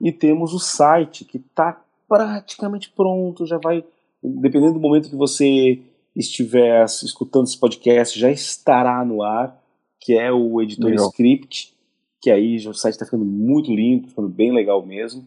[0.00, 3.84] e temos o site, que está praticamente pronto, já vai,
[4.22, 5.80] dependendo do momento que você
[6.18, 9.56] estiver escutando esse podcast, já estará no ar,
[10.00, 11.08] que é o Editor legal.
[11.08, 11.74] Script,
[12.20, 15.24] que aí o site está ficando muito lindo, tá ficando bem legal mesmo.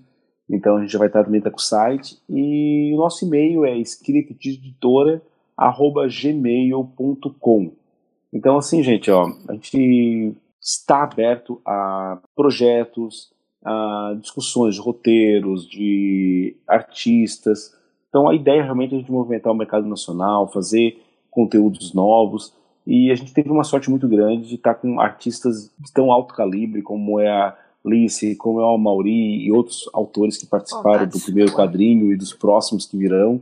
[0.49, 2.17] Então a gente já vai estar também tá com o site.
[2.29, 5.21] E o nosso e-mail é scripteditora,
[6.09, 7.71] gmail.com.
[8.33, 13.31] Então, assim, gente, ó, a gente está aberto a projetos,
[13.63, 17.75] a discussões de roteiros, de artistas.
[18.11, 21.01] Então, a ideia realmente é a gente movimentar o mercado nacional, fazer
[21.31, 22.53] conteúdos novos.
[22.85, 26.33] E a gente teve uma sorte muito grande de estar com artistas de tão alto
[26.33, 31.19] calibre como é a Lice, como é o Mauri e outros autores que participaram do
[31.19, 33.41] primeiro quadrinho e dos próximos que virão.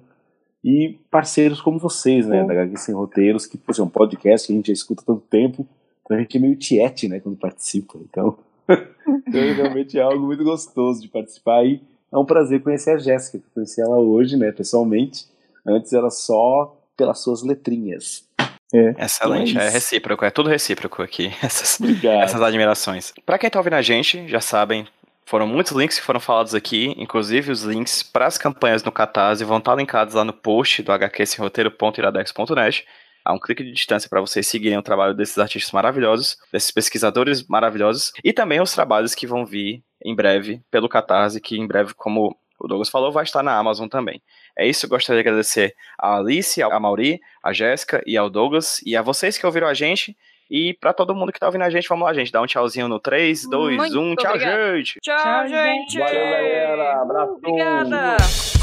[0.64, 4.46] E parceiros como vocês, né, da HQ Sem Roteiros, que por exemplo, é um podcast
[4.46, 5.66] que a gente já escuta há tanto tempo,
[6.04, 7.98] então a gente é meio tiete, né, quando participa.
[8.10, 8.38] Então,
[8.68, 13.38] então realmente é algo muito gostoso de participar e é um prazer conhecer a Jéssica,
[13.38, 15.27] que eu conheci ela hoje, né, pessoalmente.
[15.65, 18.27] Antes era só pelas suas letrinhas.
[18.73, 18.95] É.
[19.03, 23.11] Excelente, é, é, recíproco, é tudo recíproco aqui, essas, essas admirações.
[23.26, 24.88] Para quem tá ouvindo a gente, já sabem,
[25.26, 29.44] foram muitos links que foram falados aqui, inclusive os links para as campanhas no Catarse
[29.44, 32.86] vão estar linkados lá no post do hqsroteiro.iradex.net.
[33.30, 37.48] Há um clique de distância para vocês seguirem o trabalho desses artistas maravilhosos, desses pesquisadores
[37.48, 41.94] maravilhosos e também os trabalhos que vão vir em breve pelo Catarse, que em breve,
[41.94, 44.20] como o Douglas falou, vai estar na Amazon também.
[44.58, 48.82] É isso, eu gostaria de agradecer a Alice, a Mauri, a Jéssica e ao Douglas
[48.84, 50.18] e a vocês que ouviram a gente.
[50.50, 52.32] E para todo mundo que tá ouvindo a gente, vamos lá, gente.
[52.32, 54.16] Dá um tchauzinho no 3, 2, Muito 1.
[54.16, 54.76] Tchau, obrigado.
[54.76, 55.00] gente.
[55.04, 56.00] Tchau, gente.
[56.00, 57.02] Valeu, galera.
[57.04, 57.34] Abraço.
[57.34, 58.59] Obrigada.